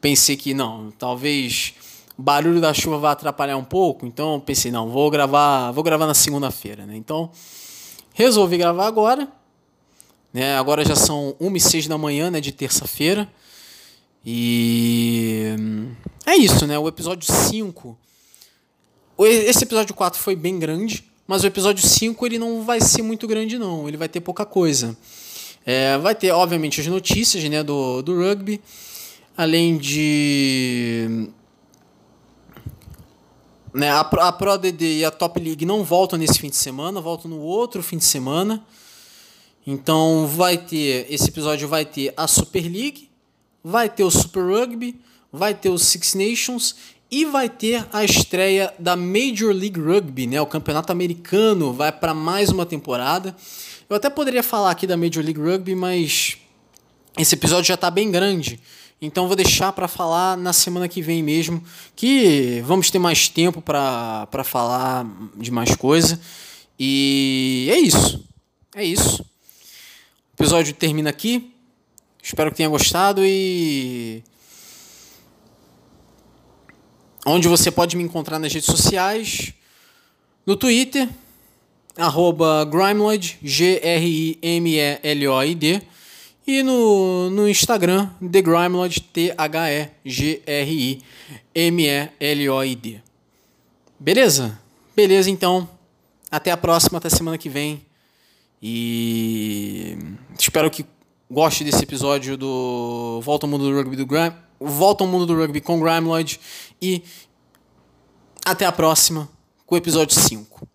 [0.00, 1.74] pensei que não, talvez
[2.16, 6.06] o barulho da chuva vai atrapalhar um pouco, então pensei, não, vou gravar, vou gravar
[6.06, 6.96] na segunda-feira, né?
[6.96, 7.30] Então,
[8.14, 9.28] resolvi gravar agora.
[10.32, 10.56] Né?
[10.56, 13.28] Agora já são 1 e 6 da manhã, né, de terça-feira.
[14.24, 15.54] E
[16.26, 16.78] é isso, né?
[16.78, 17.98] O episódio 5.
[19.18, 23.26] Esse episódio 4 foi bem grande, mas o episódio 5 ele não vai ser muito
[23.26, 23.88] grande, não.
[23.88, 24.96] Ele vai ter pouca coisa.
[25.64, 28.60] É, vai ter, obviamente, as notícias né, do, do rugby,
[29.36, 31.28] além de.
[33.72, 37.00] Né, a, a Pro DD e a Top League não voltam nesse fim de semana,
[37.00, 38.64] voltam no outro fim de semana.
[39.66, 41.06] Então vai ter.
[41.10, 43.10] Esse episódio vai ter a Super League,
[43.62, 44.98] vai ter o Super Rugby,
[45.32, 46.74] vai ter o Six Nations
[47.10, 50.40] e vai ter a estreia da Major League Rugby, né?
[50.40, 53.36] O campeonato americano vai para mais uma temporada.
[53.88, 56.36] Eu até poderia falar aqui da Major League Rugby, mas
[57.18, 58.60] esse episódio já está bem grande.
[59.02, 61.62] Então vou deixar para falar na semana que vem mesmo,
[61.96, 65.06] que vamos ter mais tempo para falar
[65.36, 66.20] de mais coisa.
[66.78, 68.24] E é isso.
[68.74, 69.24] É isso.
[70.40, 71.52] O episódio termina aqui.
[72.22, 74.24] Espero que tenha gostado e
[77.26, 79.52] onde você pode me encontrar nas redes sociais,
[80.46, 81.06] no Twitter,
[81.94, 83.38] arroba Grimeloid,
[86.46, 89.82] e no, no Instagram, The Grimeloid, T-H-E-G-R-I-M-E-L-O-I-D.
[93.98, 94.58] Beleza?
[94.96, 95.68] Beleza, então.
[96.30, 97.89] Até a próxima, até semana que vem.
[98.62, 99.96] E
[100.38, 100.84] espero que
[101.30, 104.34] goste desse episódio do Volta ao Mundo do Rugby do Grime.
[104.58, 106.38] Volta ao Mundo do Rugby com Grime Lloyd.
[106.82, 107.02] E
[108.44, 109.28] até a próxima
[109.64, 110.66] com o episódio 5.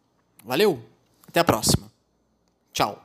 [0.44, 0.80] Valeu?
[1.28, 1.91] Até a próxima.
[2.74, 3.05] Tchau.